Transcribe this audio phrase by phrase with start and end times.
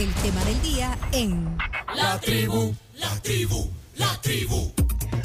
[0.00, 1.58] el tema del día en
[1.94, 4.72] La tribu, la tribu, la tribu.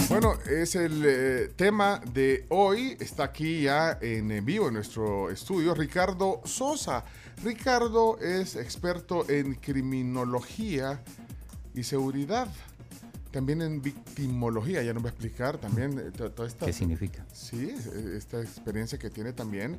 [0.09, 2.97] Bueno, es el eh, tema de hoy.
[2.99, 7.05] Está aquí ya en vivo en nuestro estudio Ricardo Sosa.
[7.41, 11.01] Ricardo es experto en criminología
[11.73, 12.49] y seguridad.
[13.35, 16.65] También en victimología, ya nos va a explicar también eh, toda esta...
[16.65, 17.25] ¿Qué significa?
[17.33, 17.69] Sí,
[18.15, 19.77] esta experiencia que tiene también.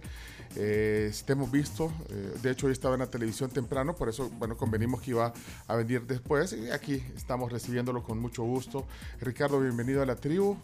[0.56, 4.28] Eh, te hemos visto, eh, de hecho hoy estaba en la televisión temprano, por eso,
[4.38, 5.32] bueno, convenimos que iba
[5.68, 8.86] a venir después y aquí estamos recibiéndolo con mucho gusto.
[9.22, 10.58] Ricardo, bienvenido a la tribu,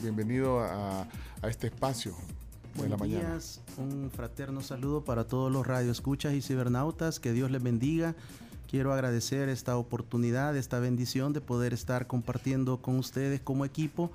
[0.00, 2.14] bienvenido a, a este espacio.
[2.76, 8.14] Buenos días, un fraterno saludo para todos los radioescuchas y cibernautas, que Dios les bendiga
[8.72, 14.10] Quiero agradecer esta oportunidad, esta bendición de poder estar compartiendo con ustedes como equipo.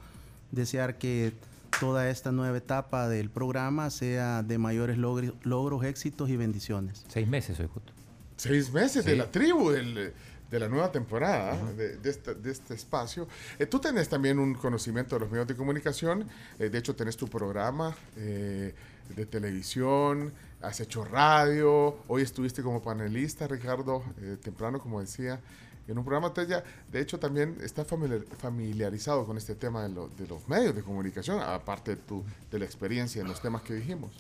[0.50, 1.34] Desear que
[1.80, 7.06] toda esta nueva etapa del programa sea de mayores logros, éxitos y bendiciones.
[7.08, 7.94] Seis meses hoy justo.
[8.36, 13.28] Seis meses de la tribu, de la nueva temporada de, este, espacio.
[13.60, 16.28] Eh, tú tenés también un conocimiento de los medios de comunicación,
[16.58, 18.74] eh, de hecho tenés tu programa eh,
[19.16, 25.40] de televisión, has hecho radio, hoy estuviste como panelista, Ricardo, eh, temprano, como decía,
[25.88, 26.34] en un programa.
[26.48, 31.96] ya, de hecho, también está familiarizado con este tema de, los medios de comunicación, aparte
[31.96, 34.12] de, tu, de la experiencia en los temas que dijimos.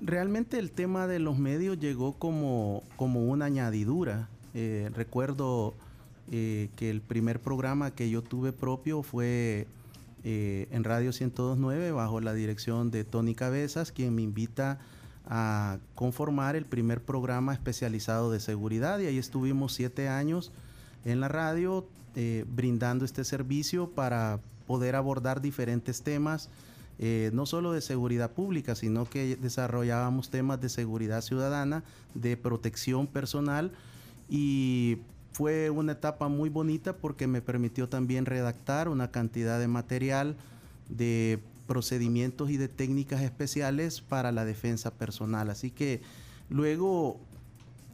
[0.00, 4.28] Realmente el tema de los medios llegó como, como una añadidura.
[4.54, 5.74] Eh, recuerdo
[6.30, 9.66] eh, que el primer programa que yo tuve propio fue
[10.28, 14.78] en Radio 1029 bajo la dirección de Tony Cabezas, quien me invita a
[15.94, 18.98] conformar el primer programa especializado de seguridad.
[19.00, 20.52] Y ahí estuvimos siete años
[21.04, 26.48] en la radio eh, brindando este servicio para poder abordar diferentes temas,
[26.98, 31.82] eh, no solo de seguridad pública, sino que desarrollábamos temas de seguridad ciudadana,
[32.14, 33.72] de protección personal.
[34.28, 34.98] Y
[35.32, 40.36] fue una etapa muy bonita porque me permitió también redactar una cantidad de material
[40.88, 45.50] de procedimientos y de técnicas especiales para la defensa personal.
[45.50, 46.00] Así que
[46.48, 47.18] luego,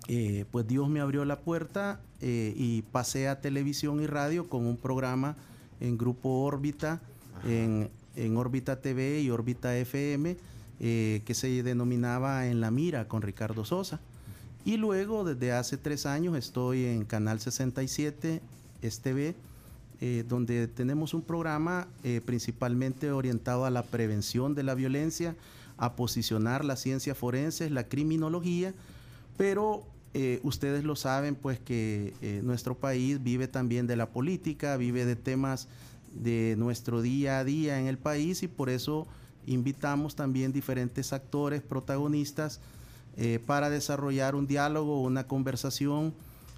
[0.08, 4.66] eh, pues Dios me abrió la puerta eh, y pasé a televisión y radio con
[4.66, 5.36] un programa
[5.80, 7.00] en Grupo Órbita,
[7.44, 10.36] en, en, Órbita TV y Órbita FM,
[10.80, 14.00] eh, que se denominaba En la Mira con Ricardo Sosa.
[14.64, 18.40] Y luego, desde hace tres años, estoy en Canal 67,
[18.82, 19.34] STV,
[20.04, 25.36] eh, donde tenemos un programa eh, principalmente orientado a la prevención de la violencia,
[25.76, 28.74] a posicionar la ciencia forense, la criminología,
[29.36, 35.04] pero eh, ustedes lo saben, pues que nuestro país vive también de la política, vive
[35.04, 35.68] de temas
[36.12, 39.06] de nuestro día a día en el país y por eso
[39.46, 42.58] invitamos también diferentes actores, protagonistas,
[43.46, 46.12] para desarrollar un diálogo, una conversación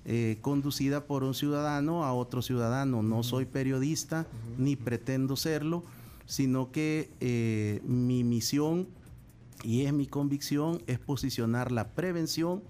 [0.06, 3.02] eh, conducida por un ciudadano a otro ciudadano.
[3.02, 4.26] No soy periodista
[4.58, 5.82] ni pretendo serlo,
[6.26, 8.88] sino que eh, mi misión
[9.62, 12.62] y es mi convicción es posicionar la prevención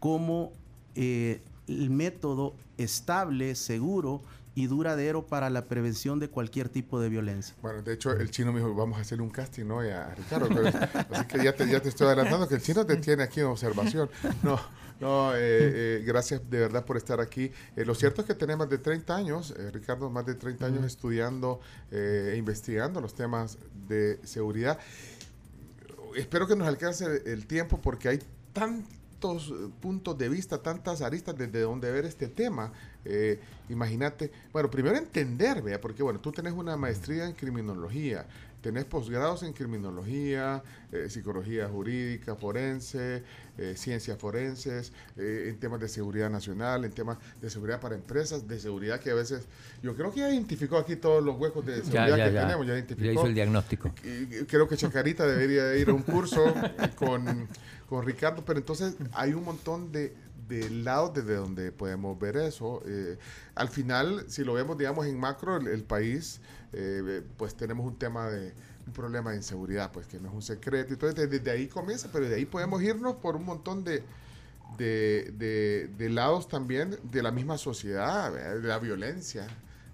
[0.00, 0.52] como
[0.96, 4.22] eh, el método estable, seguro
[4.56, 7.54] y duradero para la prevención de cualquier tipo de violencia.
[7.62, 9.78] Bueno, de hecho, el chino me dijo, vamos a hacer un casting ¿no?
[9.78, 10.48] a Ricardo.
[11.10, 13.46] así que ya te, ya te estoy adelantando que el chino te tiene aquí en
[13.46, 14.10] observación.
[14.42, 14.58] No,
[15.00, 17.50] no, eh, eh, gracias de verdad por estar aquí.
[17.74, 20.84] Eh, lo cierto es que tenemos más de 30 años, Ricardo, más de 30 años
[20.84, 23.56] estudiando e investigando los temas
[23.88, 24.78] de seguridad.
[26.14, 28.18] Espero que nos alcance el tiempo porque hay
[28.52, 32.70] tantos puntos de vista, tantas aristas desde donde ver este tema.
[33.70, 38.26] Imagínate, bueno, primero entender, vea, porque bueno, tú tenés una maestría en criminología,
[38.60, 40.62] tenés posgrados en criminología,
[40.92, 43.22] eh, psicología jurídica, forense,
[43.58, 48.46] eh, ciencias forenses, eh, en temas de seguridad nacional, en temas de seguridad para empresas,
[48.46, 49.46] de seguridad que a veces,
[49.82, 53.06] yo creo que ya identificó aquí todos los huecos de seguridad que tenemos, ya identificó.
[53.06, 53.90] Ya hizo el diagnóstico.
[54.46, 56.52] creo que Chacarita debería ir a un curso
[56.96, 57.48] con,
[57.88, 60.14] con Ricardo, pero entonces hay un montón de,
[60.50, 62.82] de lado desde donde podemos ver eso.
[62.84, 63.16] Eh,
[63.54, 66.40] al final, si lo vemos, digamos, en macro, el, país,
[66.72, 68.52] eh, pues tenemos un tema de
[68.86, 70.92] un problema de inseguridad, pues que no es un secreto.
[70.92, 74.02] Entonces, desde, ahí comienza, pero de ahí podemos irnos por un montón de,
[74.78, 79.46] de, lados también de la misma sociedad, de la violencia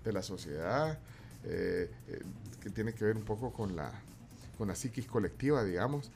[0.04, 0.98] de la sociedad,
[1.44, 1.90] eh,
[2.60, 3.90] que tiene que ver un poco con la,
[4.56, 6.10] con la psiquis colectiva, digamos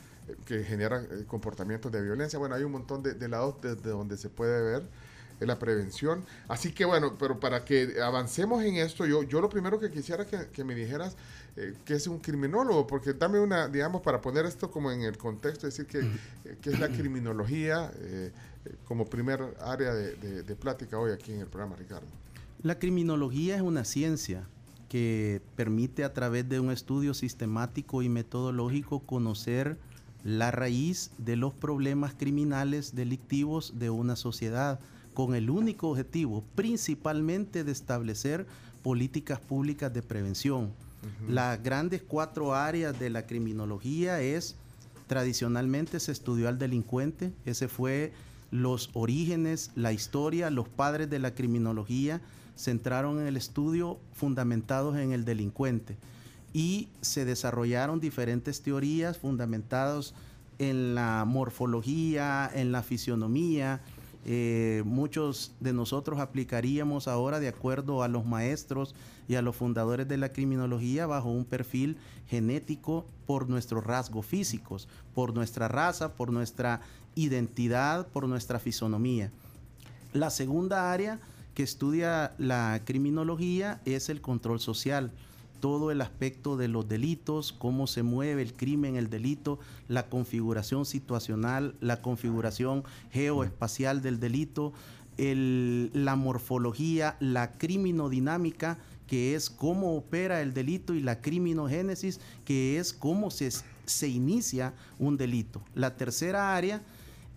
[0.47, 2.39] que generan eh, comportamientos de violencia.
[2.39, 4.83] Bueno, hay un montón de, lados desde donde se puede ver.
[5.41, 6.23] Es la prevención.
[6.49, 10.27] Así que bueno, pero para que avancemos en esto, yo, yo lo primero que quisiera
[10.27, 11.17] que, que me dijeras
[11.57, 15.17] eh, que es un criminólogo, porque dame una, digamos, para poner esto como en el
[15.19, 18.31] contexto, decir que, eh, que es la criminología eh,
[18.67, 22.07] eh, como primer área de, de- de plática hoy aquí en el programa, Ricardo.
[22.63, 24.45] La criminología es una ciencia
[24.91, 29.77] que permite a través de un estudio sistemático y metodológico conocer
[30.25, 34.79] la raíz de los problemas criminales delictivos de una sociedad
[35.27, 38.47] con el único objetivo principalmente de establecer
[38.83, 40.73] políticas públicas de prevención.
[41.29, 44.57] Las grandes cuatro áreas de la criminología es
[45.09, 48.15] tradicionalmente se estudió al delincuente, ese fue
[48.51, 52.23] los orígenes, la historia, los padres de la criminología
[52.57, 55.99] centraron en el estudio fundamentados en el delincuente
[56.55, 60.15] y se desarrollaron diferentes teorías fundamentadas
[60.59, 63.83] en la morfología, en la fisionomía.
[64.27, 68.95] Eh, muchos de nosotros aplicaríamos ahora de acuerdo a los maestros
[69.29, 71.97] y a los fundadores de la criminología bajo un perfil
[72.29, 76.83] genético por nuestros rasgos físicos, por nuestra raza, por nuestra
[77.15, 79.31] identidad, por nuestra fisonomía.
[80.13, 81.19] La segunda área
[81.55, 85.13] que estudia la criminología es el control social.
[85.61, 89.59] Todo el aspecto de los delitos, cómo se mueve el crimen, el delito,
[89.89, 94.73] la configuración situacional, la configuración geoespacial del delito,
[95.19, 102.79] el- la morfología, la criminodinámica, que es cómo opera el delito, y la criminogénesis, que
[102.79, 103.51] es cómo se,
[103.85, 105.61] se inicia un delito.
[105.75, 106.81] La tercera área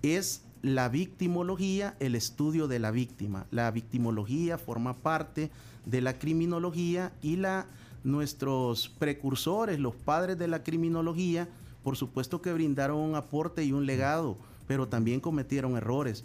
[0.01, 3.47] es la victimología, el estudio de la víctima.
[3.51, 5.51] La victimología forma parte
[5.85, 7.65] de la criminología y la,
[8.03, 11.47] nuestros precursores, los padres de la criminología,
[11.83, 16.23] por supuesto que brindaron un aporte y un legado, pero también cometieron errores.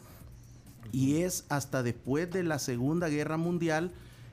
[0.92, 3.90] Y es hasta después de la Segunda Guerra Mundial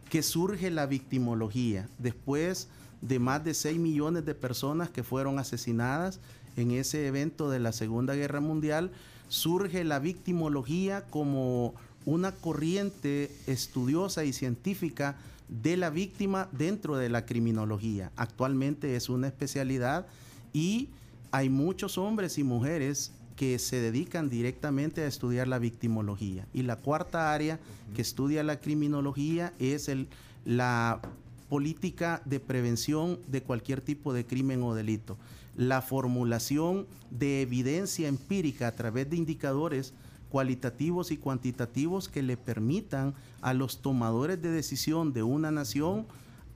[0.09, 2.67] que surge la victimología, después
[3.01, 6.19] de más de 6 millones de personas que fueron asesinadas
[6.55, 8.91] en ese evento de la Segunda Guerra Mundial,
[9.27, 11.73] surge la victimología como
[12.05, 15.15] una corriente estudiosa y científica
[15.47, 18.11] de la víctima dentro de la criminología.
[18.15, 20.07] Actualmente es una especialidad
[20.53, 20.89] y
[21.31, 26.47] hay muchos hombres y mujeres que se dedican directamente a estudiar la victimología.
[26.53, 27.59] Y la cuarta área
[27.93, 30.07] que estudia la criminología es el,
[30.45, 31.01] la
[31.49, 35.17] política de prevención de cualquier tipo de crimen o delito.
[35.57, 39.93] La formulación de evidencia empírica a través de indicadores
[40.29, 46.05] cualitativos y cuantitativos que le permitan a los tomadores de decisión de una nación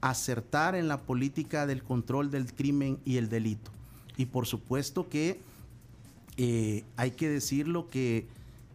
[0.00, 3.70] acertar en la política del control del crimen y el delito.
[4.16, 5.40] Y por supuesto que
[6.36, 8.26] eh, hay que decirlo que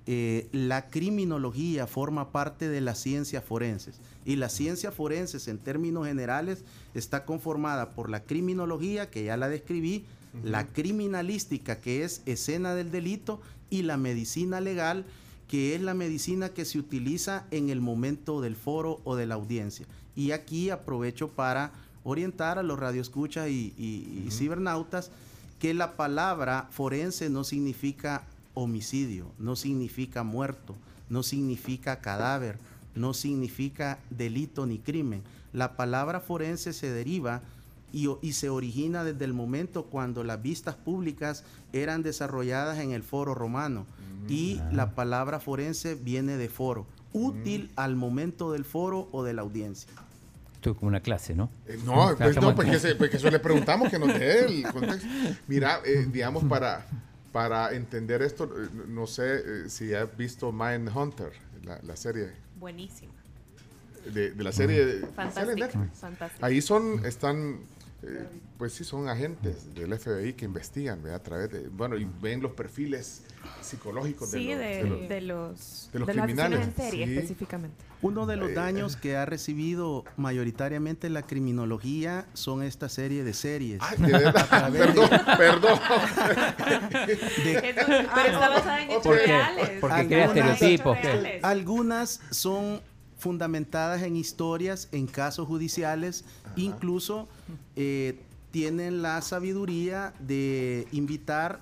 [0.07, 3.99] eh, la criminología forma parte de las ciencias forenses.
[4.23, 6.63] Y las ciencias forenses, en términos generales,
[6.93, 10.05] está conformada por la criminología, que ya la describí,
[10.43, 13.39] la criminalística, que es escena del delito,
[13.69, 15.05] y la medicina legal,
[15.47, 19.35] que es la medicina que se utiliza en el momento del foro o de la
[19.35, 19.85] audiencia.
[20.15, 21.71] Y aquí aprovecho para
[22.03, 25.11] orientar a los radioescuchas y, y- y cibernautas
[25.59, 28.23] que la palabra forense no significa
[28.53, 30.75] homicidio, no significa muerto,
[31.09, 32.57] no significa cadáver,
[32.95, 35.21] no significa delito ni crimen.
[35.53, 37.41] La palabra forense se deriva
[37.91, 43.33] y, se origina desde el momento cuando las vistas públicas eran desarrolladas en el foro
[43.33, 43.85] romano.
[44.27, 49.43] Y la palabra forense viene de foro, útil al momento del foro o de la
[49.43, 49.91] audiencia.
[50.55, 51.51] Esto es como una clase, ¿no?
[51.67, 54.45] Eh, no, pues no, pues que, se- pues que eso le preguntamos que nos dé
[54.45, 55.07] el contexto.
[55.47, 56.87] Mira, eh, digamos, para,
[57.31, 61.31] para entender esto, eh, no sé eh, si has visto Mindhunter,
[61.63, 63.11] la, la serie Buenísimo.
[64.11, 64.85] de, de la serie.
[65.55, 65.99] Netflix.
[65.99, 66.43] Fantástico.
[66.45, 67.59] Ahí son, están,
[68.07, 71.19] eh, pues sí, son agentes del FBI que investigan, ¿verdad?
[71.19, 73.23] A través de, bueno, y ven los perfiles
[73.61, 77.13] psicológicos Sí, de, de, los, de los- de los, de los criminales, en serie sí.
[77.15, 77.75] específicamente.
[78.01, 83.33] Uno de los Eh, daños que ha recibido mayoritariamente la criminología son esta serie de
[83.33, 83.81] series.
[83.81, 85.79] Ay, de verdad, perdón, perdón.
[87.07, 87.17] de-
[88.15, 89.69] pero está basada en hechos reales.
[89.81, 90.97] Porque crea Algunas- estereotipos.
[91.43, 92.81] Algunas son
[93.25, 97.27] fundamentadas en historias, en casos judiciales, incluso
[97.75, 98.19] eh,
[98.51, 101.59] tienen la sabiduría de invitar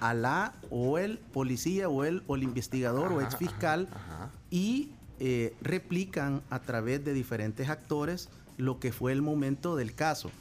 [0.00, 4.32] a la o el policía o el, o el investigador o ex fiscal ajá.
[4.50, 4.90] y
[5.20, 10.32] eh, replican a través de diferentes actores lo que fue el momento del caso.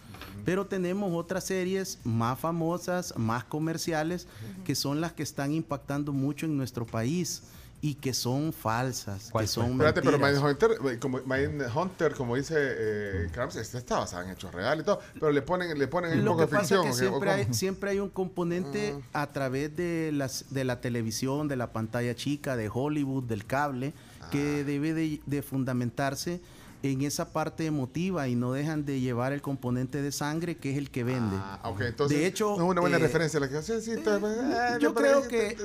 [0.44, 4.28] Pero tenemos otras series más famosas, más comerciales,
[4.66, 7.44] que son las que están impactando mucho en nuestro país.
[7.80, 10.18] Y que son falsas, ¿Cuál que son Espérate, pero.
[10.18, 14.86] Mindhunter, eh, como, Mindhunter, como dice eh, Krams, esta está basada en hechos reales y
[14.86, 16.84] todo, pero le ponen, le ponen un Lo poco que de pasa es que ¿o
[16.84, 16.90] qué?
[16.90, 19.22] ¿O siempre hay, siempre hay un componente Ah.
[19.24, 23.94] a través de, las, de la televisión, de la pantalla chica, de Hollywood, del cable,
[24.22, 24.30] Ah.
[24.32, 26.42] que debe de, de fundamentarse
[26.84, 30.78] en esa parte emotiva y no dejan de llevar el componente de sangre que es
[30.78, 31.36] el que vende.
[31.38, 33.82] Ah, ok, entonces De hecho, no es una buena eh, referencia la que hace.
[33.82, 35.58] Sí, está- eh, Yo creo que,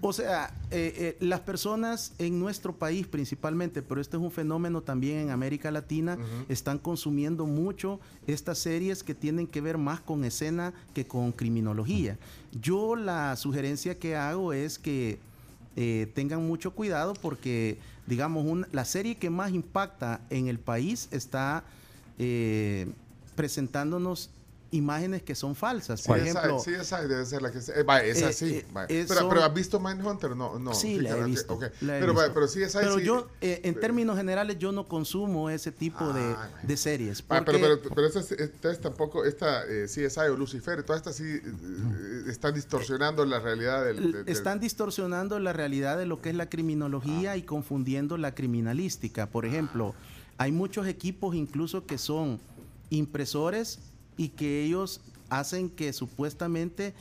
[0.00, 4.82] o sea, eh, eh, las personas en nuestro país principalmente, pero este es un fenómeno
[4.82, 10.22] también en América Latina, están consumiendo mucho estas series que tienen que ver más con
[10.24, 12.18] escena que con criminología.
[12.52, 15.18] Yo la sugerencia que hago es que
[15.80, 21.06] eh, tengan mucho cuidado porque, digamos, un- la serie que más impacta en el país
[21.12, 21.62] está
[22.18, 22.88] eh,
[23.36, 24.30] presentándonos
[24.70, 26.02] imágenes que son falsas.
[26.02, 26.62] Por CSI, ejemplo,
[27.08, 28.54] debe ser la que se- eh, vaya, esa eh, sí.
[28.56, 30.36] eh, eh, pero, son- pero ¿has visto Mindhunter?
[30.36, 30.74] No, no.
[30.74, 31.54] sí, la he visto.
[31.54, 31.62] ok.
[31.80, 32.34] la he pero, vaya, visto.
[32.34, 33.04] pero CSI Pero sí.
[33.04, 37.24] yo, eh, en términos generales, yo no consumo ese tipo de, Ah, de series.
[37.30, 41.40] Ah, pero, pero, pero estas, estas tampoco, esta CSI o Lucifer, todas estas sí
[42.28, 43.96] están distorsionando la realidad del...
[43.96, 47.36] L- del- del- están distorsionando la realidad de lo que es la criminología Ah.
[47.38, 49.26] y confundiendo la criminalística.
[49.30, 49.94] Por ejemplo,
[50.36, 52.38] hay muchos equipos incluso que son
[52.90, 53.78] impresores
[54.18, 56.92] y que ellos hacen que supuestamente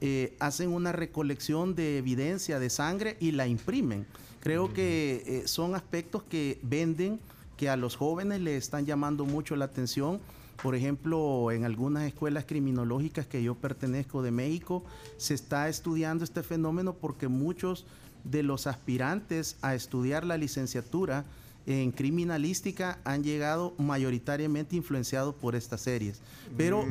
[0.00, 4.06] eh, hacen una recolección de evidencia de sangre y la imprimen.
[4.40, 7.18] Creo que eh, son aspectos que venden,
[7.56, 10.20] que a los jóvenes les están llamando mucho la atención.
[10.62, 14.84] Por ejemplo, en algunas escuelas criminológicas que yo pertenezco de México,
[15.16, 17.86] se está estudiando este fenómeno porque muchos
[18.24, 21.24] de los aspirantes a estudiar la licenciatura
[21.66, 26.20] en criminalística han llegado mayoritariamente influenciados por estas series.
[26.56, 26.84] Pero,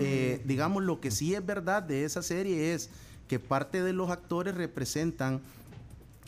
[0.00, 2.88] eh, digamos, lo que sí es verdad de esa serie es
[3.28, 5.40] que parte de los actores representan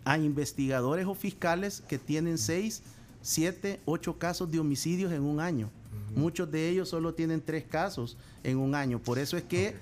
[0.04, 2.82] a investigadores o fiscales que tienen seis,
[3.23, 5.70] siete, ocho casos de homicidios en un año.
[6.14, 8.99] Muchos de ellos solo tienen tres casos en un año.
[8.99, 9.75] Por eso es que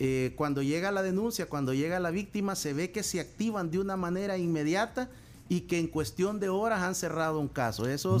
[0.00, 3.78] eh, cuando llega la denuncia, cuando llega la víctima, se ve que se activan de
[3.78, 5.08] una manera inmediata
[5.52, 7.86] y que en cuestión de horas han cerrado un caso.
[7.86, 8.18] Eso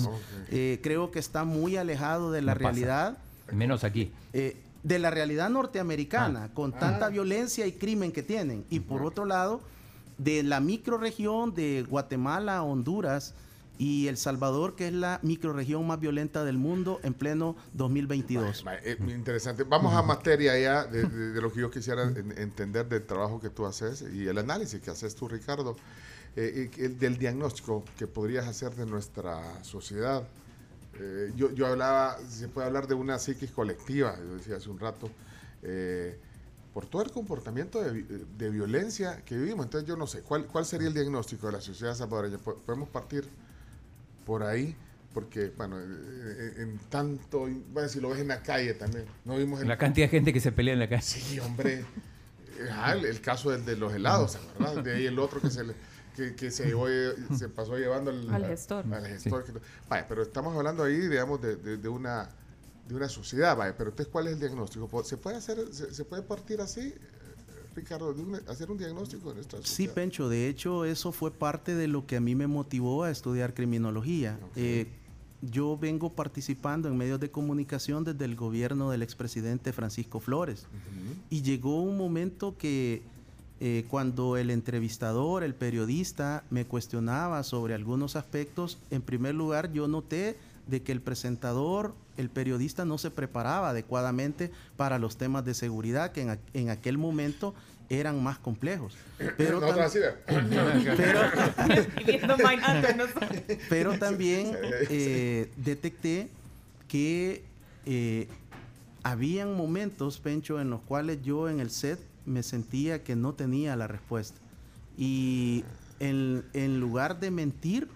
[0.50, 2.70] eh, creo que está muy alejado de la No pasa.
[2.70, 3.18] realidad
[3.50, 4.12] Menos aquí.
[4.34, 7.08] eh, de la realidad norteamericana, con tanta Ah.
[7.08, 8.66] violencia y crimen que tienen.
[8.68, 9.62] Y por otro lado,
[10.18, 13.32] de la microregión de Guatemala, Honduras
[13.78, 18.62] y El Salvador, que es la microregión más violenta del mundo en pleno 2022.
[18.66, 19.64] Va, eh, interesante.
[19.64, 23.40] Vamos a materia ya de, de- de lo que yo quisiera en- entender del trabajo
[23.40, 25.76] que tú haces y el análisis que haces tú, Ricardo,
[26.36, 30.22] eh, del diagnóstico que podrías hacer de nuestra sociedad.
[30.98, 34.78] Eh, yo, yo hablaba, se puede hablar de una psiquis colectiva, yo decía hace un
[34.78, 35.10] rato,
[35.62, 36.18] eh,
[36.74, 38.06] por todo el comportamiento de, vi-
[38.38, 39.66] de violencia que vivimos.
[39.66, 42.38] Entonces yo no sé, ¿cuál, cuál sería el diagnóstico de la sociedad salvadoreña?
[42.38, 43.28] Po- ¿Podemos partir
[44.26, 44.74] por ahí?
[45.14, 49.60] Porque, bueno, eh, en tanto, bueno, si lo ves en la calle también, no vimos
[49.60, 49.68] el...
[49.68, 51.02] La cantidad de gente que se pelea en la calle.
[51.02, 51.84] Sí, hombre.
[53.02, 54.82] El caso del de los helados, ¿verdad?
[54.82, 55.74] De ahí el otro que se le,
[56.16, 56.86] que, que se, llevó,
[57.36, 58.84] se pasó llevando al, Al gestor.
[58.92, 59.44] Al gestor.
[59.44, 59.52] que-
[59.88, 62.28] Vaya, pero estamos hablando ahí, digamos, de, de- de una
[62.88, 63.74] de una sociedad, vaya.
[63.78, 64.88] Pero entonces, ¿cuál es el diagnóstico?
[64.88, 66.94] ¿Po- ¿Se puede hacer, se, se puede partir así, eh,
[67.76, 69.94] Ricardo, de hacer un diagnóstico de nuestra Sí, sociedad?
[69.94, 73.54] Pencho, de hecho eso fue parte de lo que a mí me motivó a estudiar
[73.54, 74.38] criminología.
[74.56, 74.88] Eh,
[75.42, 80.66] yo vengo participando en medios de comunicación desde el gobierno del expresidente Francisco Flores.
[81.30, 83.02] Y llegó un momento que
[83.64, 89.86] eh, cuando el entrevistador, el periodista, me cuestionaba sobre algunos aspectos, en primer lugar yo
[89.86, 95.54] noté de que el presentador, el periodista no se preparaba adecuadamente para los temas de
[95.54, 97.54] seguridad que en, aqu- en aquel momento
[97.88, 98.96] eran más complejos.
[99.36, 99.68] Pero, tam-
[102.96, 103.58] no sé.
[103.68, 104.56] pero también
[104.90, 106.28] eh, detecté
[106.88, 107.44] que
[107.86, 108.26] eh,
[109.04, 113.76] habían momentos, Pencho, en los cuales yo en el set me sentía que no tenía
[113.76, 114.38] la respuesta.
[114.98, 115.64] Y
[116.00, 117.88] en, en lugar de mentir,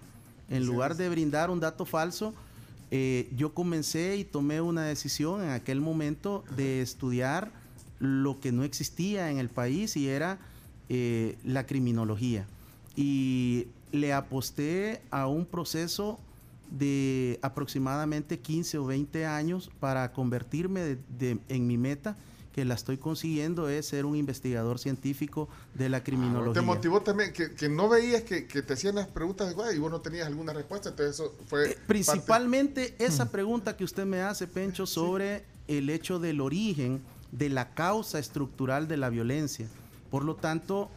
[0.49, 2.33] en lugar de brindar un dato falso,
[2.89, 7.51] eh, yo comencé y tomé una decisión en aquel momento de estudiar
[7.99, 10.39] lo que no existía en el país y era
[10.89, 12.45] eh, la criminología.
[12.95, 16.17] Y le aposté a un proceso
[16.71, 22.17] de aproximadamente 15 o 20 años para convertirme de- de- en mi meta,
[22.57, 26.59] que la estoy consiguiendo, es ser un investigador científico de la criminología.
[26.59, 29.77] Te motivó también que, que no veías que, que te hacían las preguntas igual y
[29.77, 31.69] vos no tenías alguna respuesta, entonces eso fue...
[31.69, 36.99] Eh, Principalmente esa pregunta que usted me hace, Pencho, sobre el hecho del origen
[37.31, 39.67] de la causa estructural de la violencia.
[40.09, 40.89] Por lo tanto,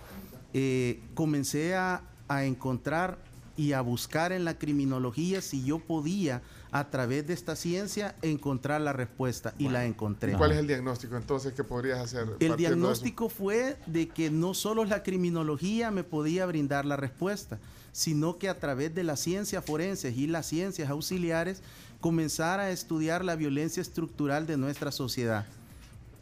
[0.54, 3.18] eh, comencé a, a encontrar
[3.58, 6.40] y a buscar en la criminología si yo podía
[6.72, 10.32] a través de esta ciencia encontrar la respuesta y la encontré.
[10.34, 12.28] ¿Cuál es el diagnóstico entonces que podrías hacer?
[12.38, 17.58] El de diagnóstico fue de que no solo la criminología me podía brindar la respuesta,
[17.92, 21.62] sino que a través de las ciencias forenses y las ciencias auxiliares
[22.00, 25.46] comenzar a estudiar la violencia estructural de nuestra sociedad.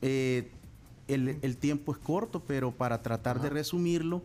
[0.00, 0.50] Eh,
[1.08, 4.22] el, el tiempo es corto, pero para tratar de resumirlo,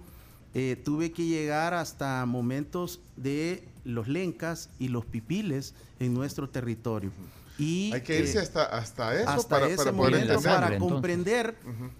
[0.53, 7.11] eh, tuve que llegar hasta momentos de los lencas y los pipiles en nuestro territorio.
[7.57, 10.53] Y, Hay que irse eh, hasta, hasta eso hasta para, ese para poder momento entender.
[10.53, 10.93] para entonces.
[10.93, 11.55] comprender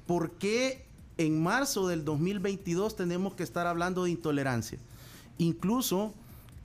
[0.08, 0.86] por qué
[1.18, 4.80] en marzo del 2022 tenemos que estar hablando de intolerancia.
[5.38, 6.14] Incluso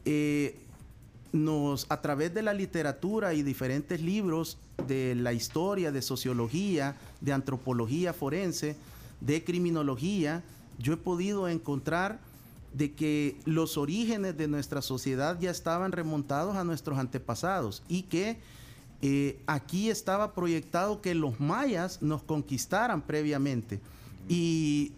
[0.05, 0.59] eh,
[1.33, 7.33] nos, a través de la literatura y diferentes libros de la historia, de sociología, de
[7.33, 8.77] antropología forense,
[9.21, 10.43] de criminología,
[10.79, 12.21] yo he podido encontrar
[12.73, 18.39] de que los orígenes de nuestra sociedad ya estaban remontados a nuestros antepasados y que
[19.01, 23.81] eh, aquí estaba proyectado que los mayas nos conquistaran previamente.
[24.29, 24.93] Y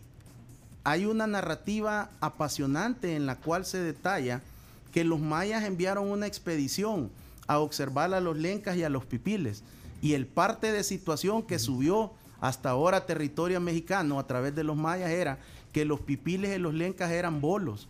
[0.84, 4.42] hay una narrativa apasionante en la cual se detalla
[4.92, 7.10] que los mayas enviaron una expedición
[7.46, 9.62] a observar a los lencas y a los pipiles.
[10.02, 14.76] Y el parte de situación que subió hasta ahora territorio mexicano a través de los
[14.76, 15.38] mayas era
[15.73, 17.89] que los pipiles y los lencas eran bolos,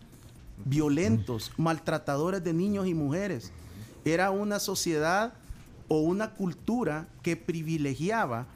[0.65, 3.51] violentos, maltratadores de niños y mujeres.
[4.05, 5.33] Era una sociedad
[5.87, 8.47] o una cultura que privilegiaba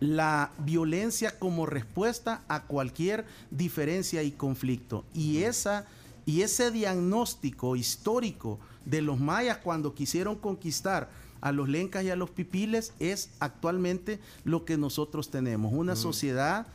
[0.00, 5.04] la violencia como respuesta a cualquier diferencia y conflicto.
[5.14, 5.86] Y, esa,
[6.24, 12.16] y ese diagnóstico histórico de los mayas cuando quisieron conquistar a los lencas y a
[12.16, 15.72] los pipiles es actualmente lo que nosotros tenemos.
[15.72, 16.66] Una sociedad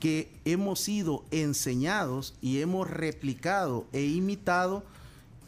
[0.00, 4.84] que hemos sido enseñados y hemos replicado e imitado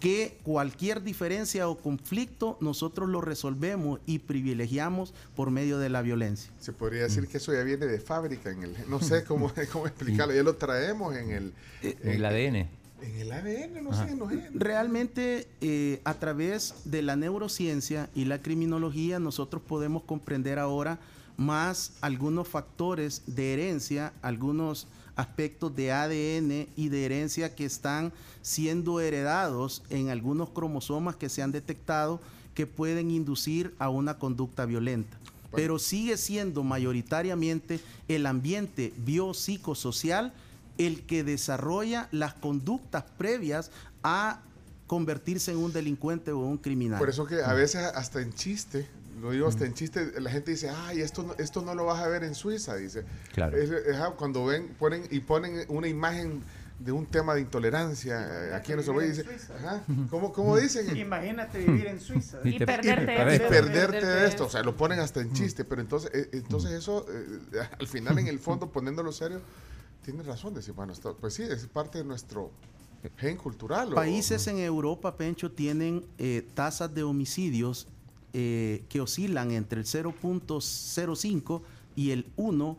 [0.01, 6.53] que cualquier diferencia o conflicto nosotros lo resolvemos y privilegiamos por medio de la violencia.
[6.61, 9.87] Se podría decir que eso ya viene de fábrica en el, no sé cómo, cómo
[9.87, 12.57] explicarlo, ya lo traemos en el, En el ADN.
[12.57, 14.51] en el ADN, no sé, en los genes.
[14.55, 20.99] Realmente eh, a través de la neurociencia y la criminología nosotros podemos comprender ahora
[21.37, 29.01] más algunos factores de herencia, algunos aspectos de ADN y de herencia que están siendo
[29.01, 32.21] heredados en algunos cromosomas que se han detectado
[32.55, 35.17] que pueden inducir a una conducta violenta.
[35.53, 40.33] Pero sigue siendo mayoritariamente el ambiente biopsicosocial
[40.79, 43.71] el que desarrolla las conductas previas
[44.03, 44.41] a
[44.87, 46.99] convertirse en un delincuente o un criminal.
[46.99, 48.87] Por eso que a veces hasta en chiste,
[49.21, 52.01] lo digo hasta en chiste, la gente dice, ay, esto no, esto no lo vas
[52.03, 53.05] a ver en Suiza, dice.
[53.33, 53.57] Claro.
[53.57, 56.43] Es- es, ah, cuando ven, ponen y ponen una imagen
[56.79, 60.95] de un tema de intolerancia eh, aquí en nuestro país, dice, ajá, ¿cómo, cómo dicen?
[60.95, 62.39] Imagínate vivir en Suiza.
[62.45, 65.21] Y Y te- perderte y y de perderte de esto, o sea, lo ponen hasta
[65.23, 69.41] en chiste, pero entonces, eh, entonces eso, eh, al final en el fondo, poniéndolo serio,
[70.05, 72.51] tiene razón, decir, bueno, esto, pues sí, es parte de nuestro
[73.17, 73.93] gen cultural.
[73.93, 77.89] o- Países en Europa, Pencho, tienen eh, tasas de homicidios
[78.39, 81.63] eh, que oscilan entre el 0.05
[81.97, 82.77] y el 1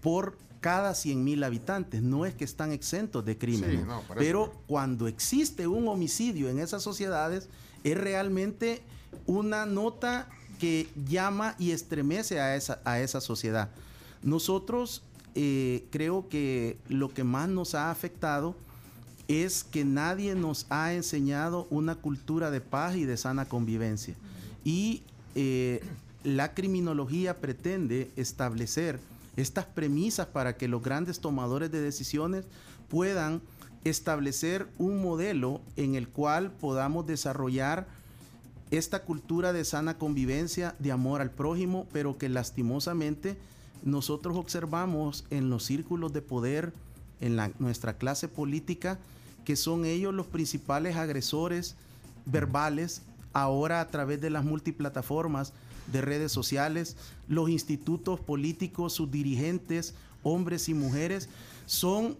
[0.00, 2.00] por cada 100 mil habitantes.
[2.00, 3.36] No es que están exentos de.
[3.38, 4.14] Sí, no, eso.
[4.16, 7.50] pero cuando existe un homicidio en esas sociedades,
[7.84, 8.80] es realmente
[9.26, 10.26] una nota
[10.58, 13.68] que llama y estremece a esa, a esa sociedad.
[14.22, 15.02] Nosotros
[15.34, 18.56] eh, creo que lo que más nos ha afectado
[19.28, 24.16] es que nadie nos ha enseñado una cultura de paz y de sana convivencia.
[24.64, 25.02] Y
[25.34, 25.82] eh,
[26.24, 28.98] la criminología pretende establecer
[29.36, 32.44] estas premisas para que los grandes tomadores de decisiones
[32.88, 33.40] puedan
[33.84, 37.86] establecer un modelo en el cual podamos desarrollar
[38.70, 43.36] esta cultura de sana convivencia, de amor al prójimo, pero que lastimosamente
[43.84, 46.72] nosotros observamos en los círculos de poder,
[47.20, 48.98] en la- nuestra clase política,
[49.44, 51.76] que son ellos los principales agresores
[52.26, 53.02] verbales,
[53.42, 55.52] ahora a través de las multiplataformas
[55.92, 56.96] de redes sociales,
[57.28, 61.28] los institutos políticos, sus dirigentes, hombres y mujeres,
[61.66, 62.16] son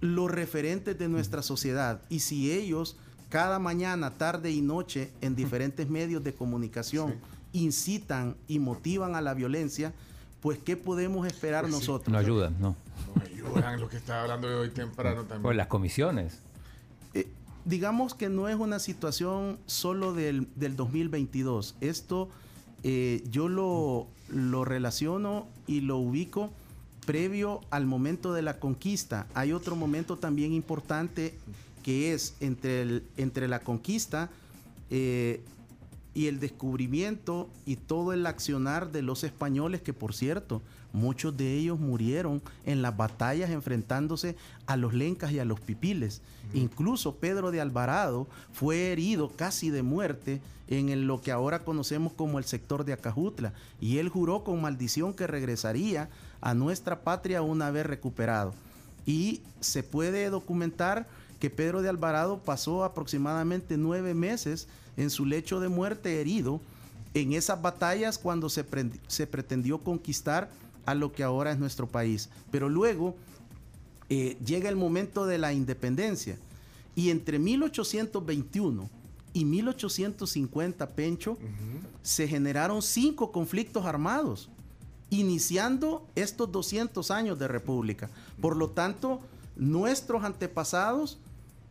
[0.00, 2.00] los referentes de nuestra sociedad.
[2.08, 2.96] Y si ellos
[3.28, 7.16] cada mañana, tarde y noche en diferentes medios de comunicación
[7.52, 9.92] incitan y motivan a la violencia,
[10.40, 11.80] pues ¿qué podemos esperar Pues sí.
[11.80, 12.12] nosotros?
[12.12, 12.76] No ayudan, no.
[13.16, 15.42] No ayudan lo que estaba hablando de hoy temprano también.
[15.42, 16.38] Pues las comisiones.
[17.68, 21.74] Digamos que no es una situación solo del, del 2022.
[21.82, 22.30] Esto
[22.82, 26.50] eh, yo lo, lo relaciono y lo ubico
[27.04, 29.26] previo al momento de la conquista.
[29.34, 31.34] Hay otro momento también importante
[31.82, 34.30] que es entre, el- entre la conquista
[34.90, 35.42] eh,
[36.18, 41.54] y el descubrimiento y todo el accionar de los españoles, que por cierto, muchos de
[41.54, 44.34] ellos murieron en las batallas enfrentándose
[44.66, 46.20] a los lencas y a los pipiles.
[46.52, 52.40] Incluso Pedro de Alvarado fue herido casi de muerte en lo que ahora conocemos como
[52.40, 57.70] el sector de Acajutla, y él juró con maldición que regresaría a nuestra patria una
[57.70, 58.54] vez recuperado.
[59.06, 61.06] Y se puede documentar
[61.38, 66.60] que Pedro de Alvarado pasó aproximadamente nueve meses en su lecho de muerte herido
[67.14, 68.64] en esas batallas cuando se,
[69.06, 70.50] se pretendió conquistar
[70.86, 72.28] a lo que ahora es nuestro país.
[72.50, 73.14] Pero luego
[74.08, 76.38] eh, llega el momento de la independencia
[76.94, 78.88] y entre 1821
[79.34, 81.36] y 1850, Pencho,
[82.02, 84.48] se generaron cinco conflictos armados,
[85.10, 88.10] iniciando estos 200 años de república.
[88.40, 89.20] Por lo tanto,
[89.54, 91.18] nuestros antepasados,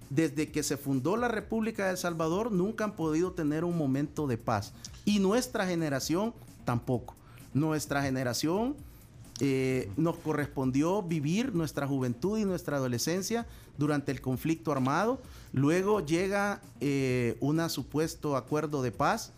[0.09, 4.27] desde que se fundó la República de El Salvador, nunca han podido tener un momento
[4.27, 4.73] de paz.
[5.05, 6.33] Y nuestra generación
[6.65, 7.15] tampoco.
[7.53, 8.75] Nuestra generación
[9.39, 13.45] eh, nos correspondió vivir nuestra juventud y nuestra adolescencia
[13.77, 15.21] durante el conflicto armado.
[15.53, 19.31] Luego llega eh, un supuesto acuerdo de paz.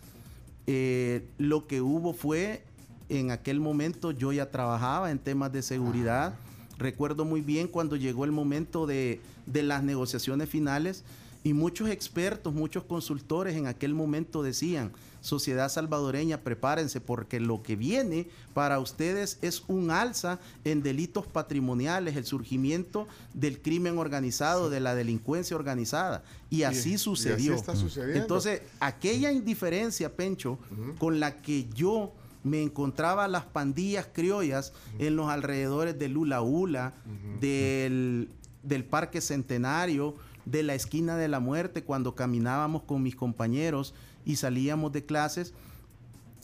[0.66, 2.64] Eh, lo que hubo fue,
[3.08, 6.34] en aquel momento yo ya trabajaba en temas de seguridad.
[6.80, 11.04] Recuerdo muy bien cuando llegó el momento de, de las negociaciones finales
[11.44, 14.90] y muchos expertos, muchos consultores en aquel momento decían,
[15.20, 22.16] sociedad salvadoreña, prepárense porque lo que viene para ustedes es un alza en delitos patrimoniales,
[22.16, 26.24] el surgimiento del crimen organizado, de la delincuencia organizada.
[26.50, 27.54] Y así y así sucedió.
[27.54, 28.20] está sucediendo.
[28.20, 30.58] Entonces, aquella indiferencia, Pencho,
[30.98, 36.94] con la que yo me encontraba las pandillas criollas en los alrededores de Lula Ula,
[37.40, 38.28] del,
[38.62, 44.36] del Parque Centenario, de la esquina de la muerte, cuando caminábamos con mis compañeros y
[44.36, 45.54] salíamos de clases,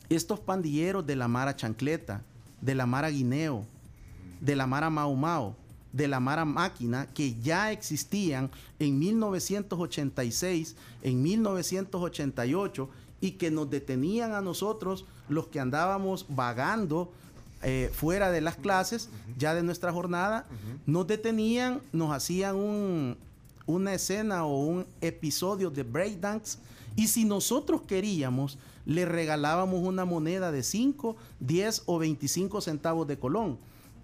[0.09, 2.23] estos pandilleros de la Mara Chancleta,
[2.61, 3.65] de la Mara Guineo,
[4.41, 5.55] de la Mara Mau Mau,
[5.93, 14.33] de la Mara Máquina, que ya existían en 1986, en 1988, y que nos detenían
[14.33, 17.13] a nosotros, los que andábamos vagando
[17.63, 20.47] eh, fuera de las clases, ya de nuestra jornada,
[20.85, 23.17] nos detenían, nos hacían un,
[23.67, 26.59] una escena o un episodio de breakdance,
[26.97, 33.19] y si nosotros queríamos, le regalábamos una moneda de 5, 10 o 25 centavos de
[33.19, 33.59] colón.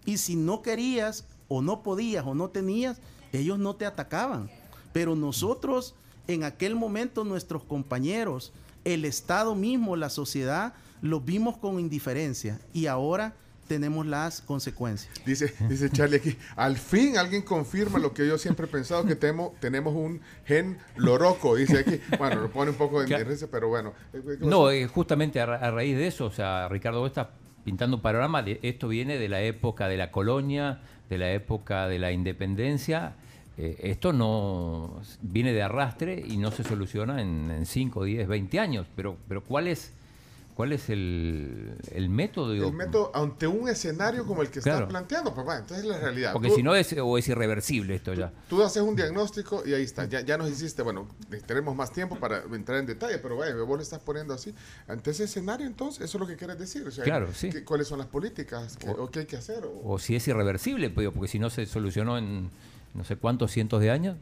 [0.04, 3.00] Y si no querías, o no podías, o no tenías,
[3.32, 4.50] ellos no te atacaban.
[4.92, 5.94] Pero nosotros,
[6.26, 8.52] en aquel momento, nuestros compañeros,
[8.84, 12.60] el Estado mismo, la sociedad, los vimos con indiferencia.
[12.72, 13.34] Y ahora
[13.68, 15.12] tenemos las consecuencias.
[15.24, 19.18] Dice, dice Charlie aquí, al fin alguien confirma lo que yo siempre he pensado, que
[19.18, 21.98] temo- tenemos un gen loroco, dice aquí.
[22.18, 23.94] Bueno, lo pone un poco de risa, pero bueno.
[24.12, 27.08] Eh, ¿qué No, eh, justamente a, ra- a raíz de eso, o sea, Ricardo vos
[27.10, 27.28] estás
[27.64, 31.86] pintando un panorama, de, esto viene de la época de la colonia, de la época
[31.88, 33.14] de la independencia.
[33.64, 38.88] Eh, esto no viene de arrastre y no se soluciona en 5, 10, 20 años.
[38.96, 39.92] Pero, pero ¿cuál es,
[40.56, 42.52] cuál es el, el método?
[42.54, 44.78] El método ante un escenario como el que Claro.
[44.80, 46.32] estás planteando, pues bueno, entonces es la realidad.
[46.32, 48.32] Porque Tú- si no es, o es irreversible esto ya.
[48.48, 50.06] Tú haces un diagnóstico y ahí está.
[50.06, 51.06] Ya, ya nos hiciste, bueno,
[51.46, 54.52] tenemos más tiempo para entrar en detalle, pero vaya, vos lo estás poniendo así.
[54.88, 56.84] Ante ese escenario, entonces, eso es lo que quieres decir.
[56.84, 57.50] O sea, Claro, sí.
[57.50, 58.76] ¿qué- ¿Cuáles son las políticas?
[58.76, 59.64] ¿Qué, o qué hay que hacer?
[59.66, 62.50] O- O si es irreversible, pues, porque si no se solucionó en
[62.94, 64.16] no sé cuántos cientos de años.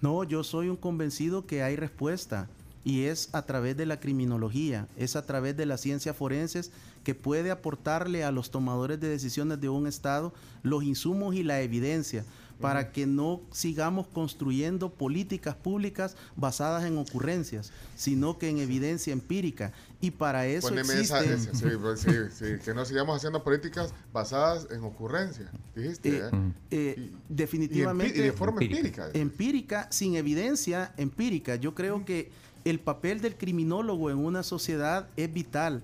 [0.00, 2.48] No, yo soy un convencido que hay respuesta
[2.84, 6.72] y es a través de la criminología, es a través de las ciencias forenses
[7.04, 11.60] que puede aportarle a los tomadores de decisiones de un Estado los insumos y la
[11.60, 12.24] evidencia
[12.62, 19.72] para que no sigamos construyendo políticas públicas basadas en ocurrencias, sino que en evidencia empírica.
[20.00, 21.00] Y para eso existen...
[21.02, 26.18] esa, esa, sí, pues, sí, sí, que no sigamos haciendo políticas basadas en ocurrencias, dijiste.
[26.18, 26.52] eh, ¿eh?
[26.70, 28.18] eh, Y- definitivamente...
[28.18, 29.06] y de forma Empírica.
[29.06, 29.18] empírica.
[29.20, 31.56] empírica, sin evidencia empírica.
[31.56, 32.30] Yo creo que
[32.64, 35.82] el papel del criminólogo en una sociedad es vital.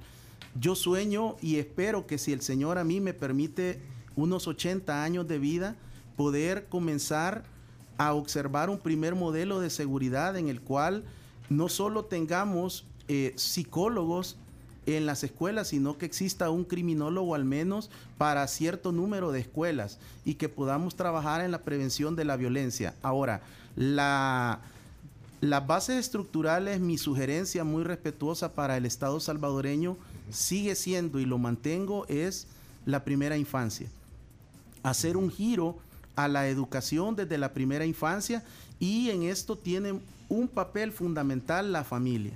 [0.58, 3.80] Yo sueño y espero que si el Señor a mí me permite
[4.16, 5.76] unos 80 años de vida,
[6.18, 7.44] poder comenzar
[7.96, 11.04] a observar un primer modelo de seguridad en el cual
[11.48, 14.36] no solo tengamos eh, psicólogos
[14.84, 19.98] en las escuelas, sino que exista un criminólogo al menos para cierto número de escuelas
[20.24, 22.96] y que podamos trabajar en la prevención de la violencia.
[23.00, 23.40] Ahora,
[23.76, 24.58] la,
[25.40, 29.96] las bases estructurales, mi sugerencia muy respetuosa para el Estado salvadoreño
[30.30, 32.48] sigue siendo y lo mantengo es
[32.86, 33.88] la primera infancia.
[34.82, 35.78] Hacer un giro
[36.18, 38.42] a la educación desde la primera infancia
[38.80, 42.32] y en esto tiene un papel fundamental la familia.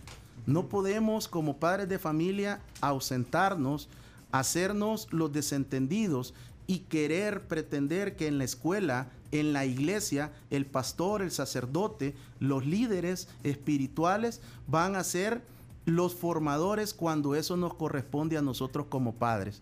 [0.46, 3.88] No podemos como padres de familia ausentarnos,
[4.30, 6.32] hacernos los desentendidos
[6.68, 12.64] y querer pretender que en la escuela, en la iglesia, el pastor, el sacerdote, los
[12.64, 15.42] líderes espirituales van a ser
[15.86, 19.60] los formadores cuando eso nos corresponde a nosotros como padres.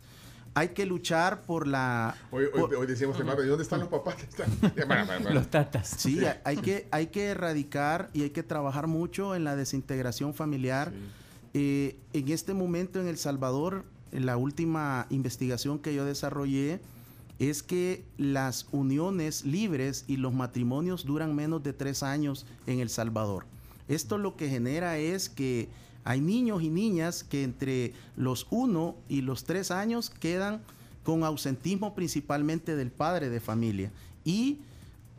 [0.55, 2.17] Hay que luchar por la...
[2.33, 4.17] Hoy, hoy, por- hoy decíamos, hermano, ¿y dónde están los papás?
[5.33, 5.89] Los tatas.
[5.97, 10.93] Sí, hay- que, hay que erradicar y hay que trabajar mucho en la desintegración familiar.
[11.55, 16.81] Eh, en este momento en El Salvador, en la última investigación que yo desarrollé,
[17.39, 22.91] es que las uniones libres y los matrimonios duran menos de tres años en El
[22.91, 23.47] Salvador.
[23.89, 25.69] Esto lo que genera es que
[26.05, 30.63] hay niños y niñas que entre los 1 y los 3 años quedan
[31.03, 33.93] con ausentismo principalmente del padre de familia.
[34.25, 34.59] Y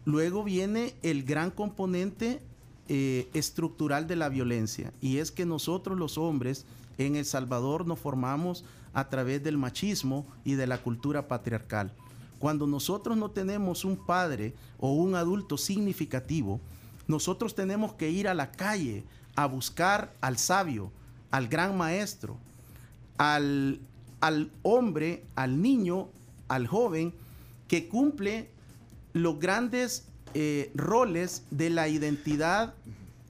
[0.05, 2.41] luego viene el gran componente
[2.87, 4.91] eh, estructural de la violencia.
[5.01, 6.65] Y es que nosotros los hombres
[6.97, 11.93] en El Salvador nos formamos a través del machismo y de la cultura patriarcal.
[12.39, 16.59] Cuando nosotros no tenemos un padre o un adulto significativo,
[17.07, 19.03] nosotros tenemos que ir a la calle
[19.35, 20.91] a buscar al sabio,
[21.31, 22.37] al gran maestro,
[23.17, 23.79] al,
[24.19, 26.07] al hombre, al niño,
[26.47, 27.13] al joven
[27.67, 28.49] que cumple
[29.13, 32.73] los grandes eh, roles de la identidad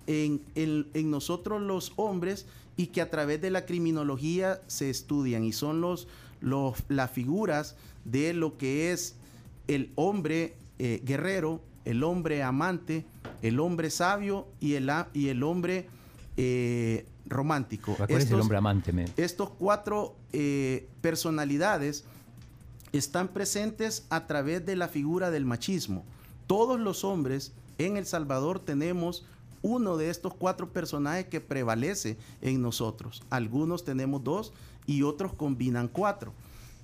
[0.08, 2.46] en, en- nosotros los hombres
[2.78, 6.08] y que a través de la criminología se estudian y son los,
[6.42, 9.16] los, las figuras de lo que es
[9.68, 13.06] el hombre eh, guerrero, el hombre amante,
[13.42, 15.88] el hombre sabio y el, y el hombre
[16.38, 17.96] eh, romántico.
[17.96, 19.06] ¿Cuál es el Estos- hombre amante?
[19.18, 22.04] estos cuatro eh, personalidades
[22.92, 26.04] están presentes a través de la figura del machismo.
[26.48, 29.26] Todos los hombres en El Salvador tenemos
[29.62, 33.24] uno de estos cuatro personajes que prevalece en nosotros.
[33.30, 34.52] Algunos tenemos dos
[34.88, 36.34] y otros combinan cuatro.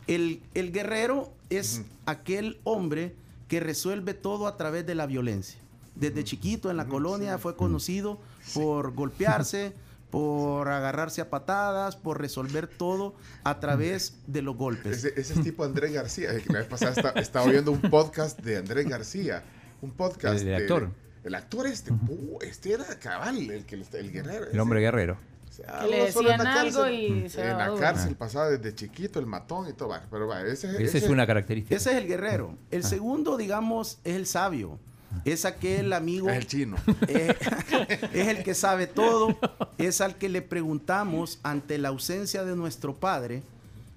[0.05, 3.15] El, el guerrero es aquel hombre
[3.47, 5.59] que resuelve todo a través de la violencia.
[5.95, 8.19] Desde chiquito en la colonia fue conocido
[8.53, 9.73] por golpearse,
[10.11, 15.03] por agarrarse a patadas, por resolver todo a través de los golpes.
[15.03, 16.31] Ese, ese es tipo Andrés García.
[16.31, 19.43] El que la vez pasada esta- estaba oyendo un podcast de Andrés García.
[19.81, 20.35] Un podcast.
[20.41, 20.89] El- el de- actor.
[21.23, 21.91] el actor este.
[21.91, 24.45] uh, este era cabal, el, que, el guerrero.
[24.51, 25.17] El hombre guerrero.
[25.59, 28.75] O sea, Que le en decían algo cárcel, y se En la cárcel pasaba desde
[28.75, 29.89] chiquito, el matón y todo.
[30.11, 31.75] Pero va, ese, es una característica.
[31.75, 32.55] Ese es el guerrero.
[32.69, 34.79] El segundo, digamos, es el sabio.
[35.25, 36.29] Es aquel amigo.
[36.29, 36.77] Es el chino.
[37.07, 37.35] Eh,
[38.13, 39.37] es el que sabe todo,
[39.77, 43.41] es al que le preguntamos ante la ausencia de nuestro padre,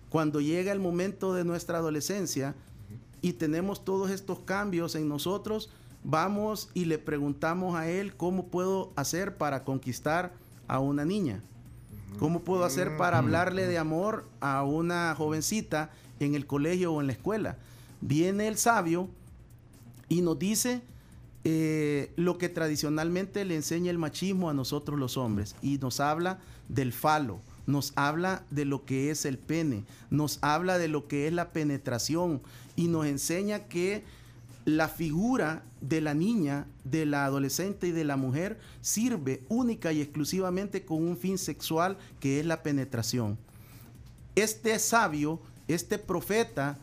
[0.09, 2.55] cuando llega el momento de nuestra adolescencia
[3.21, 5.71] y tenemos todos estos cambios en nosotros,
[6.05, 10.33] vamos y le preguntamos a él cómo puedo hacer para conquistar
[10.71, 11.43] a una niña.
[12.21, 17.09] ¿Cómo puedo hacer para hablarle de amor a una jovencita en el colegio o en
[17.09, 17.57] la escuela?
[18.01, 19.09] Viene el sabio
[20.09, 20.83] y nos dice
[21.43, 26.39] eh, lo que tradicionalmente le enseña el machismo a nosotros los hombres y nos habla
[26.69, 31.27] del falo, nos habla de lo que es el pene, nos habla de lo que
[31.27, 32.43] es la penetración
[32.77, 34.05] y nos enseña que
[34.65, 40.01] la figura de la niña, de la adolescente y de la mujer sirve única y
[40.01, 43.39] exclusivamente con un fin sexual que es la penetración.
[44.37, 46.77] Este sabio, este profeta,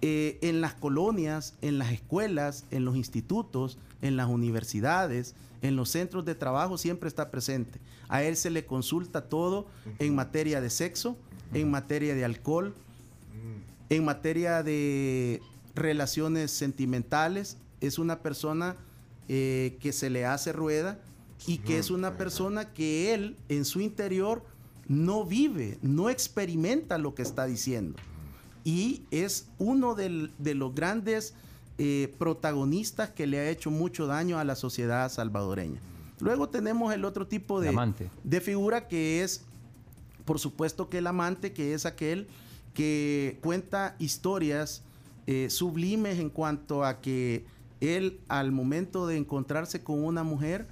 [0.00, 5.90] eh, en las colonias, en las escuelas, en los institutos, en las universidades, en los
[5.90, 7.80] centros de trabajo, siempre está presente.
[8.08, 9.66] A él se le consulta todo
[9.98, 11.16] en materia de sexo,
[11.54, 12.74] en materia de alcohol,
[13.88, 15.40] en materia de
[15.74, 17.56] relaciones sentimentales.
[17.80, 18.76] Es una persona
[19.28, 20.98] eh, que se le hace rueda
[21.46, 24.44] y que es una persona que él en su interior
[24.88, 27.96] no vive, no experimenta lo que está diciendo
[28.64, 31.34] y es uno del- de los grandes
[31.78, 35.80] eh, protagonistas que le ha hecho mucho daño a la sociedad salvadoreña.
[36.20, 38.10] Luego tenemos el otro tipo de, amante.
[38.22, 39.42] de figura que es,
[40.24, 42.28] por supuesto que el amante, que es aquel
[42.74, 44.82] que cuenta historias
[45.26, 47.44] eh, sublimes en cuanto a que
[47.80, 50.66] él al momento de encontrarse con una mujer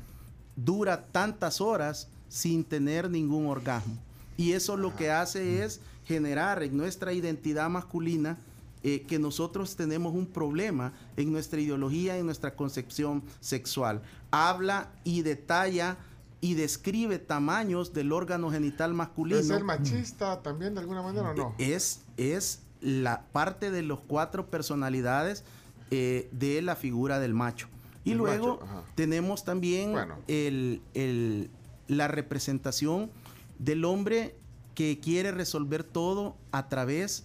[0.56, 3.96] dura tantas horas sin tener ningún orgasmo.
[4.36, 8.38] Y eso lo que hace es generar en nuestra identidad masculina
[8.82, 14.02] eh, que nosotros tenemos un problema en nuestra ideología, en nuestra concepción sexual.
[14.30, 15.98] Habla y detalla
[16.40, 19.40] y describe tamaños del órgano genital masculino.
[19.40, 21.54] ¿Es ser machista también de alguna manera o no?
[21.58, 25.44] Es, es la parte de los cuatro personalidades
[25.90, 27.68] eh, de la figura del macho.
[28.04, 30.16] Y El luego macho, tenemos también Bueno.
[30.26, 31.50] el- el-
[31.88, 33.10] la representación
[33.58, 34.34] del hombre
[34.74, 37.24] que quiere resolver todo a través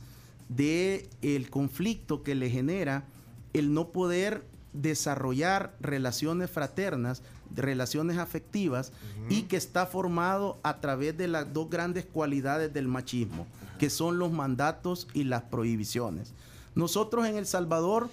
[0.50, 3.06] de el conflicto que le genera
[3.54, 4.44] el no poder
[4.74, 7.22] desarrollar relaciones fraternas,
[7.56, 8.92] relaciones afectivas
[9.30, 14.20] y que está formado a través de las dos grandes cualidades del machismo, que son
[14.20, 16.34] los mandatos y las prohibiciones.
[16.76, 18.10] Nosotros en El Salvador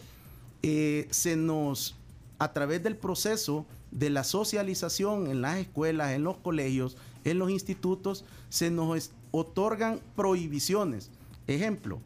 [0.62, 1.96] eh, se nos,
[2.38, 7.50] a través del proceso de la socialización en las escuelas, en los colegios, en los
[7.50, 11.10] institutos, se nos otorgan prohibiciones.
[11.46, 12.00] Ejemplo,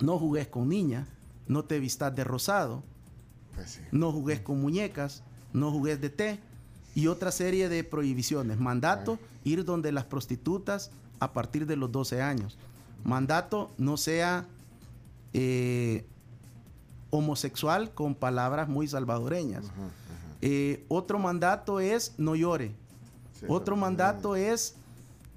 [0.00, 1.06] no jugues con niñas,
[1.46, 2.82] no te vistas de rosado,
[3.54, 3.80] Pues sí.
[3.92, 6.40] no jugues con muñecas, no jugues de té
[6.94, 8.58] y otra serie de prohibiciones.
[8.58, 12.56] Mandato, ir donde las prostitutas a partir de los 12 años.
[13.04, 14.46] Mandato, no sea
[15.32, 16.04] eh,
[17.10, 19.64] homosexual con palabras muy salvadoreñas.
[19.66, 20.36] Ajá, ajá.
[20.42, 22.72] Eh, otro mandato es no llore.
[23.38, 24.74] Sí, Otro mandato es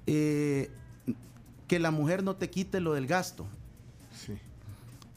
[0.06, 0.70] eh,
[1.68, 3.46] que la mujer no te quite lo del gasto
[4.26, 4.34] Sí.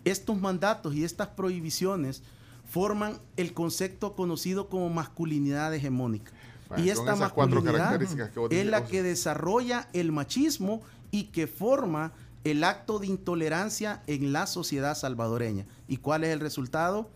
[0.06, 2.22] estos mandatos y estas prohibiciones
[2.70, 6.32] forman el concepto conocido como masculinidad hegemónica.
[6.78, 8.02] Y esta masculinidad
[8.50, 12.12] es la que desarrolla el machismo y que forma
[12.44, 15.66] el acto de intolerancia en la sociedad salvadoreña.
[15.88, 17.10] ¿Y cuál es el resultado?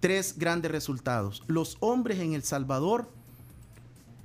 [0.00, 1.42] Tres grandes resultados.
[1.46, 3.08] Los hombres en El Salvador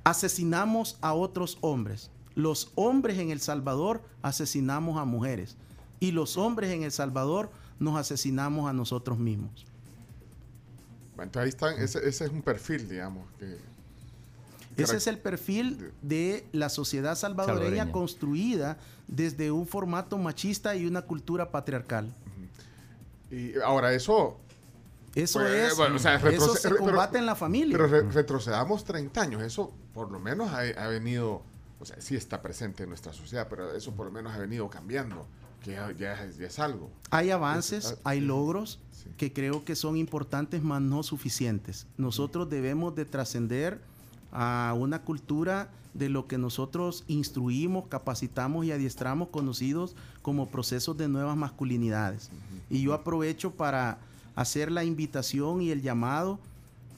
[0.04, 2.10] asesinamos a otros hombres.
[2.34, 5.56] Los hombres en El Salvador asesinamos a mujeres.
[5.98, 9.66] Y los hombres en El Salvador nos asesinamos a nosotros mismos.
[11.16, 13.58] Bueno, entonces ahí están, ese, ese es un perfil, digamos, que
[14.84, 17.92] Ese es el perfil de la sociedad salvadoreña, Salvadoreña.
[17.92, 22.10] construida desde un formato machista y una cultura patriarcal.
[23.30, 24.38] y ahora eso
[25.14, 27.76] Eso Pues, es, bueno, o sea, eso se pero- combate en la familia.
[27.76, 31.42] Pero re- retrocedamos 30 años, eso por lo menos ha, ha venido,
[31.80, 34.68] o sea, sí está presente en nuestra sociedad, pero eso por lo menos ha venido
[34.70, 35.26] cambiando,
[35.64, 36.90] que ya, ya es, ya es algo.
[37.10, 38.78] Hay avances, Es- hay logros
[39.16, 41.86] que creo que son importantes, mas no suficientes.
[41.96, 43.80] Nosotros debemos de trascender
[44.32, 51.08] a una cultura de lo que nosotros instruimos, capacitamos y adiestramos conocidos como procesos de
[51.08, 52.30] nuevas masculinidades.
[52.70, 53.98] Y yo aprovecho para
[54.36, 56.38] hacer la invitación y el llamado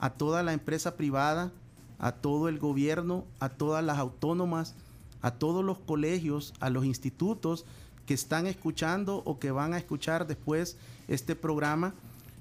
[0.01, 1.51] a toda la empresa privada,
[1.99, 4.75] a todo el gobierno, a todas las autónomas,
[5.23, 7.65] a todos los colegios, a los institutos
[8.07, 10.77] que están escuchando o que van a escuchar después
[11.09, 11.95] este programa,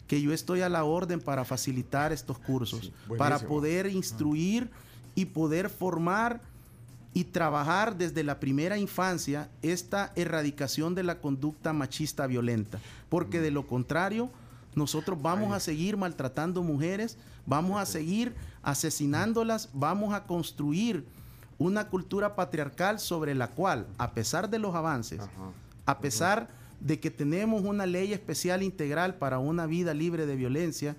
[0.09, 4.67] que yo estoy a la orden para facilitar estos cursos, Sí, para poder instruir
[5.13, 6.41] y poder formar
[7.13, 13.51] y trabajar desde la primera infancia esta erradicación de la conducta machista violenta, porque de
[13.51, 14.31] lo contrario
[14.73, 21.05] nosotros vamos a seguir maltratando mujeres, vamos a seguir asesinándolas, vamos a construir
[21.59, 25.21] una cultura patriarcal sobre la cual, a pesar de los avances,
[25.85, 30.95] a pesar de que tenemos una ley especial integral para una vida libre de violencia,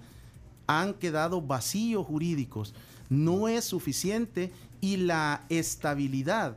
[0.66, 2.74] han quedado vacíos jurídicos.
[3.08, 6.56] No es suficiente y la estabilidad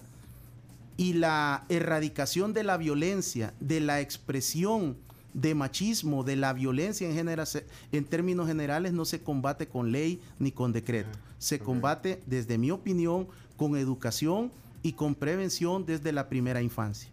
[0.98, 4.96] y la erradicación de la violencia, de la expresión
[5.34, 7.48] de machismo, de la violencia en, genera-
[7.92, 11.18] en términos generales no se combate con ley ni con decreto.
[11.40, 14.52] Se combate, desde mi opinión, con educación
[14.84, 17.10] y con prevención desde la primera infancia.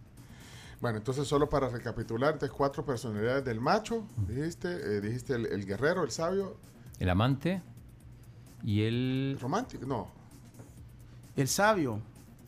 [0.81, 4.67] Bueno, entonces solo para recapitular, entonces cuatro personalidades del macho, dijiste,
[4.97, 6.57] eh, dijiste el, el guerrero, el sabio,
[6.99, 7.61] El amante
[8.63, 10.07] y el romántico, no,
[11.35, 11.99] El sabio,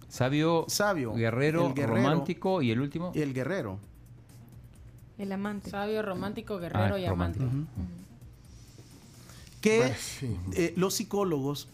[0.10, 1.96] sabio, Sabio, guerrero, el guerrero.
[1.98, 3.12] romántico y el último.
[3.14, 3.78] el guerrero.
[5.20, 5.70] El amante.
[5.70, 7.40] Sabio, romántico, guerrero Ah, y amante.
[9.62, 10.38] que Bueno, sí.
[10.54, 11.68] eh, los psicólogos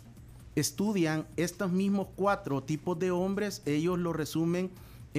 [0.56, 4.70] estudian estos mismos cuatro tipos de hombres, ellos lo resumen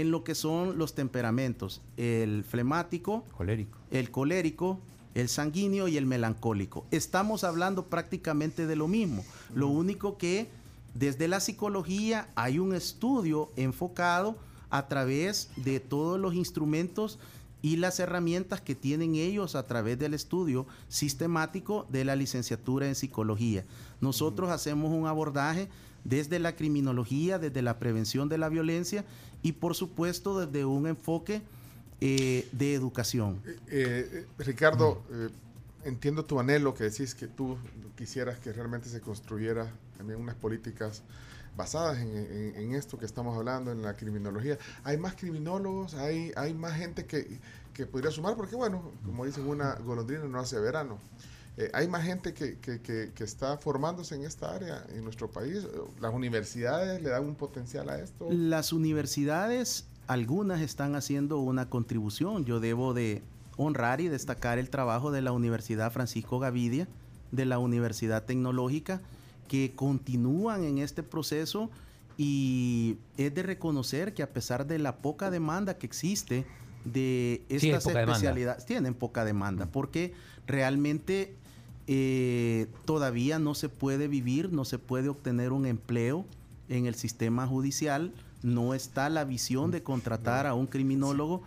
[0.01, 3.79] en lo que son los temperamentos, el flemático, Colérico.
[3.91, 4.81] el colérico,
[5.15, 6.87] el sanguíneo y el melancólico.
[6.91, 9.25] Estamos hablando prácticamente de lo mismo.
[9.55, 10.49] Lo único que
[10.95, 14.37] desde la psicología hay un estudio enfocado
[14.71, 17.19] a través de todos los instrumentos
[17.63, 22.95] y las herramientas que tienen ellos a través del estudio sistemático de la licenciatura en
[22.95, 23.65] psicología.
[24.01, 25.69] Nosotros hacemos un abordaje
[26.05, 29.05] desde la criminología, desde la prevención de la violencia
[29.43, 31.43] y por supuesto desde un enfoque
[32.01, 33.43] eh, de educación.
[33.47, 35.29] Eh, eh, Ricardo, eh,
[35.85, 37.59] entiendo tu anhelo que decís que tú
[37.97, 41.03] quisieras que realmente se construyera también unas políticas
[41.57, 44.57] basadas en, esto que estamos hablando, en la criminología.
[44.83, 47.39] Hay más criminólogos, hay, hay más gente que,
[47.75, 50.99] que podría sumar, porque bueno, como dicen, una golondrina no hace verano.
[51.61, 55.31] Eh, hay más gente que, que, que, que está formándose en esta área en nuestro
[55.31, 55.67] país.
[56.01, 58.29] Las universidades le dan un potencial a esto.
[58.31, 62.47] Las universidades, algunas están haciendo una contribución.
[62.47, 63.23] Yo debo de
[63.59, 66.89] honrar y destacar el trabajo de la Universidad Francisco Gavidia,
[67.31, 69.03] de la Universidad Tecnológica,
[69.47, 71.71] que continúan en este proceso
[72.17, 76.47] y es de reconocer que a pesar de la poca demanda que existe
[76.85, 78.13] de Sí, estas demanda.
[78.13, 80.15] especialidades, tienen poca demanda, porque
[80.47, 81.35] realmente
[81.93, 86.25] eh, todavía no se puede vivir, no se puede obtener un empleo
[86.69, 88.13] en el sistema judicial,
[88.45, 91.43] no está la visión de contratar a un criminólogo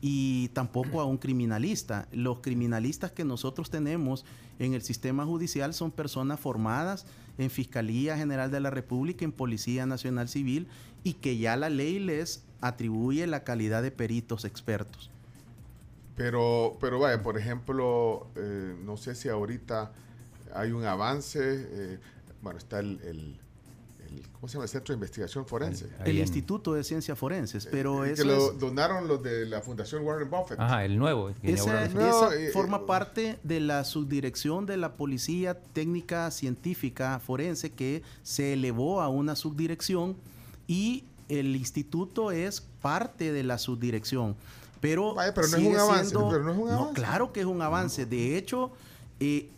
[0.00, 2.06] y tampoco a un criminalista.
[2.12, 4.24] Los criminalistas que nosotros tenemos
[4.60, 7.04] en el sistema judicial son personas formadas
[7.36, 10.68] en Fiscalía General de la República, en Policía Nacional Civil
[11.02, 15.10] y que ya la ley les atribuye la calidad de peritos expertos.
[16.18, 19.92] Pero, pero vaya, por ejemplo, eh, no sé si ahorita
[20.54, 21.38] hay un avance.
[21.40, 21.98] eh,
[22.42, 23.38] bueno, está el, el-
[24.08, 24.64] el- ¿cómo se llama?
[24.64, 25.86] El Centro de Investigación Forense.
[26.04, 29.46] El en- Instituto de Ciencias Forenses, pero Eh, eso que lo es- donaron los de
[29.46, 30.58] la Fundación Warren Buffett.
[30.58, 31.30] Ajá, el nuevo.
[31.40, 37.20] que Esa, esa eh, forma eh, parte de la subdirección de la Policía Técnica Científica
[37.20, 40.16] Forense que se elevó a una subdirección
[40.66, 44.34] y el instituto es parte de la subdirección.
[44.80, 46.94] Pero, Vaya, pero no es un avance, siendo- pero no es un avance.
[46.94, 48.06] claro que es un avance.
[48.06, 48.70] De hecho,
[49.20, 49.48] eh,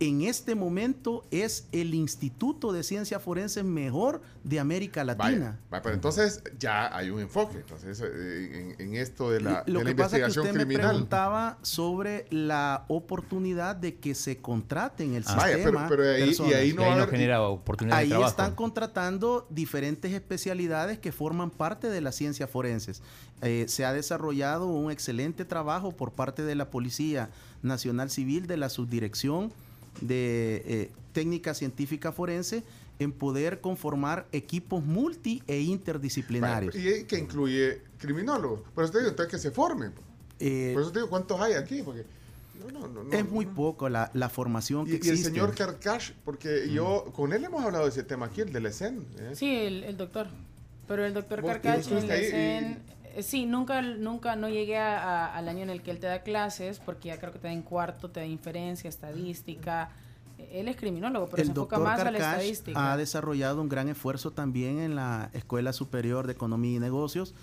[0.00, 5.58] en este momento es el Instituto de Ciencias Forenses mejor de América Vaya, Latina.
[5.70, 7.58] vaya, pero entonces ya hay un enfoque.
[7.58, 10.46] Entonces, eh, en, en esto de la, Lo de la que pasa es que investigación
[10.46, 10.90] usted me criminal.
[10.90, 15.34] preguntaba sobre la oportunidad de que se contrate en el Ah.
[15.34, 15.88] Vaya, sistema.
[15.88, 18.30] pero- pero ahí- y no ahí no haber- genera oportunidades Ahí de trabajo.
[18.30, 23.02] están contratando diferentes especialidades que forman parte de las ciencias forenses.
[23.42, 27.30] Eh, se ha desarrollado un excelente trabajo por parte de la Policía
[27.62, 29.52] Nacional Civil de la Subdirección
[30.00, 32.62] de eh, Técnica Científica Forense
[32.98, 36.74] en poder conformar equipos multi e interdisciplinarios.
[36.74, 38.60] Vaya, y que incluye criminólogos.
[38.74, 39.92] Por eso te digo, entonces que se formen.
[40.40, 41.82] Eh, Por eso te digo, ¿cuántos hay aquí?
[41.82, 42.04] Porque
[42.60, 43.54] no, no, no, no, es muy no.
[43.54, 47.64] poco la, la formación que Y, y el señor Karkash, porque yo con él hemos
[47.64, 49.04] hablado de ese tema aquí, el del ESEN.
[49.18, 49.30] ¿eh?
[49.34, 50.26] Sí, el, el doctor.
[50.88, 52.78] Pero el doctor ¿Vos- Carcacho, vos estuviste ahí eh,
[53.20, 56.22] sí, nunca, nunca, no llegué a- a- al año en el que él te da
[56.22, 59.90] clases, porque ya creo que te da en cuarto, te da inferencia, estadística.
[60.52, 62.92] Él es criminólogo, pero se el enfoca doctor más a la estadística.
[62.92, 67.34] ha desarrollado un gran esfuerzo también en la Escuela Superior de Economía y Negocios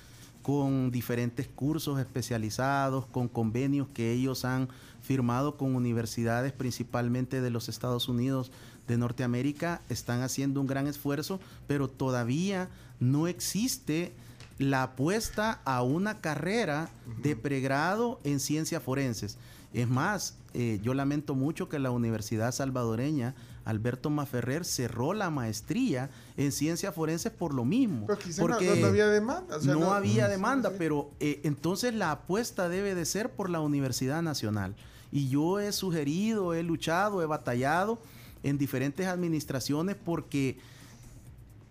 [0.42, 4.70] con diferentes cursos especializados, con convenios que ellos han
[5.02, 8.52] firmado con universidades principalmente de los Estados Unidos
[8.88, 14.14] de Norteamérica, están haciendo un gran esfuerzo, pero todavía no existe
[14.58, 16.90] la apuesta a una carrera
[17.22, 19.38] de pregrado en ciencias forenses.
[19.74, 23.36] Es más, eh, yo lamento mucho que la Universidad Salvadoreña
[23.66, 28.06] Alberto Maferrer cerró la maestría en ciencias forenses por lo mismo.
[28.06, 29.58] Pero porque no, no había demanda.
[29.58, 30.76] o sea, no, había Sí, demanda, sí.
[30.78, 34.76] pero eh, entonces la apuesta debe de ser por la Universidad Nacional.
[35.12, 38.00] Y yo he sugerido, he luchado, he batallado
[38.44, 40.58] en diferentes administraciones porque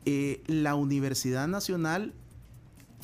[0.05, 2.13] eh, la Universidad Nacional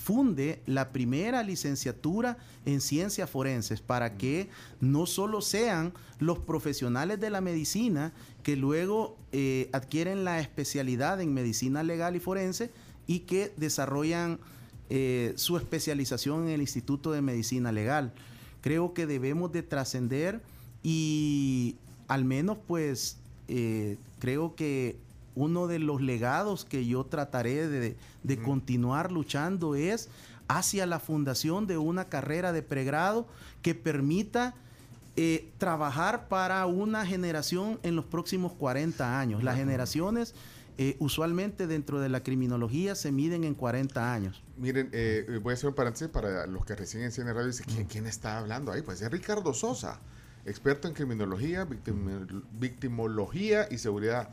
[0.02, 4.48] funde la primera licenciatura en ciencias forenses para que
[4.80, 11.34] no solo sean los profesionales de la medicina que luego eh, adquieren la especialidad en
[11.34, 12.70] medicina legal y forense
[13.06, 14.38] y que desarrollan
[14.88, 18.12] eh, su especialización en el Instituto de Medicina Legal.
[18.62, 20.40] Creo que debemos de trascender
[20.82, 21.76] y
[22.08, 24.96] al menos pues eh, creo que
[25.34, 27.96] uno de los legados que yo trataré de,
[28.44, 30.08] continuar luchando es
[30.48, 33.26] hacia la fundación de una carrera de pregrado
[33.62, 34.54] que permita
[35.16, 39.42] eh, trabajar para una generación en los próximos 40 años.
[39.44, 40.34] Las generaciones
[40.78, 44.42] eh, usualmente dentro de la criminología se miden en 40 años.
[44.56, 47.48] Miren, eh, voy a hacer un paréntesis para los que recién encienden radio.
[47.48, 48.80] Dicen, ¿quién, quién está hablando ahí?
[48.80, 50.00] Pues es Ricardo Sosa,
[50.46, 54.30] experto en criminología, victim- victimología y seguridad.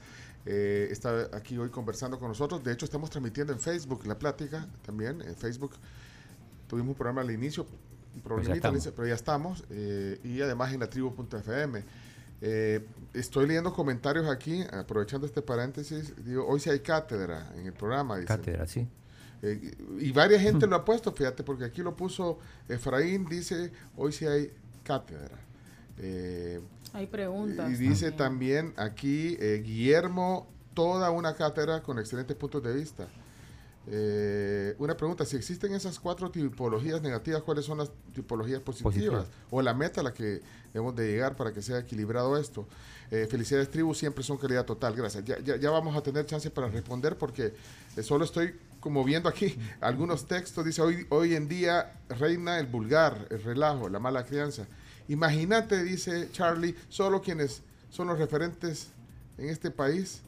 [0.50, 2.64] Eh, está aquí hoy conversando con nosotros.
[2.64, 5.22] De hecho, estamos transmitiendo en Facebook la plática también.
[5.22, 5.74] En Facebook
[6.68, 7.68] tuvimos un programa al inicio,
[8.16, 8.76] un problemita, estamos.
[8.76, 9.64] Alicia, pero ya estamos.
[9.70, 11.84] eh, y además en la tribu.fm.
[12.40, 16.14] Eh, estoy leyendo comentarios aquí, aprovechando este paréntesis.
[16.24, 18.18] Digo, hoy sí hay cátedra en el programa.
[18.18, 18.38] dicen.
[18.38, 18.88] Cátedra, sí.
[19.42, 24.12] Eh, y varias gente lo ha puesto, fíjate, porque aquí lo puso Efraín, dice, hoy
[24.12, 24.52] sí hay
[24.84, 25.38] cátedra.
[26.00, 26.60] Eh,
[26.94, 27.72] Hay preguntas.
[27.72, 28.74] y dice también.
[28.74, 33.08] también aquí eh, Guillermo, toda una cátedra con excelentes puntos de vista.
[33.90, 38.94] Eh, una pregunta, si existen esas cuatro tipologías negativas, ¿cuáles son las tipologías positivas?
[38.94, 39.28] Positivas.
[39.50, 40.42] O la meta a la que
[40.74, 42.68] debemos de llegar para que sea equilibrado esto.
[43.12, 44.94] Eh, felicidades, tribu, siempre son calidad total.
[44.94, 45.24] Gracias.
[45.24, 47.54] Ya, ya, ya vamos a tener chance para responder porque
[47.96, 50.66] eh, solo estoy como viendo aquí algunos textos.
[50.66, 54.68] Dice, hoy, hoy en día reina el vulgar, el relajo, la mala crianza.
[55.08, 58.90] Imagínate, dice Charlie, solo quienes son los referentes
[59.38, 60.22] en este país,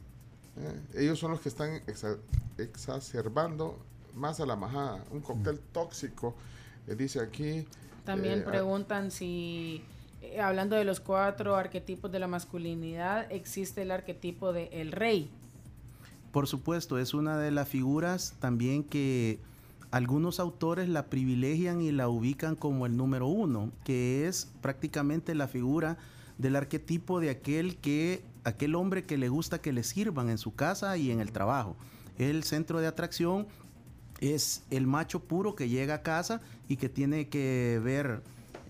[0.56, 2.18] eh, ellos son los que están exa-
[2.58, 3.78] exacerbando
[4.14, 5.04] más a la majada.
[5.10, 6.34] Un cóctel tóxico,
[6.88, 7.66] eh, dice aquí.
[8.04, 9.82] También eh, preguntan si,
[10.22, 15.30] eh, hablando de los cuatro arquetipos de la masculinidad, existe el arquetipo de el rey.
[16.32, 19.38] Por supuesto, es una de las figuras también que
[19.90, 25.48] algunos autores la privilegian y la ubican como el número uno, que es prácticamente la
[25.48, 25.98] figura
[26.38, 30.54] del arquetipo de aquel que, aquel hombre que le gusta que le sirvan en su
[30.54, 31.76] casa y en el trabajo.
[32.18, 33.46] El centro de atracción
[34.20, 38.22] es el macho puro que llega a casa y que tiene que ver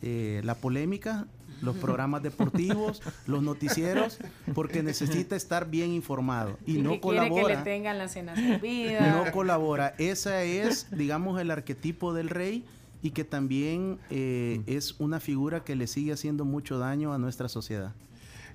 [0.02, 1.26] eh, la polémica,
[1.60, 4.18] los programas deportivos, los noticieros,
[4.54, 7.64] porque necesita estar bien informado y, no que quiere que le colabora.
[7.64, 9.24] tengan la cena servida.
[9.24, 9.94] No colabora.
[9.98, 12.64] Ese es, digamos, el arquetipo del rey
[13.02, 17.48] y que también eh, es una figura que le sigue haciendo mucho daño a nuestra
[17.48, 17.92] sociedad.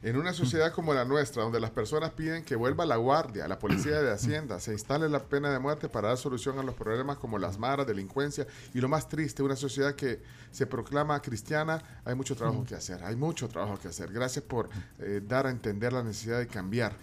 [0.06, 3.58] En una sociedad como la nuestra, donde las personas piden que vuelva la guardia, la
[3.58, 7.18] policía de Hacienda, se instale la pena de muerte para dar solución a los problemas
[7.18, 8.46] como las maras, delincuencia
[8.76, 13.04] y lo más triste, una sociedad que se proclama cristiana, hay mucho trabajo que hacer,
[13.04, 14.14] hay mucho trabajo que hacer.
[14.14, 16.94] Gracias por eh, dar a entender la necesidad de cambiar.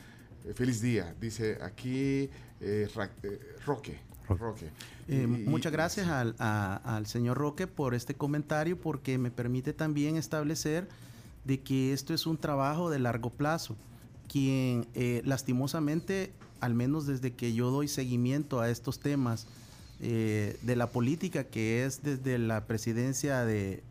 [0.45, 2.31] Eh, feliz día, dice aquí
[2.61, 3.99] eh, Ra- eh, Roque.
[4.29, 4.67] Roque.
[5.09, 9.73] Eh, y- muchas gracias al, a- al señor Roque por este comentario porque me permite
[9.73, 10.87] también establecer
[11.45, 13.76] de que esto es un trabajo de largo plazo.
[14.28, 19.47] Quien eh, lastimosamente, al menos desde que yo doy seguimiento a estos temas
[20.01, 23.82] eh, de la política, que es desde la presidencia de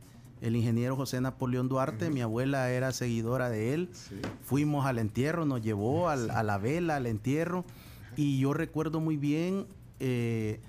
[0.41, 4.15] el ingeniero José Napoleón Duarte, mi abuela era seguidora de él, Sí.
[4.43, 7.63] fuimos al entierro, nos llevó al- a la vela, al entierro,
[8.17, 9.67] y yo recuerdo muy bien,
[9.99, 10.59] eh,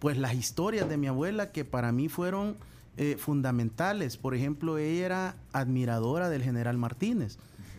[0.00, 2.56] pues las historias de mi abuela que para mí fueron
[2.96, 4.16] eh, fundamentales.
[4.16, 7.38] Por ejemplo, ella era admiradora del general Martínez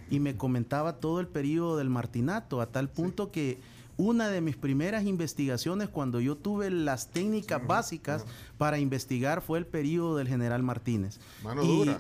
[0.09, 3.59] y me comentaba todo el periodo del martinato, a tal punto que
[3.97, 8.25] una de mis primeras investigaciones cuando yo tuve las técnicas básicas
[8.57, 11.19] para investigar fue el periodo del general Martínez.
[11.43, 11.99] Mano Y- dura.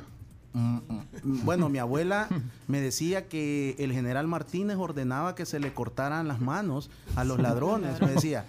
[0.53, 2.29] Mm, mm, Bueno, mi abuela
[2.67, 7.39] me decía que el general Martínez ordenaba que se le cortaran las manos a los
[7.39, 7.99] ladrones.
[8.01, 8.45] Me decía,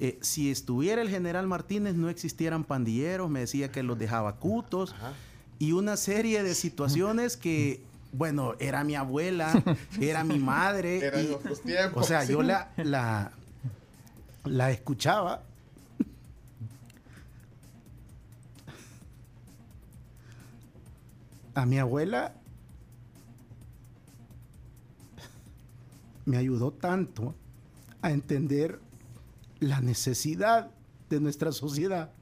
[0.00, 4.92] eh, si estuviera el general Martínez no existieran pandilleros, me decía que los dejaba cutos
[4.94, 5.12] Ajá.
[5.58, 7.82] y una serie de situaciones que,
[8.12, 9.62] bueno, era mi abuela,
[10.00, 11.12] era mi madre.
[11.22, 12.02] Y- otros tiempos.
[12.02, 12.32] o sea, sí.
[12.32, 13.32] yo la, la,
[14.44, 15.42] la escuchaba.
[21.54, 22.32] A mi abuela
[26.24, 27.34] me ayudó tanto
[28.02, 28.78] a entender
[29.60, 30.70] la necesidad
[31.10, 32.12] de nuestra sociedad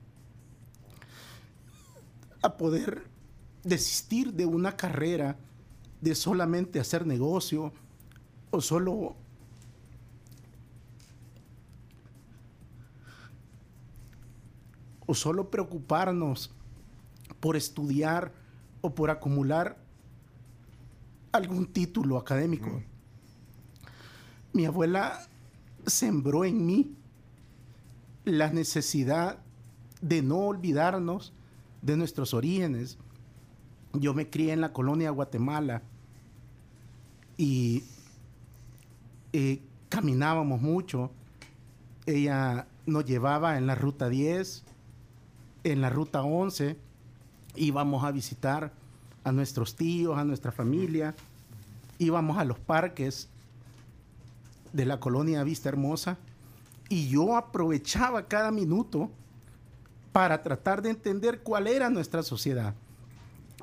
[2.42, 3.04] a poder
[3.62, 5.36] desistir de una carrera
[6.00, 7.72] de solamente hacer negocio
[8.50, 9.16] o solo
[15.06, 16.50] o solo preocuparnos
[17.40, 18.32] por estudiar
[18.82, 19.78] o por acumular
[21.32, 22.82] algún título académico.
[24.52, 25.26] Mi abuela
[25.86, 26.97] sembró en mí
[28.28, 29.38] la necesidad
[30.00, 31.32] de no olvidarnos
[31.82, 32.98] de nuestros orígenes.
[33.92, 35.82] Yo me crié en la colonia Guatemala
[37.36, 37.84] y
[39.32, 41.10] eh, caminábamos mucho.
[42.06, 44.64] Ella nos llevaba en la ruta 10,
[45.64, 46.76] en la ruta 11,
[47.56, 48.72] íbamos a visitar
[49.24, 51.14] a nuestros tíos, a nuestra familia,
[51.98, 53.28] íbamos a los parques
[54.72, 56.18] de la colonia Vista Hermosa
[56.88, 59.10] y yo aprovechaba cada minuto
[60.12, 62.74] para tratar de entender cuál era nuestra sociedad.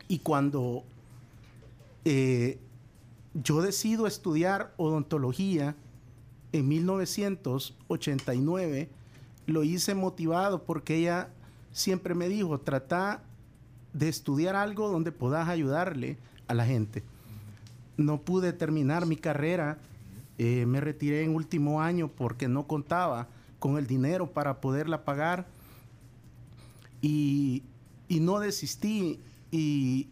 [0.07, 0.83] Y cuando
[2.05, 2.59] eh,
[3.33, 5.75] yo decido estudiar odontología
[6.51, 8.89] en 1989,
[9.47, 11.29] lo hice motivado porque ella
[11.71, 13.21] siempre me dijo, trata
[13.93, 16.17] de estudiar algo donde puedas ayudarle
[16.47, 17.03] a la gente.
[17.97, 19.79] No pude terminar mi carrera,
[20.37, 23.27] eh, me retiré en último año porque no contaba
[23.59, 25.47] con el dinero para poderla pagar
[27.01, 27.63] y,
[28.07, 29.19] y no desistí
[29.51, 30.09] y,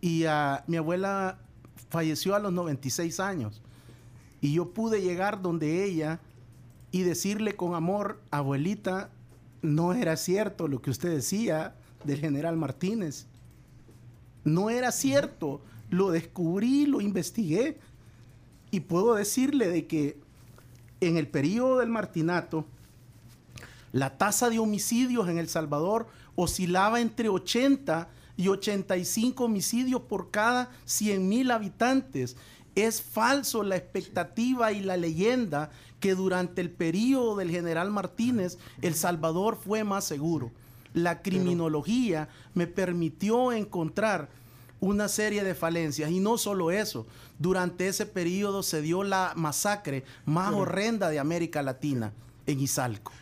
[0.00, 1.38] y ah, mi abuela
[1.90, 3.62] falleció a los 96 años
[4.40, 6.20] y yo pude llegar donde ella
[6.90, 9.10] y decirle con amor, abuelita,
[9.62, 11.74] no era cierto lo que usted decía
[12.04, 13.26] del general Martínez.
[14.44, 15.60] No era cierto.
[15.90, 17.78] Lo descubrí, lo investigué
[18.70, 20.18] y puedo decirle de que
[21.00, 22.64] en el periodo del Martinato,
[23.92, 30.70] la tasa de homicidios en El Salvador oscilaba entre 80 y 85 homicidios por cada
[30.84, 32.36] 100 mil habitantes.
[32.74, 38.94] Es falso la expectativa y la leyenda que durante el periodo del general Martínez El
[38.94, 40.52] Salvador fue más seguro.
[40.94, 44.28] La criminología me permitió encontrar
[44.80, 47.06] una serie de falencias y no solo eso,
[47.38, 52.12] durante ese periodo se dio la masacre más horrenda de América Latina
[52.46, 53.12] en Izalco.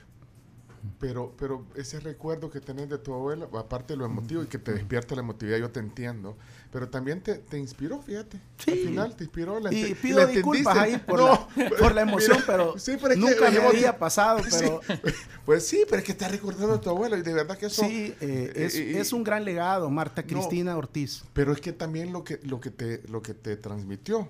[0.99, 4.59] Pero, pero ese recuerdo que tenés de tu abuela, aparte de lo emotivo y que
[4.59, 6.37] te despierta la emotividad, yo te entiendo,
[6.73, 8.41] pero también te, te inspiró, fíjate.
[8.59, 8.71] Sí.
[8.73, 9.61] Al final te inspiró.
[9.61, 12.97] La Y pido la disculpas ahí por, No, la, por la emoción, mira, pero sí,
[13.01, 14.41] pero es que nunca me había pasado.
[14.43, 15.13] Pero Sí,
[15.45, 17.83] pues sí, pero es que estás recordando a tu abuela y de verdad que eso...
[17.83, 20.29] sí, eh, es, eh, es un gran legado, Marta No.
[20.29, 21.25] Cristina Ortiz.
[21.33, 24.29] Pero es que también lo que, lo que, te, lo que te transmitió.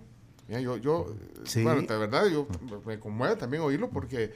[0.49, 1.63] Mira, yo, yo Sí.
[1.63, 2.47] bueno, de verdad, yo
[2.85, 4.33] me conmueve también oírlo porque...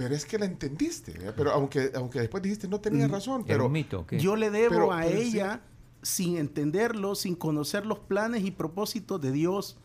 [0.00, 1.30] Pero es que la entendiste, ¿eh?
[1.36, 3.66] pero aunque, aunque después dijiste no tenía razón, ¿Era pero...
[3.66, 4.00] un mito?
[4.00, 4.18] o qué?
[4.18, 5.28] Yo le debo Pero- a pero sí.
[5.36, 5.60] ella,
[6.00, 9.76] sin entenderlo, sin conocer los planes y propósitos de Dios,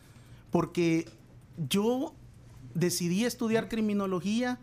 [0.50, 1.06] porque
[1.68, 2.14] yo
[2.72, 4.58] decidí estudiar criminología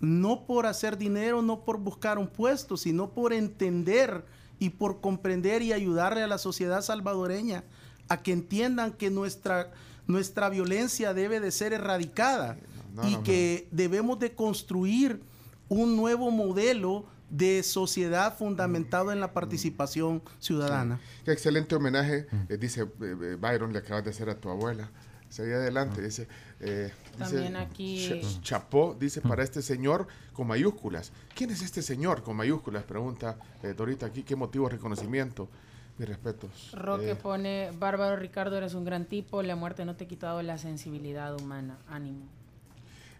[0.00, 4.24] no por hacer dinero, no por buscar un puesto, sino por entender
[4.58, 7.62] y por comprender y ayudarle a la sociedad salvadoreña
[8.08, 9.70] a que entiendan que nuestra,
[10.08, 12.58] nuestra violencia debe de ser erradicada
[12.94, 13.22] No, y no, no.
[13.24, 15.22] que debemos de construir
[15.68, 21.00] un nuevo modelo de sociedad fundamentado en la participación ciudadana.
[21.24, 24.90] Qué excelente homenaje, eh, dice eh, eh, Byron, le acabas de hacer a tu abuela.
[25.30, 26.28] Seguí adelante, dice,
[26.60, 31.10] eh, dice, También aquí- Ch- Chapó, dice para este señor con mayúsculas.
[31.34, 32.84] ¿Quién es este señor con mayúsculas?
[32.84, 35.48] Pregunta eh, Dorita aquí, ¿qué motivo de reconocimiento?
[35.96, 36.72] Mis respetos.
[36.74, 40.42] Roque Eh, pone, Bárbaro Ricardo, eres un gran tipo, la muerte no te ha quitado
[40.42, 42.26] la sensibilidad humana, ánimo.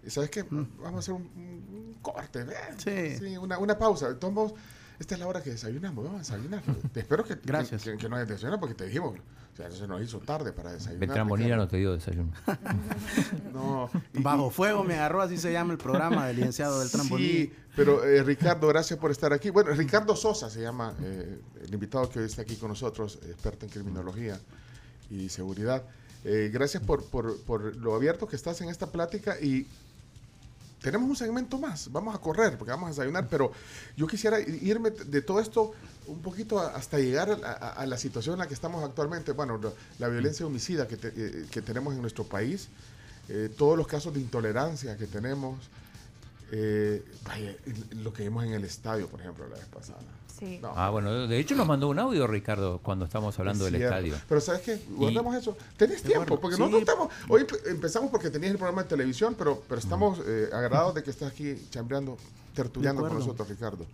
[0.09, 0.43] ¿Sabes qué?
[0.51, 2.57] Vamos a hacer un, un corte, ¿ves?
[3.19, 3.37] Sí.
[3.37, 4.17] una, una pausa.
[4.31, 4.55] Modos,
[4.99, 6.63] esta es la hora que desayunamos, vamos a desayunar.
[6.93, 7.83] Te espero que, Gracias.
[7.83, 9.15] que, que no hayas desayunado porque te dijimos,
[9.53, 11.01] o sea, se nos hizo tarde para desayunar.
[11.01, 12.33] Beltrán Bonilla no te dio desayuno.
[13.53, 17.53] No, y- Bajo fuego me agarró, así se llama el programa del licenciado del Sí,
[17.77, 19.51] pero eh, Ricardo, gracias por estar aquí.
[19.51, 23.67] Bueno, Ricardo Sosa se llama eh, el invitado que hoy está aquí con nosotros, experto
[23.67, 24.39] en criminología
[25.11, 25.85] y seguridad.
[26.25, 29.67] Eh, gracias por, por, por lo abierto que estás en esta plática y
[30.83, 31.91] tenemos un segmento más.
[31.93, 33.53] Vamos a correr porque vamos a desayunar, pero
[33.97, 35.73] yo quisiera irme de todo esto
[36.07, 39.33] un poquito hasta llegar a, a- a la situación en la que estamos actualmente.
[39.33, 42.69] Bueno, la, la violencia homicida que, te- eh, que tenemos en nuestro país,
[43.29, 45.57] eh, todos los casos de intolerancia que tenemos,
[46.53, 47.55] eh, vaya,
[47.97, 49.99] lo que vimos en el estadio, por ejemplo, la vez pasada.
[50.39, 50.59] Sí.
[50.61, 53.83] No, Ah, bueno, de hecho nos mandó un audio Ricardo cuando estamos hablando es del
[53.83, 54.15] estadio.
[54.29, 54.81] Pero ¿sabes qué?
[54.91, 55.57] Guardamos eso.
[55.77, 56.61] Tenés tiempo, bueno, porque sí.
[56.63, 57.09] nosotros estamos...
[57.29, 61.11] Hoy empezamos porque tenías el programa de televisión, pero, pero estamos eh, agradados de que
[61.11, 62.17] estás aquí chambreando,
[62.55, 63.87] tertuliando De con nosotros, Ricardo.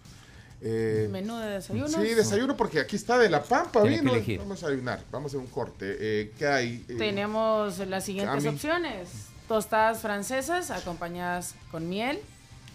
[0.60, 1.88] Eh, Menú de desayuno.
[1.88, 4.12] Sí, desayuno porque aquí está de la pampa, vino.
[4.12, 4.38] elegir.
[4.40, 5.96] Vamos a desayunar, vamos a hacer un corte.
[6.00, 6.84] Eh, ¿Qué hay?
[6.88, 8.56] Eh, Tenemos las siguientes Cami.
[8.56, 9.08] opciones.
[9.46, 12.20] Tostadas francesas acompañadas con miel.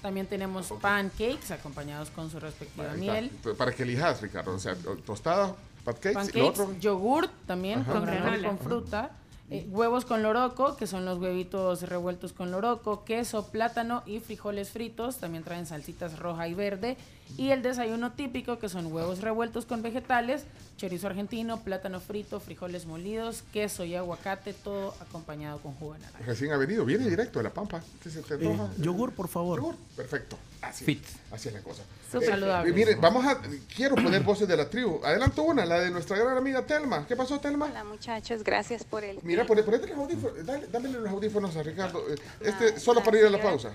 [0.03, 3.11] También tenemos pancakes acompañados con su respectiva ahí está.
[3.13, 3.31] miel.
[3.57, 4.53] Para que elijas, Ricardo.
[4.53, 4.75] O sea,
[5.05, 6.79] tostada, pancakes, y lo Pancakes, otro.
[6.79, 7.93] yogurt también Ajá.
[7.93, 8.47] con granola.
[8.49, 9.11] con fruta.
[9.49, 14.69] eh, huevos con loroco, que son los huevitos revueltos con loroco, queso, plátano y frijoles
[14.71, 15.17] fritos.
[15.17, 16.97] También traen salsitas roja y verde.
[17.37, 20.43] Y el desayuno típico, que son huevos revueltos con vegetales,
[20.77, 26.25] chorizo argentino, plátano frito, frijoles molidos, queso y aguacate, todo acompañado con jugo de naranja.
[26.25, 27.81] Recién ha venido, viene directo de la pampa.
[28.03, 29.59] ¿Qué se te Eh, yogur, por favor.
[29.59, 30.37] Yogur, perfecto.
[30.61, 31.03] Así, Fit.
[31.31, 31.81] así es la cosa.
[32.11, 32.69] Súper saludable.
[32.69, 33.41] eh, mire, vamos a.
[33.75, 35.01] Quiero poner voces de la tribu.
[35.03, 37.05] Adelanto una, la de nuestra gran amiga Telma.
[37.07, 37.65] ¿Qué pasó, Telma?
[37.65, 40.45] Hola muchachos, gracias por el Mira, ponete los audífonos.
[40.45, 41.99] Dale, dámele los audífonos a Ricardo.
[42.09, 43.71] Eh, Este, solo para ir a la pausa.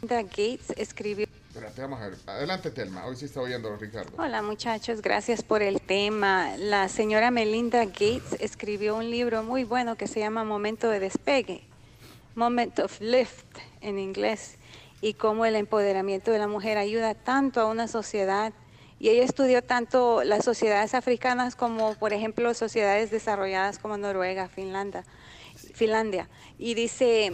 [0.00, 1.26] Linda Gates escribió.
[1.64, 2.18] Espérate, vamos a ver.
[2.26, 3.06] Adelante, Telma.
[3.06, 4.12] Hoy sí está oyendo a Ricardo.
[4.18, 6.58] Hola muchachos, gracias por el tema.
[6.58, 11.62] La señora Melinda Gates escribió un libro muy bueno que se llama Momento de despegue,
[12.34, 13.46] Moment of Lift
[13.80, 14.58] en inglés,
[15.00, 18.52] y cómo el empoderamiento de la mujer ayuda tanto a una sociedad.
[18.98, 25.04] Y ella estudió tanto las sociedades africanas como, por ejemplo, sociedades desarrolladas como Noruega, Finlandia,
[25.72, 26.28] Finlandia.
[26.58, 27.32] Y dice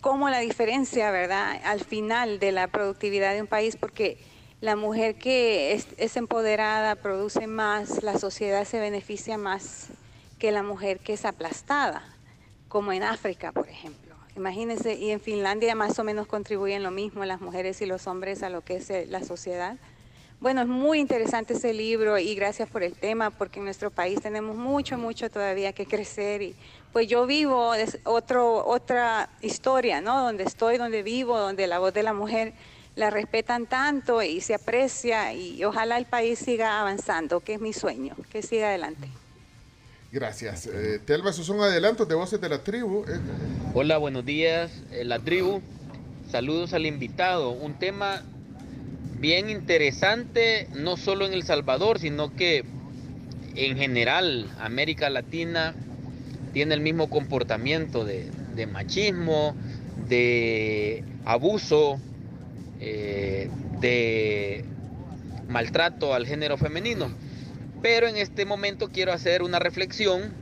[0.00, 1.60] cómo la diferencia, ¿verdad?
[1.64, 4.18] Al final de la productividad de un país, porque
[4.60, 9.88] la mujer que es, es empoderada produce más, la sociedad se beneficia más
[10.38, 12.02] que la mujer que es aplastada,
[12.68, 14.08] como en África, por ejemplo.
[14.36, 18.44] Imagínense, y en Finlandia más o menos contribuyen lo mismo las mujeres y los hombres
[18.44, 19.76] a lo que es eh, la sociedad.
[20.40, 24.20] Bueno, es muy interesante ese libro y gracias por el tema, porque en nuestro país
[24.20, 26.42] tenemos mucho, mucho todavía que crecer.
[26.42, 26.54] Y
[26.92, 30.22] pues yo vivo es otro, otra historia, ¿no?
[30.24, 32.54] Donde estoy, donde vivo, donde la voz de la mujer
[32.96, 37.72] la respetan tanto y se aprecia y ojalá el país siga avanzando, que es mi
[37.72, 39.08] sueño, que siga adelante.
[40.10, 40.66] Gracias.
[40.66, 43.04] Eh, Telma, esos son adelantos de Voces de la Tribu.
[43.06, 43.20] Eh,
[43.74, 45.60] Hola, buenos días, eh, la tribu.
[46.30, 47.50] Saludos al invitado.
[47.50, 48.22] Un tema
[49.18, 52.64] bien interesante, no solo en El Salvador, sino que
[53.54, 55.74] en general América Latina
[56.58, 59.54] tiene el mismo comportamiento de, machismo,
[60.08, 62.00] de abuso,
[62.80, 63.48] eh,
[63.78, 64.64] de
[65.46, 67.12] maltrato al género femenino.
[67.80, 70.32] Pero en este momento quiero hacer una reflexión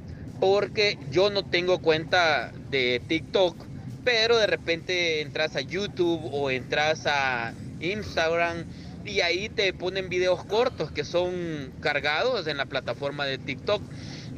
[0.40, 3.54] porque yo no tengo cuenta de TikTok,
[4.02, 8.64] pero de repente entras a YouTube o entras a Instagram
[9.04, 13.82] y ahí te ponen videos cortos que son cargados en la plataforma de TikTok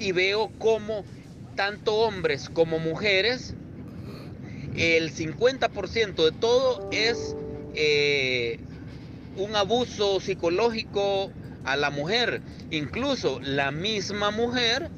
[0.00, 1.04] y veo como
[1.58, 3.52] tanto hombres como mujeres,
[4.76, 7.34] el 50% de todo es
[7.74, 8.60] eh,
[9.36, 11.32] un abuso psicológico
[11.64, 12.42] a la mujer.
[12.70, 14.88] Incluso la misma mujer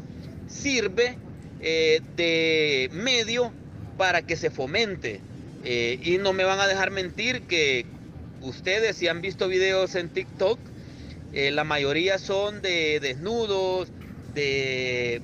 [0.48, 1.16] sirve
[1.62, 3.52] eh, de medio
[3.96, 5.22] para que se fomente.
[5.64, 7.86] Eh, y no me van a dejar mentir que
[8.42, 10.58] ustedes si han visto videos en TikTok,
[11.32, 13.88] la mayoría son de desnudos,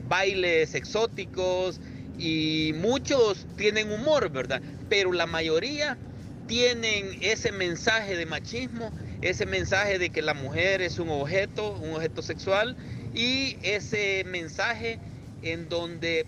[0.09, 1.81] bailes exóticos
[2.19, 4.61] y muchos tienen humor, ¿verdad?
[4.89, 5.99] Pero la mayoría
[6.47, 11.95] tienen ese mensaje de machismo, ese mensaje de que la mujer es un objeto, un
[11.95, 12.77] objeto sexual
[13.15, 14.99] y ese mensaje
[15.43, 16.27] en donde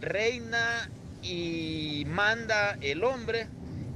[0.00, 0.90] reina
[1.22, 3.46] y manda el hombre.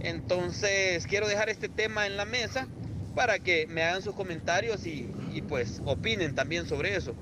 [0.01, 2.67] Entonces quiero dejar este tema en la mesa
[3.15, 7.15] para que me hagan sus comentarios y, y pues opinen también sobre eso.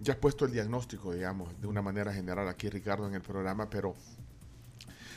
[0.00, 3.68] Ya he puesto el diagnóstico, digamos, de una manera general aquí, Ricardo, en el programa,
[3.68, 3.96] pero,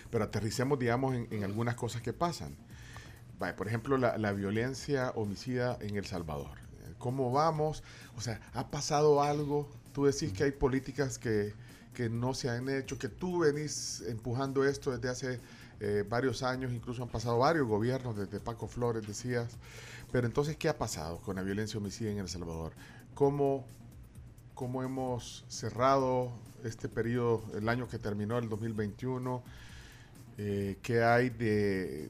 [0.10, 2.58] pero aterricemos, digamos, en algunas cosas que pasan.
[3.56, 6.60] Por ejemplo, la, la, violencia homicida en El Salvador.
[7.00, 7.84] ¿Cómo vamos?
[8.16, 9.68] O sea, ¿ha pasado algo?
[9.94, 11.54] Tú decís que hay políticas que,
[11.96, 15.40] que no se han hecho, que tú venís empujando esto desde hace
[15.80, 19.58] eh, varios años, incluso han pasado varios gobiernos, desde Paco Flores decías.
[20.12, 22.74] Pero entonces, ¿qué ha pasado con la violencia homicida en El Salvador?
[23.16, 23.66] ¿Cómo,
[24.54, 26.32] cómo hemos cerrado
[26.64, 29.42] este periodo, el año que terminó, el 2021?
[30.38, 32.10] Eh, ¿Qué hay de,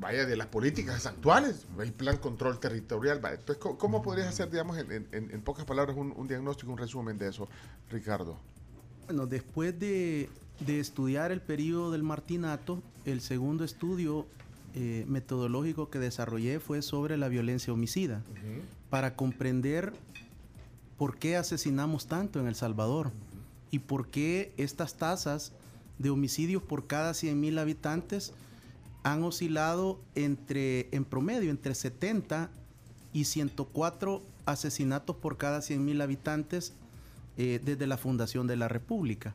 [0.00, 3.20] vaya, de las políticas actuales, el plan control territorial.
[3.20, 3.36] Vaya.
[3.36, 7.18] Entonces, ¿cómo, podrías hacer, digamos, en, en, en pocas palabras, un, un, diagnóstico, un resumen
[7.18, 7.48] de eso,
[7.90, 8.36] Ricardo?
[9.06, 10.30] Bueno, después de,
[10.60, 14.26] de, estudiar el periodo del martinato, el segundo estudio
[14.74, 18.22] eh, metodológico que desarrollé fue sobre la violencia homicida,
[18.88, 19.92] para comprender
[20.96, 23.10] por qué asesinamos tanto en El Salvador
[23.70, 25.52] y por qué estas tasas
[25.98, 28.32] de homicidios por cada 100.000 habitantes
[29.02, 32.50] han oscilado entre, en promedio, entre 70
[33.12, 36.74] y 104 asesinatos por cada 100.000 habitantes
[37.36, 39.34] eh, desde la fundación de la República.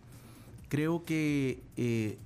[0.69, 2.17] Creo que eh,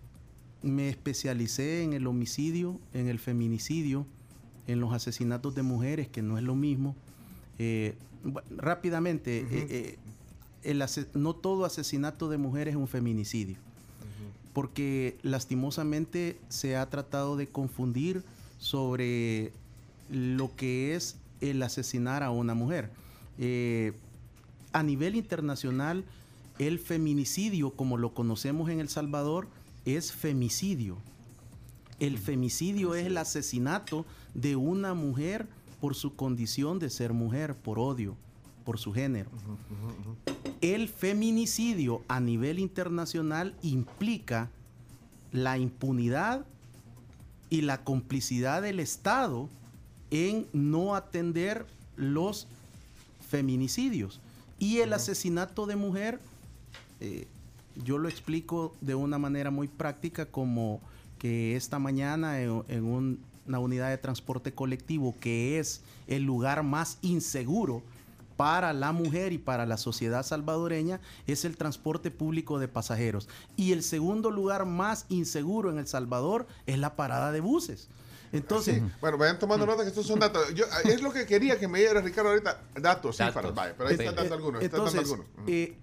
[0.61, 4.05] me especialicé en el homicidio, en el feminicidio,
[4.67, 6.95] en los asesinatos de mujeres, que no es lo mismo.
[7.57, 7.95] Eh,
[8.57, 9.97] rápidamente,
[11.13, 13.57] no todo asesinato de mujeres es un feminicidio
[14.53, 18.23] porque lastimosamente se ha tratado de confundir
[18.57, 19.53] sobre
[20.09, 22.89] lo que es el asesinar a una mujer.
[23.37, 23.93] Eh,
[24.73, 26.03] a nivel internacional,
[26.57, 29.47] el feminicidio, como lo conocemos en El Salvador,
[29.85, 30.97] es femicidio.
[31.99, 35.47] El femicidio es el asesinato de una mujer
[35.79, 38.15] por su condición de ser mujer, por odio,
[38.65, 39.29] por su género.
[40.61, 44.49] El feminicidio a nivel internacional implica
[45.31, 46.45] la impunidad
[47.49, 49.49] y la complicidad del Estado
[50.11, 52.47] en no atender los
[53.29, 54.19] feminicidios.
[54.57, 56.19] Y el asesinato de mujer,
[56.99, 57.27] eh,
[57.83, 60.81] yo lo explico de una manera muy práctica como
[61.17, 67.81] que esta mañana en, una unidad de transporte colectivo, que es el lugar más inseguro
[68.39, 73.27] para la mujer y para la sociedad salvadoreña es el transporte público de pasajeros.
[73.57, 77.89] Y el segundo lugar más inseguro en El Salvador es la parada de buses.
[78.31, 80.41] Entonces, bueno, vayan tomando nota que estos son datos.
[80.85, 83.53] es lo que quería que me diera Ricardo ahorita, datos, datos.
[83.53, 84.63] vaya, pero ahí están dando algunos.
[84.63, 85.13] Entonces,
[85.45, 85.75] eh,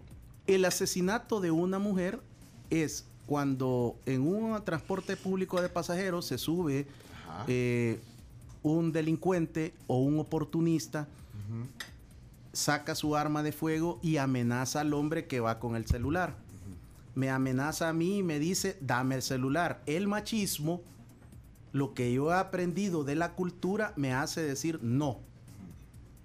[0.46, 2.20] el asesinato de una mujer
[2.70, 6.86] es cuando en un transporte público de pasajeros se sube
[7.48, 8.00] eh,
[8.62, 11.07] un delincuente o un oportunista
[12.57, 16.36] saca su arma de fuego y amenaza al hombre que va con el celular.
[17.14, 19.82] Me amenaza a mí y me dice, dame el celular.
[19.86, 20.80] El machismo,
[21.72, 25.18] lo que yo he aprendido de la cultura, me hace decir no.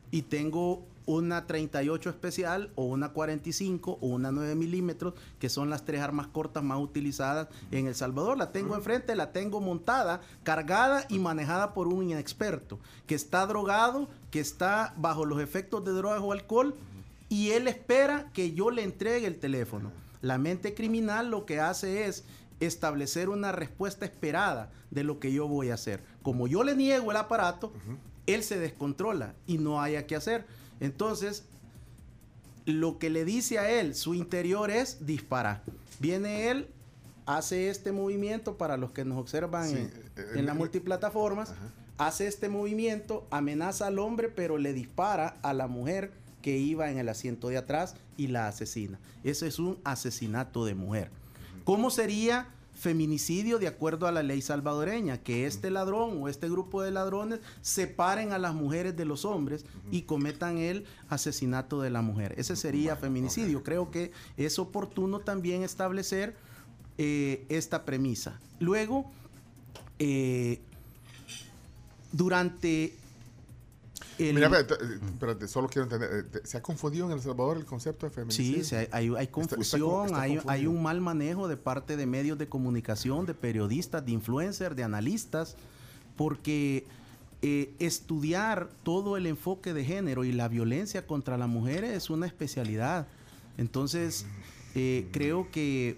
[0.10, 0.86] Y tengo
[1.16, 6.28] una 38 especial o una 45 o una 9 milímetros, que son las tres armas
[6.28, 8.38] cortas más utilizadas en El Salvador.
[8.38, 14.10] La tengo enfrente, la tengo montada, cargada y manejada por un inexperto, que está drogado,
[14.30, 16.76] que está bajo los efectos de drogas o alcohol,
[17.30, 19.92] y él espera que yo le entregue el teléfono.
[20.22, 22.26] La mente criminal lo que hace es
[22.60, 26.04] establecer una respuesta esperada de lo que yo voy a hacer.
[26.22, 27.74] Como yo le niego el aparato,
[28.28, 30.46] él se descontrola y no haya que hacer.
[30.82, 31.46] Entonces,
[32.66, 35.64] lo que le dice a él, su interior es disparar.
[36.00, 36.68] Viene él,
[37.26, 41.54] hace este movimiento para los que nos observan en, eh, las multiplataformas,
[41.98, 46.12] hace este movimiento, amenaza al hombre, pero le dispara a la mujer
[46.42, 49.00] que iba en el asiento de atrás y la asesina.
[49.24, 51.10] Eso es un asesinato de mujer.
[51.64, 52.48] ¿Cómo sería
[52.82, 57.40] feminicidio de acuerdo a la ley salvadoreña, que este ladrón o este grupo de ladrones
[57.62, 62.34] separen a las mujeres de los hombres y cometan el asesinato de la mujer.
[62.38, 63.62] Ese sería feminicidio.
[63.62, 66.36] Creo que es oportuno también establecer
[66.98, 68.40] eh, esta premisa.
[68.60, 69.12] Luego,
[70.00, 70.60] eh,
[72.12, 72.96] durante
[74.20, 78.12] Mira, espérate, solo quiero entender, eh, ¿se ha confundido en El Salvador el concepto de
[78.12, 78.64] feminicidio?
[78.64, 84.06] Sí, hay, confusión, hay, un mal manejo de parte de medios de comunicación, de periodistas,
[84.06, 85.56] de influencers, de analistas,
[86.16, 86.86] porque
[87.42, 92.28] eh, estudiar todo el enfoque de género y la violencia contra las mujeres es una
[92.28, 93.08] especialidad.
[93.58, 94.26] Entonces,
[94.76, 95.98] eh, creo que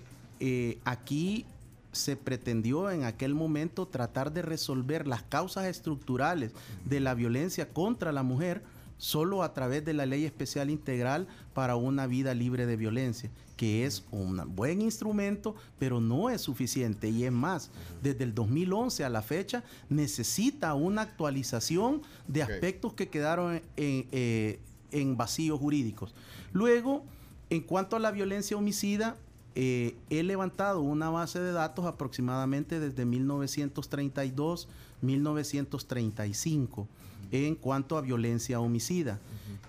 [0.83, 1.45] aquí
[1.93, 6.51] se pretendió en aquel momento tratar de resolver las causas estructurales
[6.83, 8.63] de la violencia contra la mujer
[8.97, 13.85] solo a través de la ley especial integral para una vida libre de violencia, que
[13.85, 17.09] es un buen instrumento, pero no es suficiente.
[17.09, 17.69] Y es más,
[18.01, 24.59] desde el 2011 a la fecha necesita una actualización de aspectos que quedaron en, eh,
[24.91, 26.13] en vacíos jurídicos.
[26.53, 27.03] Luego,
[27.49, 29.17] en cuanto a la violencia homicida,
[29.55, 34.67] eh, he levantado una base de datos aproximadamente desde 1932,
[35.01, 36.87] 1935
[37.31, 39.19] en cuanto a violencia homicida.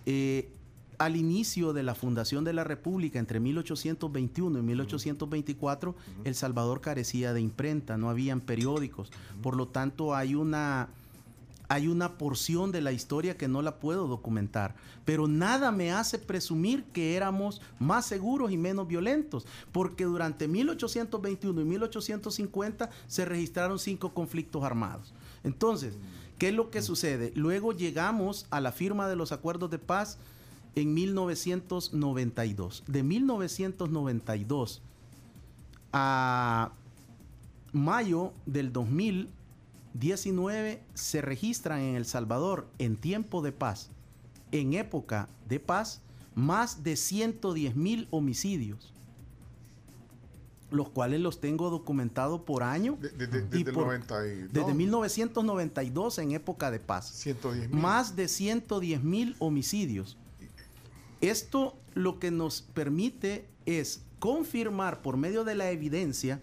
[0.06, 0.50] Eh,
[0.98, 7.32] al inicio de la fundación de la República, entre 1821 y 1824, El Salvador carecía
[7.32, 9.10] de imprenta, no habían periódicos.
[9.42, 10.88] Por lo tanto, hay una
[11.68, 16.18] hay una porción de la historia que no la puedo documentar, pero nada me hace
[16.18, 23.78] presumir que éramos más seguros y menos violentos, porque durante 1821 y 1850 se registraron
[23.78, 25.14] cinco conflictos armados.
[25.42, 25.96] Entonces,
[26.38, 27.32] ¿qué es lo que sucede?
[27.34, 30.18] Luego llegamos a la firma de los acuerdos de paz
[30.74, 32.84] en 1992.
[32.86, 34.82] De 1992
[35.92, 36.72] a
[37.72, 38.72] mayo del
[39.94, 43.90] 2019 se registran en El Salvador en tiempo de paz,
[44.50, 46.02] en época de paz,
[46.34, 48.94] más de 110 mil homicidios
[50.70, 52.98] los cuales los tengo documentados por año.
[53.00, 57.10] desde 1992 en época de paz.
[57.10, 60.16] 110 Más de 110 mil homicidios.
[61.20, 66.40] Esto lo que nos permite es confirmar por medio de la evidencia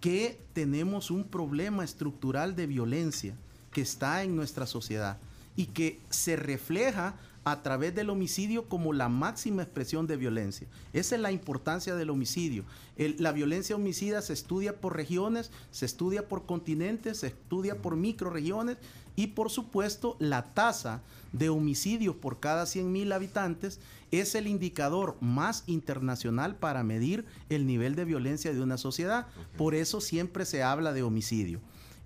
[0.00, 3.34] que tenemos un problema estructural de violencia
[3.72, 5.18] que está en nuestra sociedad
[5.56, 10.66] y que se refleja a través del homicidio como la máxima expresión de violencia.
[10.92, 12.64] Esa es la importancia del homicidio.
[12.96, 18.76] la violencia homicida se estudia por regiones, se estudia por continentes, se estudia por microregiones
[19.18, 21.02] y por supuesto la tasa
[21.32, 23.80] de homicidios por cada 100.000 habitantes
[24.12, 29.26] es el indicador más internacional para medir el nivel de violencia de una sociedad.
[29.56, 31.58] Por eso siempre se habla de homicidio.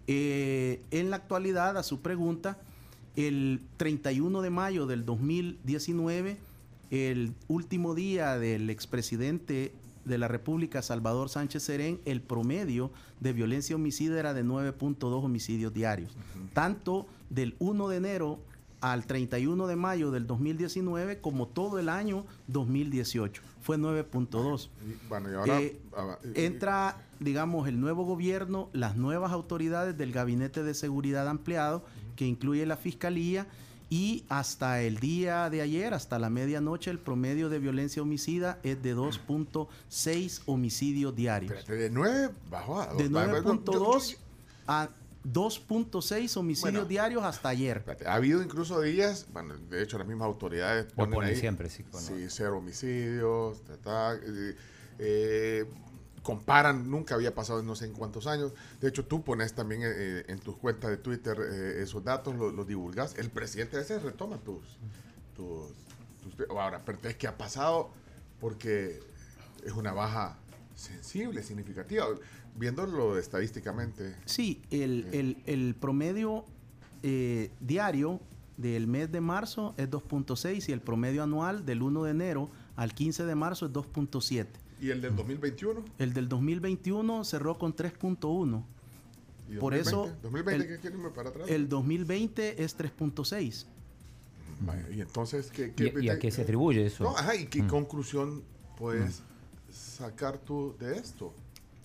[0.07, 2.57] Eh, en la actualidad, a su pregunta,
[3.15, 6.39] el 31 de mayo del 2019,
[6.91, 12.91] el último día del expresidente de la República, Salvador Sánchez Serén, el promedio
[13.21, 16.17] de violencia homicida era de 9.2 homicidios diarios.
[16.53, 18.39] Tanto del 1 de enero
[18.83, 23.41] al 31 de mayo del 2019 como todo el año 2018.
[23.61, 24.69] Fue 9.2.
[25.09, 25.81] Bueno, y ahora, eh,
[26.35, 31.85] entra, digamos, el nuevo gobierno, las nuevas autoridades del Gabinete de Seguridad Ampliado
[32.17, 33.47] que incluye la Fiscalía,
[33.93, 38.83] y hasta el día de ayer, hasta la medianoche, el promedio de violencia homicida es
[38.83, 41.67] de 2.6 homicidios diarios.
[41.67, 44.17] de 9 bajó a De 9.2
[44.67, 44.89] a
[45.31, 47.85] 2.6 homicidios diarios hasta ayer.
[48.07, 51.85] Ha habido incluso días, bueno, de hecho las mismas autoridades ponen, ahí, siempre, sí.
[51.93, 54.57] Sí, cero homicidios, eh,
[55.01, 55.67] eh,
[56.23, 58.53] comparan, nunca había pasado en no sé en cuántos años.
[58.81, 62.35] De hecho, tú pones también eh, eh, en tus cuentas de Twitter eh, esos datos,
[62.35, 63.19] los, divulgas.
[63.19, 64.79] El presidente a veces retoma tus,
[65.37, 65.73] tus,
[66.49, 67.91] Ahora, pero es que ha pasado
[68.41, 69.01] porque
[69.65, 70.39] es una baja
[70.77, 72.07] sensible, significativa,
[72.55, 74.17] viéndolo estadísticamente.
[74.25, 76.45] Sí, el, el promedio
[77.61, 78.21] diario
[78.57, 82.95] del mes de marzo es 2.6 y el promedio anual del 1 de enero al
[82.95, 84.47] 15 de marzo es 2.7.
[84.83, 85.85] ¿Y el del 2021?
[86.01, 88.65] El del 2021 cerró con 3.1.
[89.61, 90.11] Por eso.
[90.25, 91.49] ¿2020 el, qué para atrás?
[91.49, 93.67] El 2020 es 3.6.
[94.93, 97.05] y entonces, ¿qué, ¿Y, a qué se atribuye eso?
[97.05, 97.69] No, ajá, ¿y qué mm.
[97.69, 98.43] conclusión
[98.77, 99.73] puedes mm.
[99.73, 101.33] sacar tú de esto?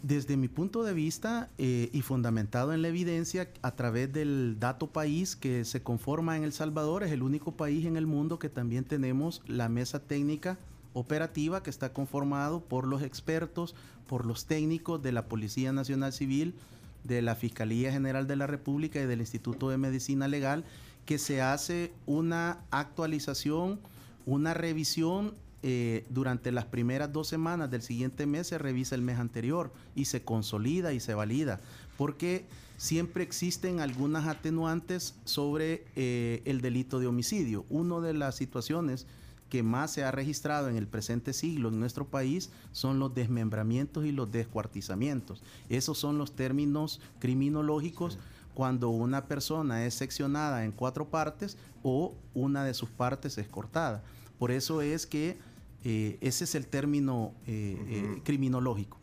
[0.02, 4.88] Desde mi punto de vista eh, y fundamentado en la evidencia, a través del dato
[4.88, 8.50] país que se conforma en El Salvador, es el único país en el mundo que
[8.50, 10.58] también tenemos la mesa técnica
[10.94, 13.76] operativa que está conformado por los expertos,
[14.08, 16.56] por los técnicos de la Policía Nacional Civil,
[17.04, 20.66] de la Fiscalía General de la República y del Instituto de Medicina Legal,
[21.06, 23.80] que se hace una actualización,
[24.26, 25.34] una revisión
[25.64, 30.06] eh, durante las primeras dos semanas del siguiente mes se revisa el mes anterior y
[30.06, 31.60] se consolida y se valida,
[31.98, 32.46] porque
[32.78, 37.66] siempre existen algunas atenuantes sobre eh, el delito de homicidio.
[37.70, 39.08] Una de las situaciones
[39.50, 44.06] que más se ha registrado en el presente siglo en nuestro país son los desmembramientos
[44.06, 45.42] y los descuartizamientos.
[45.70, 48.20] Esos son los términos criminológicos
[48.54, 54.04] cuando una persona es seccionada en cuatro partes o una de sus partes es cortada.
[54.40, 55.38] Por eso es que
[55.84, 58.98] eh, ese es el término eh, eh, criminológico.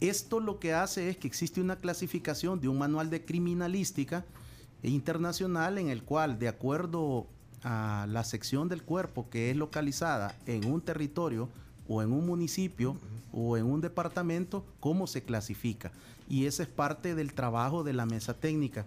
[0.00, 4.24] Esto lo que hace es que existe una clasificación de un manual de criminalística
[4.82, 7.26] internacional en el cual, de acuerdo
[7.62, 11.48] a la sección del cuerpo que es localizada en un territorio
[11.88, 12.96] o en un municipio
[13.32, 15.90] o en un departamento, cómo se clasifica.
[16.28, 18.84] Y ese es parte del trabajo de la mesa técnica.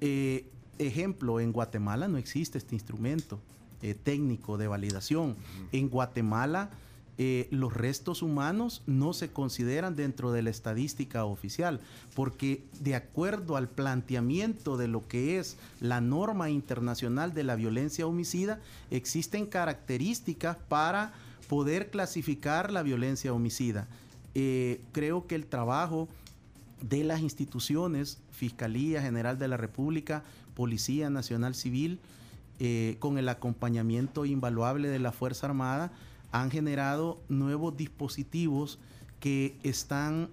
[0.00, 0.46] Eh,
[0.78, 3.40] ejemplo, en Guatemala no existe este instrumento
[3.82, 5.36] eh, técnico de validación.
[5.72, 6.70] En Guatemala
[7.18, 11.80] eh, los restos humanos no se consideran dentro de la estadística oficial,
[12.14, 18.06] porque de acuerdo al planteamiento de lo que es la norma internacional de la violencia
[18.06, 18.60] homicida,
[18.90, 21.14] existen características para
[21.48, 23.88] poder clasificar la violencia homicida.
[24.34, 26.08] Eh, creo que el trabajo
[26.82, 30.22] de las instituciones, Fiscalía General de la República,
[30.54, 31.98] Policía Nacional Civil,
[32.58, 35.92] eh, con el acompañamiento invaluable de la Fuerza Armada,
[36.32, 38.78] han generado nuevos dispositivos
[39.20, 40.28] que están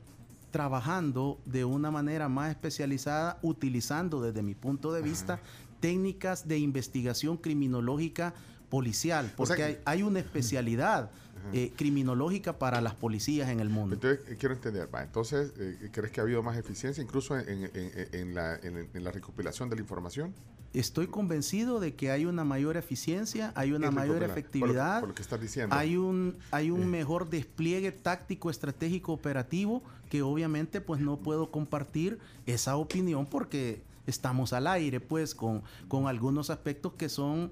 [0.52, 5.40] trabajando de una manera más especializada, utilizando desde mi punto de vista
[5.80, 8.34] técnicas de investigación criminológica
[8.70, 11.10] policial, O sea porque que- hay, hay una especialidad
[11.52, 13.96] eh, criminológica para las policías en el mundo.
[13.96, 17.50] Entonces, eh, quiero entender, va, entonces, eh, ¿crees que ha habido más eficiencia incluso en,
[17.50, 20.34] en- en- en la, en- en la recopilación de la información?
[20.74, 25.10] Estoy convencido de que hay una mayor eficiencia, hay una mayor por lo efectividad, Por
[25.10, 25.76] lo que estás diciendo.
[25.76, 26.86] hay un hay un Eh.
[26.86, 32.18] mejor despliegue táctico, estratégico, operativo que obviamente pues no puedo compartir
[32.48, 37.52] esa opinión porque estamos al aire pues con, con algunos aspectos que son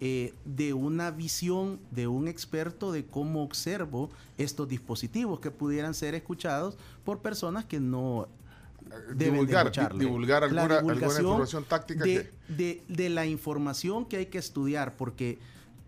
[0.00, 6.14] eh, de una visión de un experto de cómo observo estos dispositivos que pudieran ser
[6.14, 8.26] escuchados por personas que no
[9.08, 12.52] deben de divulgar, divulgar La alguna, información táctica de, que...
[12.54, 15.38] de- de la información que hay que estudiar, porque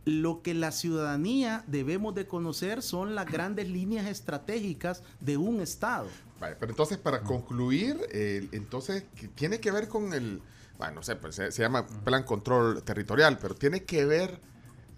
[0.06, 6.08] lo que la ciudadanía debemos de conocer son las grandes líneas estratégicas de un Estado.
[6.40, 10.42] Vale, pero entonces, para concluir, eh, entonces, que tiene que ver con el,
[10.76, 14.40] bueno, no sé, pues, se, se llama Plan Control Territorial, pero tiene que ver,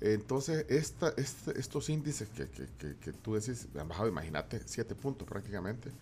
[0.00, 4.60] eh, entonces, esta, este- estos índices que, que- que- que tú decís, han bajado, imagínate,
[4.64, 5.92] siete puntos prácticamente,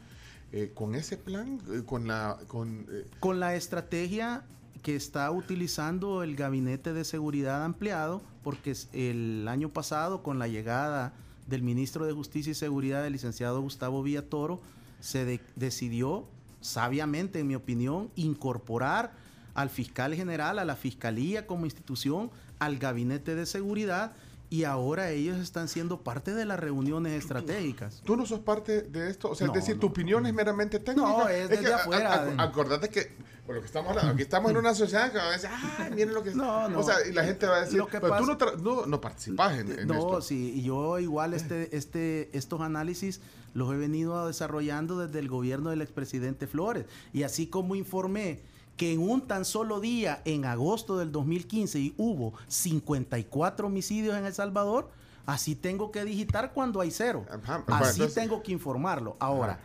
[0.56, 4.44] eh, con ese plan, eh, con la, con, eh, Con la estrategia
[4.82, 11.12] que está utilizando el Gabinete de Seguridad Ampliado, porque el año pasado, con la llegada
[11.48, 14.60] del ministro de Justicia y Seguridad, el licenciado Gustavo Villatoro,
[15.00, 16.24] se de- decidió,
[16.60, 19.12] sabiamente, en mi opinión, incorporar
[19.54, 22.30] al fiscal general, a la fiscalía como institución,
[22.60, 24.12] al Gabinete de Seguridad,
[24.54, 28.02] y ahora ellos están siendo parte de las reuniones estratégicas.
[28.04, 29.80] tú no sos parte de esto, o sea, No, es decir, no.
[29.80, 31.08] tu opinión es meramente técnica.
[31.08, 33.10] No, es desde que, a- afuera, a- acordate que,
[33.44, 35.88] por lo que estamos hablando, aquí estamos en una sociedad que va a decir, ah,
[35.90, 36.36] miren lo que es.
[36.36, 36.78] No, no.
[36.78, 39.00] O sea, y la gente va a decir, que pero tú pasa- no, no, no
[39.00, 40.20] participas en, en no, esto.
[40.22, 43.20] sí, y yo igual este, este, estos análisis
[43.54, 46.86] los he venido desarrollando desde el gobierno del expresidente Flores.
[47.12, 48.42] Y así como informé
[48.76, 54.24] que en un tan solo día, en agosto del 2015, y hubo 54 homicidios en
[54.24, 54.90] El Salvador,
[55.26, 57.24] así tengo que digitar cuando hay cero.
[57.46, 59.16] Bueno, Así tengo que informarlo.
[59.20, 59.60] Ahora,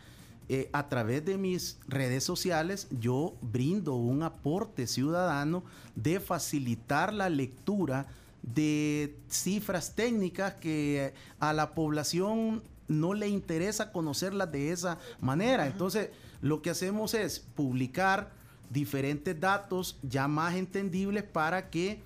[0.47, 5.63] eh, a través de mis redes sociales yo brindo un aporte ciudadano
[5.95, 8.07] de facilitar la lectura
[8.41, 15.67] de cifras técnicas que a la población no le interesa conocerlas de esa manera.
[15.67, 16.09] Entonces,
[16.41, 18.31] lo que hacemos es publicar
[18.69, 22.01] diferentes datos ya más entendibles para que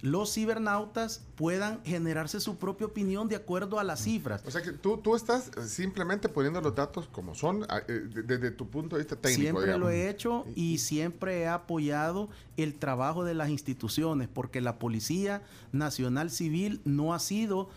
[0.00, 4.42] los cibernautas puedan generarse su propia opinión de acuerdo a las cifras.
[4.46, 8.50] O sea que tú, tú estás simplemente poniendo los datos como son ah, eh, desde
[8.50, 9.42] tu punto de vista técnico.
[9.42, 9.80] Siempre digamos.
[9.80, 15.42] lo he hecho y siempre he apoyado el trabajo de las instituciones, porque la Policía
[15.72, 17.68] Nacional Civil no ha sido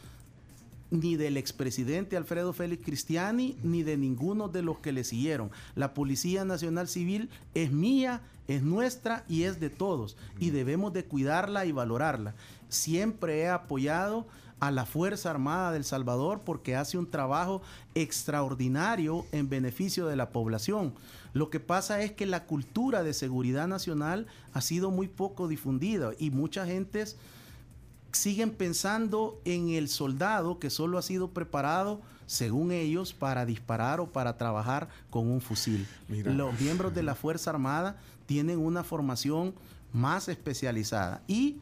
[0.92, 5.50] ni del expresidente Alfredo Félix Cristiani, ni de ninguno de los que le siguieron.
[5.76, 10.18] La Policía Nacional Civil es mía, es nuestra y es de todos.
[10.38, 12.36] Y debemos de cuidarla y valorarla.
[12.68, 14.28] Siempre he apoyado
[14.60, 17.64] a la Fuerza Armada del Salvador porque hace un trabajo
[17.96, 20.94] extraordinario en beneficio de la población.
[21.34, 26.12] Lo que pasa es que la cultura de seguridad nacional ha sido muy poco difundida
[26.20, 27.06] y mucha gente
[28.12, 34.08] siguen pensando en el soldado que solo ha sido preparado, según ellos, para disparar o
[34.08, 35.88] para trabajar con un fusil.
[36.08, 36.32] Mira.
[36.34, 39.54] Los miembros de la Fuerza Armada tienen una formación
[39.94, 41.58] más especializada y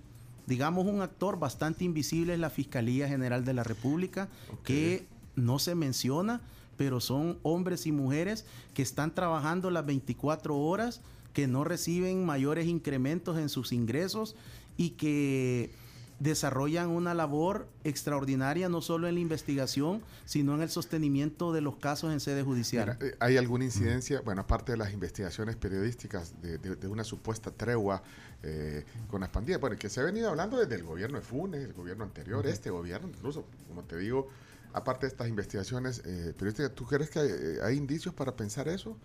[0.45, 4.27] digamos un actor bastante invisible es la Fiscalía General de la República
[4.63, 6.41] que no se menciona
[6.77, 11.01] pero son hombres y mujeres que están trabajando las 24 horas
[11.33, 14.35] que no reciben mayores incrementos en sus ingresos
[14.77, 15.71] y que
[16.19, 21.77] desarrollan una labor extraordinaria no solo en la investigación, sino en el sostenimiento de los
[21.77, 22.97] casos en sede judicial.
[22.99, 27.03] Mira, eh, ¿Hay alguna incidencia, bueno, aparte de las investigaciones periodísticas de, de- de una
[27.03, 28.03] supuesta tregua
[28.43, 31.63] eh, con las pandillas, bueno, que se ha venido hablando desde el gobierno de Funes,
[31.63, 34.27] el gobierno anterior, este gobierno, incluso, como te digo,
[34.73, 38.67] aparte de estas investigaciones eh, periodísticas, ¿tú crees que hay, eh, hay indicios para pensar
[38.67, 38.97] eso?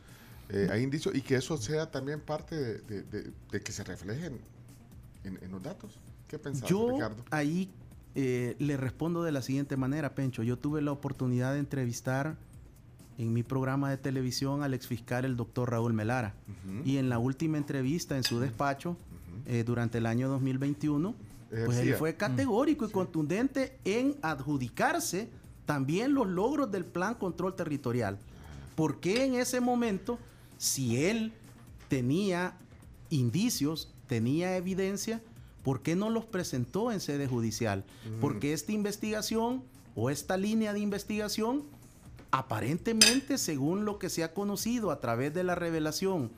[0.50, 3.82] Eh, ¿Hay indicios y que eso sea también parte de, de- de- de que se
[3.82, 4.38] reflejen
[5.24, 5.98] en, en los datos?
[6.34, 7.24] ¿Qué pensás, Yo Ricardo?
[7.30, 7.70] ahí
[8.16, 10.42] eh, le respondo de la siguiente manera, Pencho.
[10.42, 12.36] Yo tuve la oportunidad de entrevistar
[13.18, 16.34] en mi programa de televisión al exfiscal, el doctor Raúl Melara.
[16.84, 18.96] Y en la última entrevista en su despacho,
[19.46, 21.14] eh, durante el año 2021,
[21.52, 25.28] Él pues él fue categórico y contundente en adjudicarse
[25.66, 28.18] también los logros del plan control territorial.
[28.74, 30.18] ¿Por qué en ese momento,
[30.58, 31.32] si él
[31.88, 32.54] tenía
[33.10, 35.20] indicios, tenía evidencia,
[35.64, 37.84] por qué no los presentó en sede judicial?
[38.20, 39.64] Porque esta investigación
[39.96, 41.64] o esta línea de investigación
[42.30, 46.30] aparentemente, según lo que se ha conocido a través de la revelación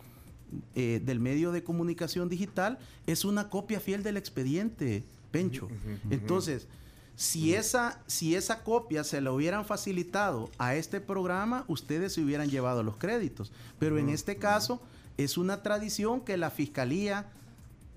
[0.75, 5.69] eh, del medio de comunicación digital, es una copia fiel del expediente, Pencho.
[6.09, 6.69] Entonces,
[7.17, 12.49] si esa, si esa copia se la hubieran facilitado a este programa, ustedes se hubieran
[12.49, 13.51] llevado los créditos.
[13.79, 14.81] Pero en este caso,
[15.17, 17.27] es una tradición que la fiscalía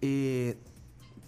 [0.02, 0.58] eh,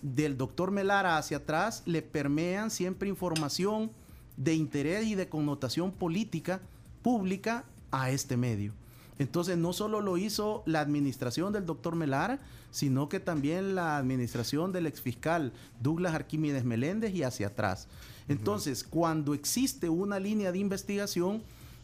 [0.02, 3.92] del doctor Melara hacia atrás le permean siempre información
[4.38, 6.62] de interés y de connotación política
[7.02, 8.74] pública a este medio.
[9.20, 12.40] Entonces no solo lo hizo la administración del doctor Melara,
[12.72, 15.52] sino que también la administración del exfiscal
[15.82, 17.88] Douglas Arquímedes Meléndez y hacia atrás.
[18.28, 21.44] Entonces, cuando existe una línea de investigación,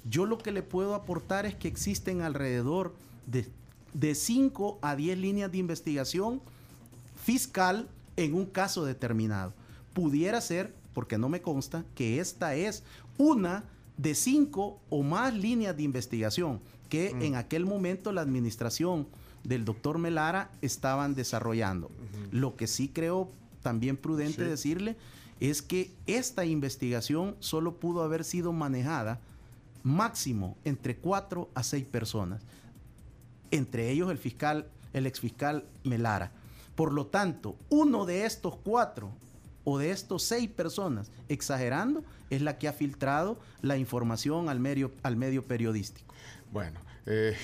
[0.09, 2.95] yo lo que le puedo aportar es que existen alrededor
[3.25, 3.47] de,
[3.93, 6.41] de 5 a 10 líneas de investigación
[7.21, 7.87] fiscal
[8.17, 9.53] en un caso determinado.
[9.93, 12.83] Pudiera ser, porque no me consta, que esta es
[13.17, 13.63] una
[13.97, 19.07] de cinco o más líneas de investigación que en aquel momento la administración
[19.43, 21.91] del doctor Melara estaban desarrollando.
[22.31, 23.29] Lo que sí creo
[23.61, 24.95] también prudente decirle
[25.39, 29.19] es que esta investigación solo pudo haber sido manejada
[29.83, 32.41] máximo entre cuatro a seis personas,
[33.51, 36.31] entre ellos el fiscal, el exfiscal Melara.
[36.77, 39.11] Por lo tanto, uno de estos cuatro
[39.63, 44.91] o de estos seis personas, exagerando, es la que ha filtrado la información al medio,
[45.01, 46.13] al medio periodístico.
[46.53, 47.35] Bueno, eh,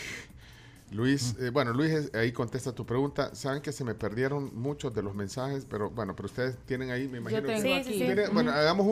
[0.92, 3.34] Luis, eh, bueno, Luis ahí contesta tu pregunta.
[3.34, 7.08] Saben que se me perdieron muchos de los mensajes, pero bueno, pero ustedes tienen ahí,
[7.08, 7.42] me imagino.
[7.42, 8.86] que, Bueno, hagamos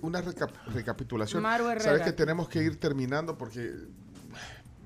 [0.00, 0.22] una
[0.68, 1.42] recapitulación.
[1.78, 3.70] Sabes que tenemos que ir terminando porque,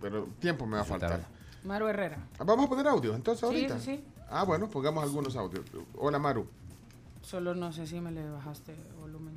[0.00, 1.24] pero tiempo me va a faltar.
[1.62, 2.18] Maru Herrera.
[2.44, 3.78] Vamos a poner audio, entonces ahorita.
[3.78, 4.17] Sí, sí.
[4.30, 5.64] Ah, bueno, pongamos algunos audios.
[5.96, 6.46] Hola, Maru.
[7.22, 9.34] Solo no sé si me le bajaste volumen.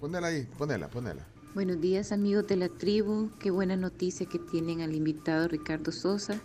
[0.00, 1.22] Ponela ahí, ponela, ponela.
[1.54, 6.40] Buenos días amigos de la tribu, qué buena noticia que tienen al invitado Ricardo Sosa.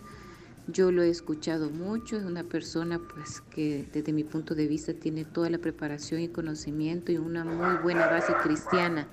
[0.66, 4.94] Yo lo he escuchado mucho, es una persona pues que desde mi punto de vista
[4.94, 9.08] tiene toda la preparación y conocimiento y una muy buena base cristiana.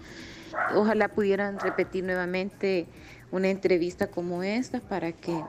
[0.76, 2.88] Ojalá pudieran repetir nuevamente
[3.32, 5.44] una entrevista como esta para que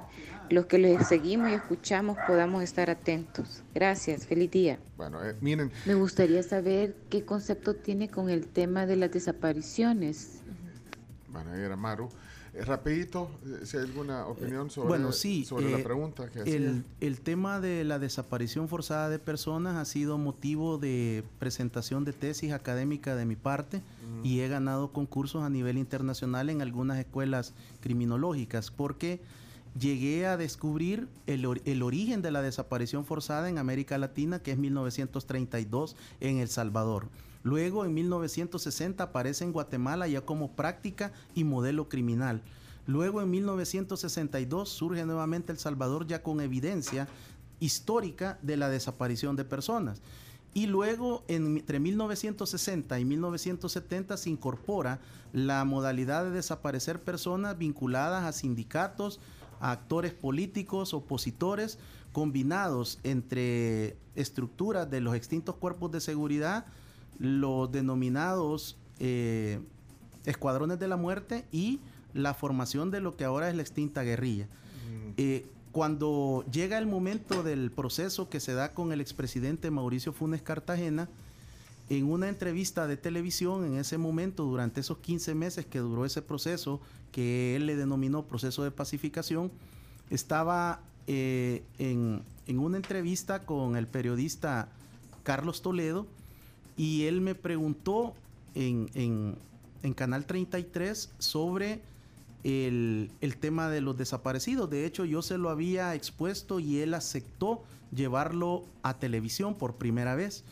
[0.50, 3.62] los que les seguimos y escuchamos podamos estar atentos.
[3.74, 4.78] Gracias, feliz día.
[4.96, 5.70] Bueno, eh, miren.
[5.86, 10.40] Me gustaría saber qué concepto tiene con el tema de las desapariciones.
[11.28, 12.08] Bueno, ahí era Maru.
[12.54, 16.84] Eh, rapidito, eh, si hay alguna opinión sobre, bueno, sí, sobre la pregunta que el,
[17.00, 22.52] el tema de la desaparición forzada de personas ha sido motivo de presentación de tesis
[22.52, 23.82] académica de mi parte
[24.24, 29.20] y he ganado concursos a nivel internacional en algunas escuelas criminológicas porque
[29.78, 31.46] llegué a descubrir el,
[31.82, 37.08] origen de la desaparición forzada en América Latina, que es 1932 en El Salvador.
[37.42, 42.42] Luego, en 1960, aparece en Guatemala ya como práctica y modelo criminal.
[42.86, 47.08] Luego, en 1962, surge nuevamente El Salvador ya con evidencia
[47.60, 50.00] histórica de la desaparición de personas.
[50.54, 54.98] Y luego, entre 1960 y 1970, se incorpora
[55.32, 59.20] la modalidad de desaparecer personas vinculadas a sindicatos,
[59.60, 61.78] a actores políticos, opositores,
[62.12, 66.66] combinados entre estructuras de los extintos cuerpos de seguridad,
[67.18, 69.60] los denominados eh,
[70.24, 71.80] escuadrones de la muerte y
[72.14, 74.46] la formación de lo que ahora es la extinta guerrilla.
[74.46, 75.12] Mm.
[75.16, 80.42] Eh, cuando llega el momento del proceso que se da con el expresidente Mauricio Funes
[80.42, 81.08] Cartagena,
[81.90, 86.20] en una entrevista de televisión en ese momento, durante esos 15 meses que duró ese
[86.20, 86.80] proceso,
[87.12, 89.50] que él le denominó proceso de pacificación,
[90.10, 94.68] estaba eh, en, una entrevista con el periodista
[95.22, 96.06] Carlos Toledo
[96.76, 98.14] y él me preguntó
[98.54, 99.36] en,
[99.94, 101.80] Canal 33 sobre
[102.44, 104.68] el, el, tema de los desaparecidos.
[104.68, 107.62] De hecho, yo se lo había expuesto y él aceptó
[107.94, 110.44] llevarlo a televisión por primera vez.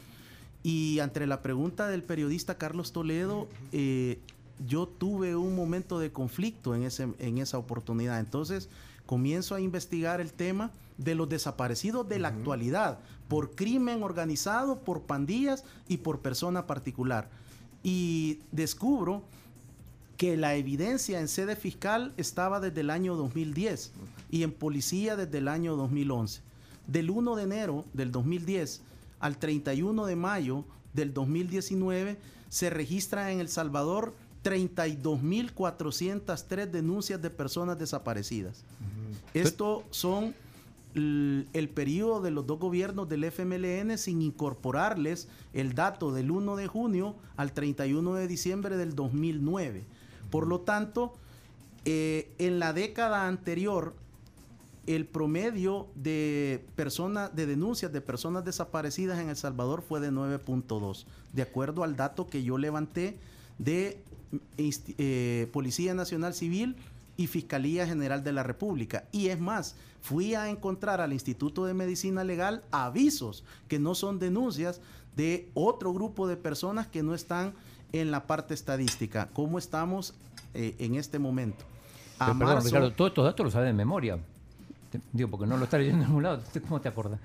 [0.67, 4.19] Y ante la pregunta del periodista Carlos Toledo, eh,
[4.67, 8.19] yo tuve un momento de conflicto en, ese, en esa oportunidad.
[8.19, 8.69] Entonces
[9.07, 12.99] comienzo a investigar el tema de los desaparecidos de la actualidad,
[13.29, 17.29] por crimen organizado, por pandillas y por persona particular.
[17.85, 19.23] Y descubro
[20.17, 23.93] que la evidencia en sede fiscal estaba desde el año 2010
[24.33, 26.41] y en policía desde el año 2011.
[26.89, 28.83] Del 1 de enero del 2010
[29.21, 32.19] al 31 de mayo del 2019
[32.49, 34.15] se registra en El Salvador
[34.45, 38.63] 32.403 denuncias de personas desaparecidas.
[39.35, 40.33] Esto son
[40.95, 46.69] el periodo de los dos gobiernos del FMLN sin incorporarles el dato del 1 de
[46.69, 49.85] junio al 31 de diciembre del 2009.
[50.31, 51.13] Por lo tanto,
[51.89, 53.95] Eh, en la década anterior,
[54.87, 61.05] el promedio de personas, de denuncias de personas desaparecidas en El Salvador fue de 9.2,
[61.33, 63.19] de acuerdo al dato que yo levanté
[63.59, 64.03] de
[64.59, 66.77] eh, Policía Nacional Civil
[67.17, 69.05] y Fiscalía General de la República.
[69.11, 74.19] Y es más, fui a encontrar al Instituto de Medicina Legal avisos que no son
[74.19, 74.81] denuncias
[75.17, 77.55] de otro grupo de personas que no están
[77.93, 79.29] en la parte estadística.
[79.33, 80.15] ¿Cómo estamos
[80.55, 81.65] eh, en este momento?
[82.19, 84.19] A perdón, Ricardo, todos estos datos los sabes de memoria.
[85.13, 86.43] Digo, porque no lo está leyendo en ningún lado.
[86.63, 87.21] ¿Cómo te acuerdas?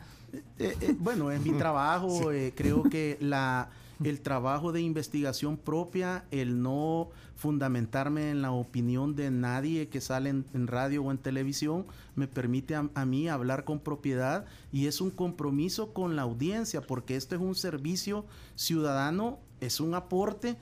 [0.59, 3.69] Eh, eh, bueno, en mi trabajo creo que la,
[4.03, 10.29] el trabajo de investigación propia, el no fundamentarme en la opinión de nadie que sale
[10.29, 11.85] en, radio o en televisión,
[12.15, 17.15] me permite a, mí hablar con propiedad y es un compromiso con la audiencia, porque
[17.15, 18.25] esto es un servicio
[18.55, 20.55] ciudadano, es un aporte.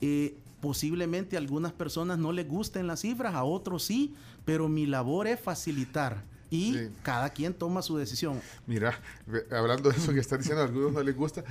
[0.00, 4.14] Eh, posiblemente a algunas personas no les gusten las cifras, a otros sí,
[4.44, 8.42] pero mi labor es facilitar y cada quien toma su decisión.
[8.66, 9.00] Mira,
[9.50, 11.42] hablando de eso que está diciendo, a algunos no les gusta,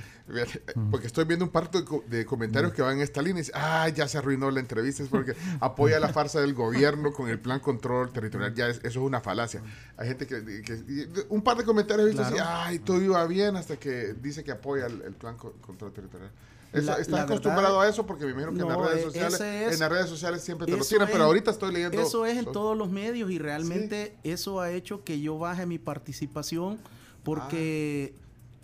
[0.92, 3.88] porque estoy viendo un par de, comentarios que van en esta línea y dicen, ah,
[3.88, 7.58] ya se arruinó la entrevista, es porque apoya la farsa del gobierno con el plan
[7.58, 9.60] control territorial, ya eso es una falacia.
[9.96, 14.14] Hay gente que, un par de comentarios y dice, ay, todo iba bien hasta que
[14.14, 16.30] dice que apoya el, el plan control territorial.
[16.72, 18.06] ¿Estás acostumbrado a eso?
[18.06, 20.84] Porque me imagino que en, las redes sociales, en las redes sociales siempre te lo
[20.84, 22.00] tiran, pero ahorita estoy leyendo...
[22.00, 25.78] Eso es en todos los medios y realmente eso ha hecho que yo baje mi
[25.78, 26.78] participación
[27.22, 28.14] porque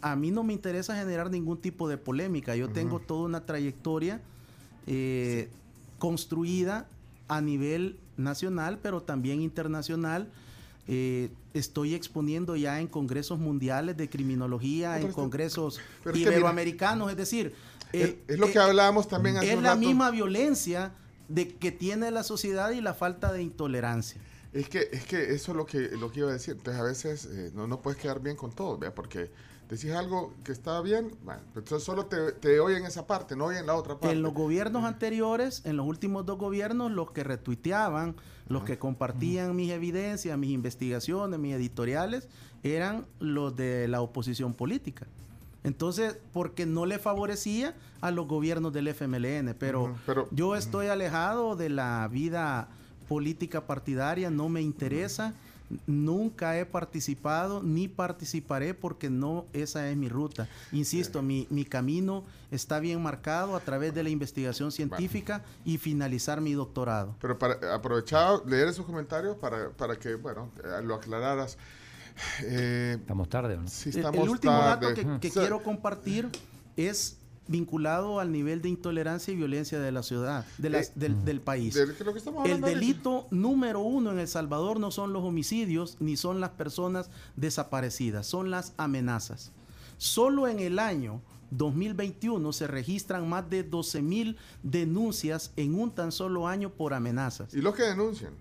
[0.00, 0.12] ah.
[0.12, 2.56] a mí no me interesa generar ningún tipo de polémica.
[2.56, 4.20] Yo tengo toda una trayectoria
[4.86, 5.48] eh,
[5.98, 6.86] construida
[7.28, 10.28] a nivel nacional, pero también internacional.
[10.90, 15.80] Eh, estoy exponiendo ya en congresos mundiales de criminología, en congresos
[16.14, 17.54] iberoamericanos, es decir,
[17.92, 20.92] eh, es, lo que hablábamos también hace Es la misma violencia
[21.28, 24.20] de que tiene la sociedad y la falta de intolerancia.
[24.52, 26.54] Es que, es que eso es lo que, lo que iba a decir.
[26.56, 28.94] Entonces, a veces eh, no, no puedes quedar bien con todo, ¿vea?
[28.94, 29.30] porque
[29.68, 33.66] decís algo que está bien, bueno, entonces solo te, te oyen esa parte, no oyen
[33.66, 34.16] la otra parte.
[34.16, 38.16] En los gobiernos anteriores, en los últimos dos gobiernos, los que retuiteaban,
[38.48, 42.28] los que compartían mis evidencias, mis investigaciones, mis editoriales,
[42.62, 45.06] eran los de la oposición política.
[45.64, 49.96] Entonces, porque no le favorecía a los gobiernos del FMLN, pero,
[50.30, 52.68] yo estoy alejado de la vida
[53.08, 55.34] política partidaria, no me interesa,
[55.86, 60.48] nunca he participado ni participaré porque no esa es mi ruta.
[60.72, 66.52] Insisto, mi, camino está bien marcado a través de la investigación científica y finalizar mi
[66.52, 67.14] doctorado.
[67.20, 70.50] Pero para aprovechar leer esos comentarios para, para que, bueno,
[70.84, 71.58] lo aclararas.
[72.42, 73.68] Eh, ¿Estamos tarde o no?
[73.68, 74.88] Sí, estamos El último dato
[75.20, 76.28] que, quiero compartir
[76.76, 77.18] es
[77.48, 81.74] vinculado al nivel de intolerancia y violencia de la ciudad, de eh, del, país.
[81.76, 87.10] el delito número uno en El Salvador no son los homicidios ni son las personas
[87.36, 89.52] desaparecidas, son las amenazas.
[89.96, 96.12] Solo en el año 2021 se registran más de 12 mil denuncias en un tan
[96.12, 97.54] solo año por amenazas.
[97.54, 98.32] ¿Y los que denuncian?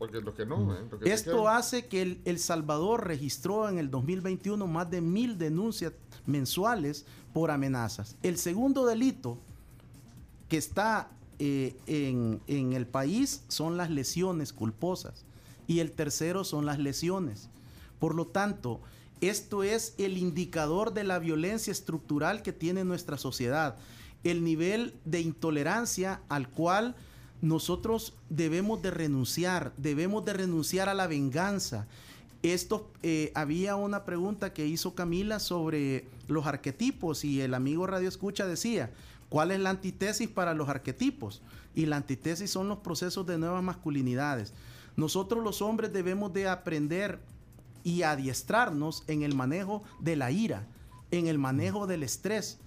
[0.00, 0.74] Porque los que no.
[0.74, 0.78] ¿eh?
[1.02, 5.92] Esto hace que el, Salvador registró en el 2021 más de mil denuncias
[6.24, 7.04] mensuales
[7.34, 8.16] por amenazas.
[8.22, 9.36] El segundo delito
[10.48, 15.26] que está eh, en, en el país son las lesiones culposas
[15.66, 17.50] y el tercero son las lesiones.
[17.98, 18.80] Por lo tanto,
[19.20, 23.76] esto es el indicador de la violencia estructural que tiene nuestra sociedad,
[24.24, 26.96] el nivel de intolerancia al cual
[27.42, 31.86] nosotros debemos de renunciar, debemos de renunciar a la venganza.
[32.42, 38.08] Esto, eh, había una pregunta que hizo Camila sobre los arquetipos y el amigo Radio
[38.08, 38.90] Escucha decía,
[39.28, 41.42] ¿cuál es la antítesis para los arquetipos?
[41.74, 44.52] Y la antítesis son los procesos de nuevas masculinidades.
[44.96, 47.20] Nosotros los hombres debemos de aprender
[47.84, 50.66] y adiestrarnos en el manejo de la ira,
[51.10, 52.58] en el manejo del estrés,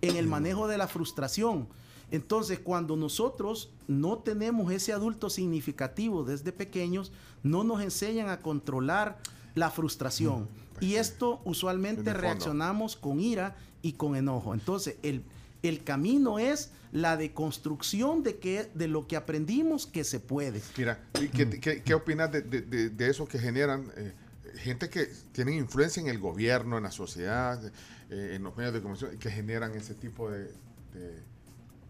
[0.00, 1.68] en el manejo de la frustración.
[2.12, 7.10] Entonces, cuando nosotros no tenemos ese adulto significativo desde pequeños,
[7.42, 9.18] no nos enseñan a controlar
[9.54, 10.46] la frustración.
[10.78, 14.52] Y esto usualmente reaccionamos con ira y con enojo.
[14.52, 15.24] Entonces, el,
[15.62, 20.60] el camino es la deconstrucción de, que, de lo que aprendimos que se puede.
[20.76, 24.12] Mira, ¿qué, qué, opinas de, eso que generan eh,
[24.56, 27.58] gente que tiene influencia en el gobierno, en la sociedad,
[28.10, 30.50] eh, en los medios de comunicación, que generan ese tipo de
[30.92, 31.22] de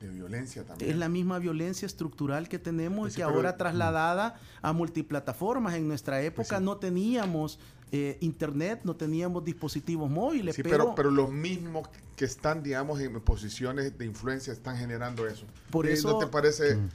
[0.08, 0.90] violencia también.
[0.90, 5.74] Es la misma violencia estructural que tenemos y que ahora trasladada a multiplataformas.
[5.74, 7.58] En nuestra época no teníamos
[7.94, 10.56] eh, internet, no teníamos dispositivos móviles.
[10.56, 15.44] Sí, pero, pero, los mismos que están, digamos, en posiciones de influencia están generando eso.
[15.70, 16.76] Por eso, ¿No te parece?
[16.76, 16.88] Mm.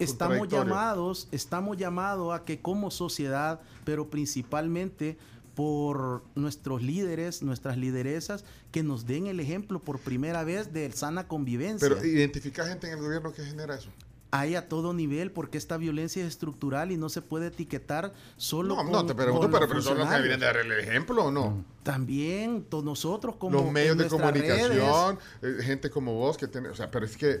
[0.00, 5.18] estamos llamados, estamos llamados a que como sociedad, pero principalmente
[5.54, 11.28] por nuestros líderes, nuestras lideresas, que nos den el ejemplo por primera vez de sana
[11.28, 11.88] convivencia.
[11.88, 13.90] Pero identifica gente en el gobierno que genera eso.
[14.32, 18.76] Hay a todo nivel porque esta violencia es estructural y no se puede etiquetar solo
[18.76, 20.70] No, con, no, te pregunto, con pero, pero son los que vienen de dar el
[20.70, 21.64] ejemplo o no.
[21.82, 26.68] También to- nosotros como los medios de comunicación, redes, eh, gente como vos que tiene,
[26.68, 27.40] o sea, pero es que,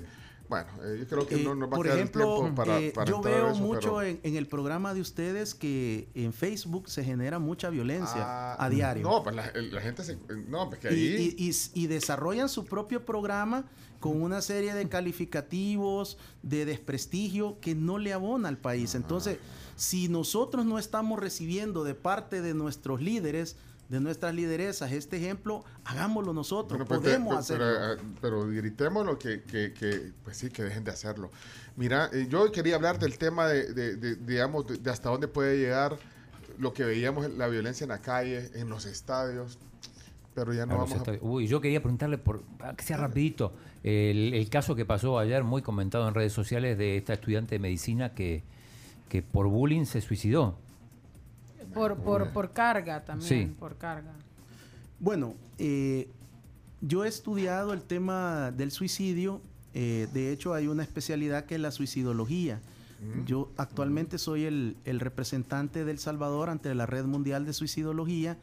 [0.50, 2.78] bueno, eh, yo creo que Eh, no nos va a por quedar ejemplo, tiempo para,
[2.80, 6.10] eh, para yo a veo eso, mucho pero- en, en el programa de ustedes que
[6.14, 9.04] en Facebook se genera mucha violencia Ah, a diario.
[9.04, 10.18] No, pues la, la gente se,
[10.48, 13.64] no, pues que y, ahí y- y- y desarrollan su propio programa
[14.00, 18.94] con una serie de calificativos, de desprestigio que no le abona al país.
[18.94, 19.38] Entonces,
[19.76, 23.56] si nosotros no estamos recibiendo de parte de nuestros líderes,
[23.90, 27.92] de nuestras lideresas, este ejemplo, hagámoslo nosotros, Bueno, pues, podemos te- pero, hacerlo.
[27.94, 31.30] eh, Pero, gritémoslo que, que, que, pues sí, que dejen de hacerlo.
[31.76, 35.26] Mira, eh, yo quería hablar del tema de, de- de, digamos, de, de hasta dónde
[35.26, 35.98] puede llegar
[36.58, 39.58] lo que veíamos, la violencia en la calle, en los estadios,
[40.34, 41.18] pero ya no vamos a...
[41.20, 43.52] Uy, yo quería preguntarle, por ah, que sea rapidito,
[43.82, 47.58] el, el caso que pasó ayer, muy comentado en redes sociales, de esta estudiante de
[47.58, 48.44] medicina que,
[49.08, 50.56] que por bullying se suicidó.
[51.74, 53.54] Por, por, por carga también, Sí.
[53.58, 54.12] por carga.
[54.98, 56.08] Bueno, eh,
[56.80, 59.40] yo he estudiado el tema del suicidio.
[59.72, 62.60] eh, de hecho, hay una especialidad que es la suicidología.
[63.24, 68.36] Yo actualmente soy el, el representante del Salvador ante la Red Mundial de Suicidología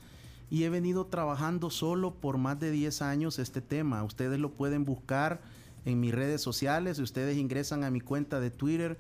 [0.49, 4.03] y he venido trabajando solo por más de 10 años este tema.
[4.03, 5.41] Ustedes lo pueden buscar
[5.85, 6.97] en mis redes sociales.
[6.97, 8.97] Ustedes ingresan a mi cuenta de Twitter,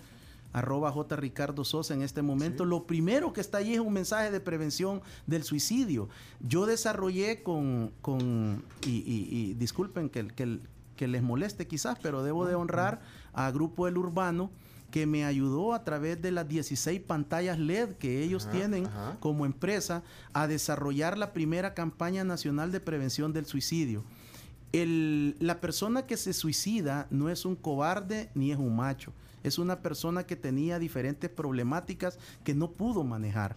[0.57, 1.15] arroba J.
[1.15, 2.65] Ricardo Sosa en este momento.
[2.65, 6.09] Lo primero que está ahí es un mensaje de prevención del suicidio.
[6.39, 10.59] Yo desarrollé con, con y, y- y disculpen que, que,
[10.95, 13.01] que les moleste quizás, pero debo de honrar
[13.33, 14.49] a Grupo El Urbano
[14.89, 19.17] que me ayudó a través de las 16 pantallas LED que ellos Ajá, tienen ajá.
[19.19, 20.01] como empresa
[20.33, 24.03] a desarrollar la primera campaña nacional de prevención del suicidio.
[24.73, 29.11] El- la persona que se suicida no es un cobarde ni es un macho.
[29.43, 33.55] Es una persona que tenía diferentes problemáticas que no pudo manejar.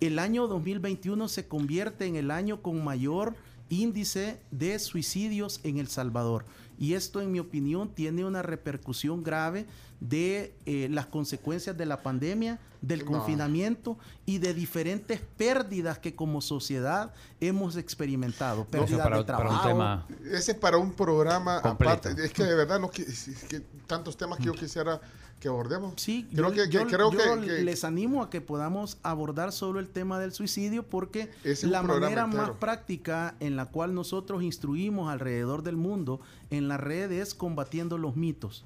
[0.00, 3.34] El año 2021 se convierte en el año con mayor
[3.68, 6.44] índice de suicidios en El Salvador.
[6.78, 9.66] Y esto, en mi opinión, tiene una repercusión grave
[10.00, 13.12] de eh, las consecuencias de la pandemia, del No.
[13.12, 13.96] confinamiento
[14.26, 18.64] y de diferentes pérdidas que como sociedad hemos experimentado.
[18.66, 21.92] Pérdidas para- de para un trabajo, tema- Ese es para un programa Completo.
[22.08, 22.24] aparte.
[22.24, 25.00] Es que de verdad no es que tantos temas que yo quisiera
[25.44, 25.92] que abordemos.
[25.96, 29.52] Sí, creo yo, que, que- yo- creo yo que, les animo a que podamos abordar
[29.52, 34.42] solo el tema del suicidio porque es la manera más práctica en la cual nosotros
[34.42, 36.18] instruimos alrededor del mundo
[36.48, 38.64] en la red es combatiendo los mitos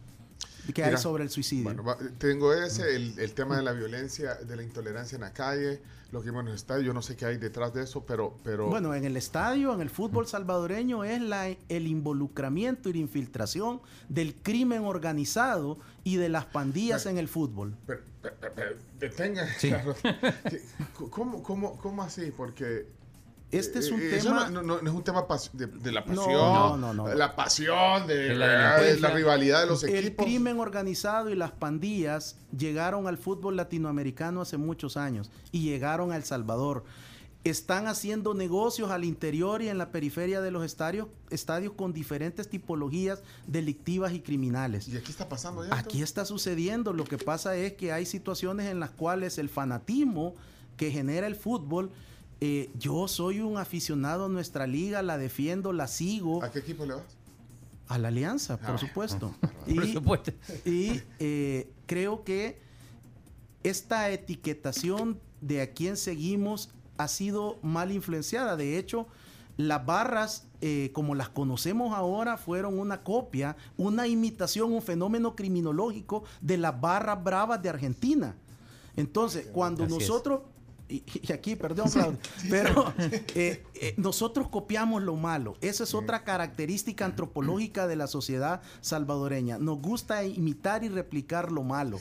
[0.73, 1.65] que hay sobre el suicidio.
[1.65, 5.32] Bueno, va- tengo ese, el, el tema de la violencia, de la intolerancia en la
[5.32, 5.81] calle,
[6.11, 8.39] lo que vimos en el estadio, yo no sé qué hay detrás de eso, pero...
[8.43, 12.99] pero Bueno, en el estadio, en el fútbol salvadoreño, es la, el involucramiento y la
[13.01, 17.74] infiltración del crimen organizado y de las pandillas en el fútbol.
[17.86, 19.47] pero- pero- pero- pero detenga.
[19.59, 19.70] Sí.
[19.70, 19.97] Carlos.
[20.03, 20.62] ¿Qué-
[21.11, 22.32] ¿Cómo, cómo, ¿Cómo así?
[22.36, 22.86] Porque...
[23.51, 24.51] Este es un eh, tema...
[24.51, 27.15] no, no- no es un tema de, de la pasión, no, no, no.
[27.15, 29.09] la pasión, de, De la de delincuencia.
[29.09, 30.27] la rivalidad de los El equipos.
[30.27, 36.16] crimen organizado y las pandillas llegaron al fútbol latinoamericano hace muchos años y llegaron a
[36.16, 36.85] El Salvador.
[37.45, 42.51] Están haciendo negocios al interior y en la periferia de los estadios, estadios con diferentes
[42.51, 44.89] tipologías delictivas y criminales.
[44.89, 45.75] ¿Y aquí está pasando ya?
[45.75, 46.93] Aquí está sucediendo.
[46.93, 50.35] Lo que pasa es que hay situaciones en las cuales el fanatismo
[50.77, 51.91] que genera el fútbol,
[52.40, 56.43] eh, yo soy un aficionado a nuestra liga, la defiendo, la sigo.
[56.43, 57.05] ¿A qué equipo le vas?
[57.89, 59.35] A la alianza, por Ah, supuesto.
[59.66, 60.32] Por supuesto.
[60.65, 62.59] y, eh, creo que
[63.62, 68.56] esta etiquetación de a quién seguimos ha sido mal influenciada.
[68.56, 69.06] De hecho,
[69.56, 76.24] las barras, eh, como las conocemos ahora, fueron una copia, una imitación, un fenómeno criminológico
[76.40, 78.36] de las barras bravas de Argentina.
[78.97, 79.98] Entonces, cuando Así es.
[80.89, 82.93] Y, y aquí, perdón, Claudio, pero
[83.35, 85.56] eh, eh, nosotros copiamos lo malo.
[85.60, 89.59] Esa es otra característica antropológica de la sociedad salvadoreña.
[89.59, 92.01] Nos gusta imitar y replicar lo malo.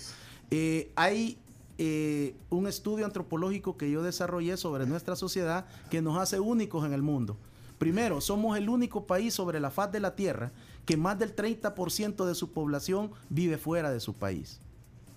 [0.51, 1.37] Eh, hay
[1.77, 6.93] eh, un estudio antropológico que yo desarrollé sobre nuestra sociedad que nos hace únicos en
[6.93, 7.37] el mundo.
[7.77, 10.51] Primero, somos el único país sobre la faz de la Tierra
[10.85, 14.59] que más del 30% de su población vive fuera de su país.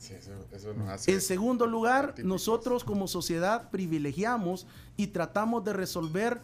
[0.01, 1.13] Sí, eso, eso nos hace...
[1.13, 2.29] En segundo lugar, Típicos.
[2.29, 4.67] nosotros como sociedad privilegiamos
[4.97, 6.41] y tratamos de resolver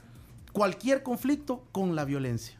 [0.52, 2.56] cualquier conflicto con la violencia.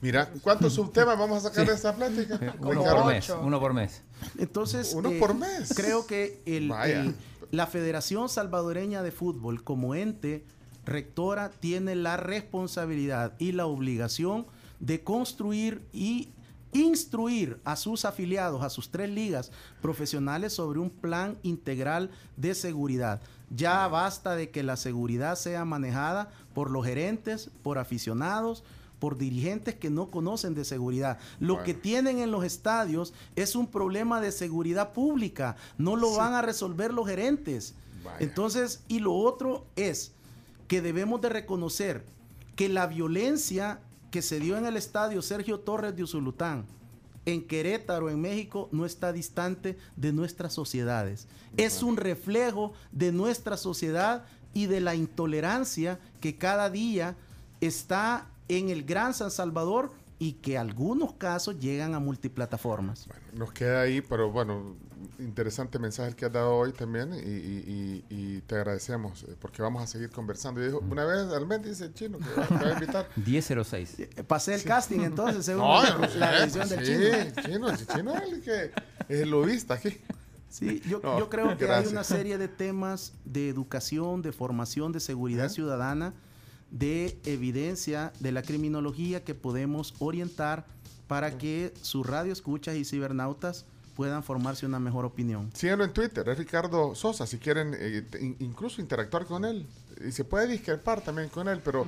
[0.00, 2.38] Mira, ¿cuántos subtemas vamos a sacar de esta plática?
[2.60, 4.02] Uno por mes, uno por mes.
[4.38, 5.72] Entonces, Uno eh, por mes.
[5.74, 7.00] creo que el- Vaya.
[7.00, 7.14] el-
[7.50, 10.44] la Federación Salvadoreña de Fútbol como ente
[10.84, 14.46] rectora tiene la responsabilidad y la obligación
[14.80, 16.28] de construir y
[16.72, 19.50] instruir a sus afiliados, a sus tres ligas
[19.80, 23.20] profesionales sobre un plan integral de seguridad.
[23.50, 28.62] Ya basta de que la seguridad sea manejada por los gerentes, por aficionados,
[28.98, 31.18] por dirigentes que no conocen de seguridad.
[31.38, 31.64] Lo Bueno.
[31.64, 36.42] que tienen en los estadios es un problema de seguridad pública, no lo van a
[36.42, 37.74] resolver los gerentes.
[38.04, 38.16] Vaya.
[38.20, 40.12] Entonces, y lo otro es
[40.66, 42.04] que debemos de reconocer
[42.56, 43.80] que la violencia
[44.10, 46.66] que se dio en el estadio Sergio Torres de Usulután,
[47.26, 51.28] en Querétaro, en México, no está distante de nuestras sociedades.
[51.56, 54.24] Es un reflejo de nuestra sociedad
[54.54, 57.16] y de la intolerancia que cada día
[57.60, 63.06] está en el Gran San Salvador y que algunos casos llegan a multiplataformas.
[63.06, 64.74] Bueno, nos queda ahí, pero bueno,
[65.20, 69.36] interesante mensaje el que has dado hoy también y, y- y- y te agradecemos eh,
[69.40, 70.60] porque vamos a seguir conversando.
[70.60, 73.08] Y dijo, una vez al mes dice el chino que va, que va a invitar.
[73.16, 74.00] 1006.
[74.00, 77.42] Eh, Pasé el casting entonces, según No, la, no sé, la edición del sí, chino.
[77.46, 78.64] chino, el chino es el que
[79.08, 79.96] es el lobista aquí.
[80.50, 81.86] Sí, yo, No, yo creo que gracias.
[81.88, 86.14] hay una serie de temas de educación, de formación, de seguridad ciudadana,
[86.70, 90.66] de evidencia de la criminología que podemos orientar
[91.06, 93.64] para que sus radioescuchas y cibernautas
[93.96, 95.50] puedan formarse una mejor opinión.
[95.54, 99.66] Síganlo en Twitter, es Ricardo Sosa, si quieren eh, in- incluso interactuar con él.
[100.06, 101.86] Y se puede discrepar también con él, pero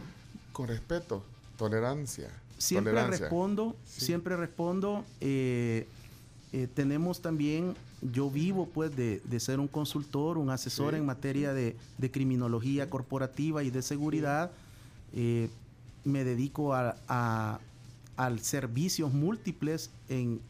[0.52, 1.22] con respeto,
[1.56, 2.28] tolerancia.
[2.58, 3.20] Siempre tolerancia.
[3.26, 4.06] respondo, Sí.
[4.06, 5.04] siempre respondo.
[5.20, 5.86] eh,
[6.52, 10.98] eh, tenemos también, yo vivo pues de, de ser un consultor, un asesor Sí.
[10.98, 14.50] en materia de, de criminología corporativa y de seguridad.
[15.14, 15.48] Eh,
[16.04, 17.58] me dedico a, a-
[18.16, 20.40] a servicios múltiples en,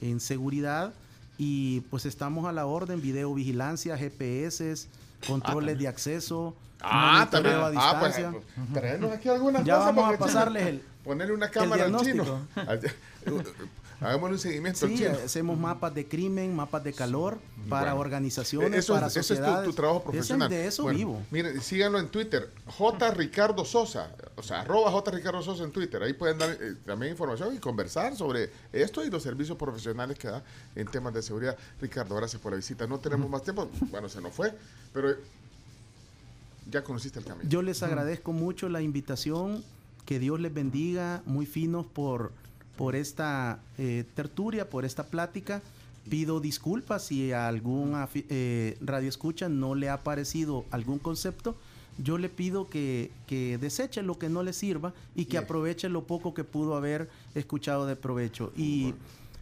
[0.00, 0.92] en seguridad
[1.38, 4.86] y pues estamos a la orden, videovigilancia, GPS,
[5.26, 6.54] controles de acceso,
[6.86, 7.54] Ah, también.
[7.56, 8.30] a Ah, pues, distancia.
[8.30, 9.94] pues, traernos aquí algunas Ya cosas.
[9.96, 12.24] vamos a pasarles el- Ponerle una cámara al chino.
[14.00, 17.38] Hagámosle un seguimiento Sí, hacemos mapas de crimen, mapas de calor
[17.68, 18.00] para Bueno.
[18.00, 19.64] organizaciones, Eso, para es- eso es sociedades.
[19.64, 20.48] tu, tu trabajo Ese- profesional.
[20.50, 21.22] de eso Bueno, vivo.
[21.30, 23.10] Miren, síganlo en Twitter, J.
[23.12, 25.10] Ricardo Sosa, o sea, arroba J.
[25.12, 26.02] Ricardo Sosa en Twitter.
[26.02, 30.28] Ahí pueden dar eh, también información y conversar sobre esto y los servicios profesionales que
[30.28, 30.42] da
[30.74, 31.56] en temas de seguridad.
[31.80, 32.86] Ricardo, gracias por la visita.
[32.86, 34.52] No tenemos más tiempo, bueno, se nos fue,
[34.92, 35.14] pero
[36.70, 37.48] ya conociste el camino.
[37.48, 39.62] Yo les agradezco mucho la invitación,
[40.06, 42.32] que Dios les bendiga, muy finos por,
[42.76, 45.62] por esta eh, tertulia, por esta plática.
[46.08, 51.56] Pido disculpas si a algún eh, radio escucha no le ha parecido algún concepto.
[51.96, 55.44] Yo le pido que, que deseche lo que no le sirva y que Bien.
[55.44, 58.52] aproveche lo poco que pudo haber escuchado de provecho.
[58.56, 58.94] Y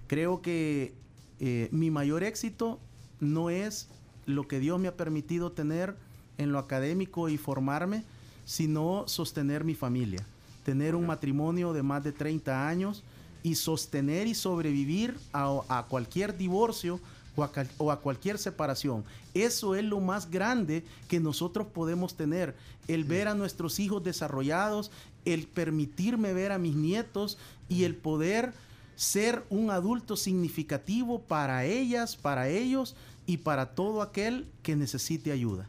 [0.07, 0.93] creo que
[1.41, 2.79] eh, mi mayor éxito
[3.19, 3.89] no es
[4.27, 5.97] lo que Dios me ha permitido tener
[6.39, 8.05] en lo académico y formarme,
[8.45, 10.25] sino sostener mi familia,
[10.65, 13.03] tener un matrimonio de más de 30 años
[13.43, 17.01] y sostener y sobrevivir a, a cualquier divorcio
[17.35, 19.05] o a, cal- o a cualquier separación.
[19.35, 22.55] Eso es lo más grande que nosotros podemos tener,
[22.89, 24.90] el ver a nuestros hijos desarrollados,
[25.24, 27.39] el permitirme ver a mis nietos
[27.69, 28.52] y el poder
[28.97, 32.94] ser un adulto significativo para ellas, para ellos
[33.27, 35.69] y para todo aquel que necesite ayuda.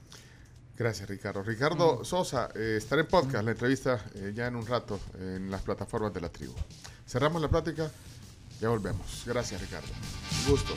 [0.77, 1.43] Gracias, Ricardo.
[1.43, 5.61] Ricardo Sosa, eh, estará en podcast, la entrevista eh, ya en un rato en las
[5.61, 6.53] plataformas de la tribu.
[7.13, 7.91] Cerramos la plática,
[8.59, 9.21] ya volvemos.
[9.27, 9.87] Gracias, Ricardo.
[10.45, 10.73] Un gusto.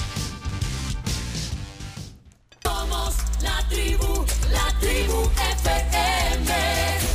[2.63, 5.31] Somos la tribu, la tribu
[5.63, 7.06] FM.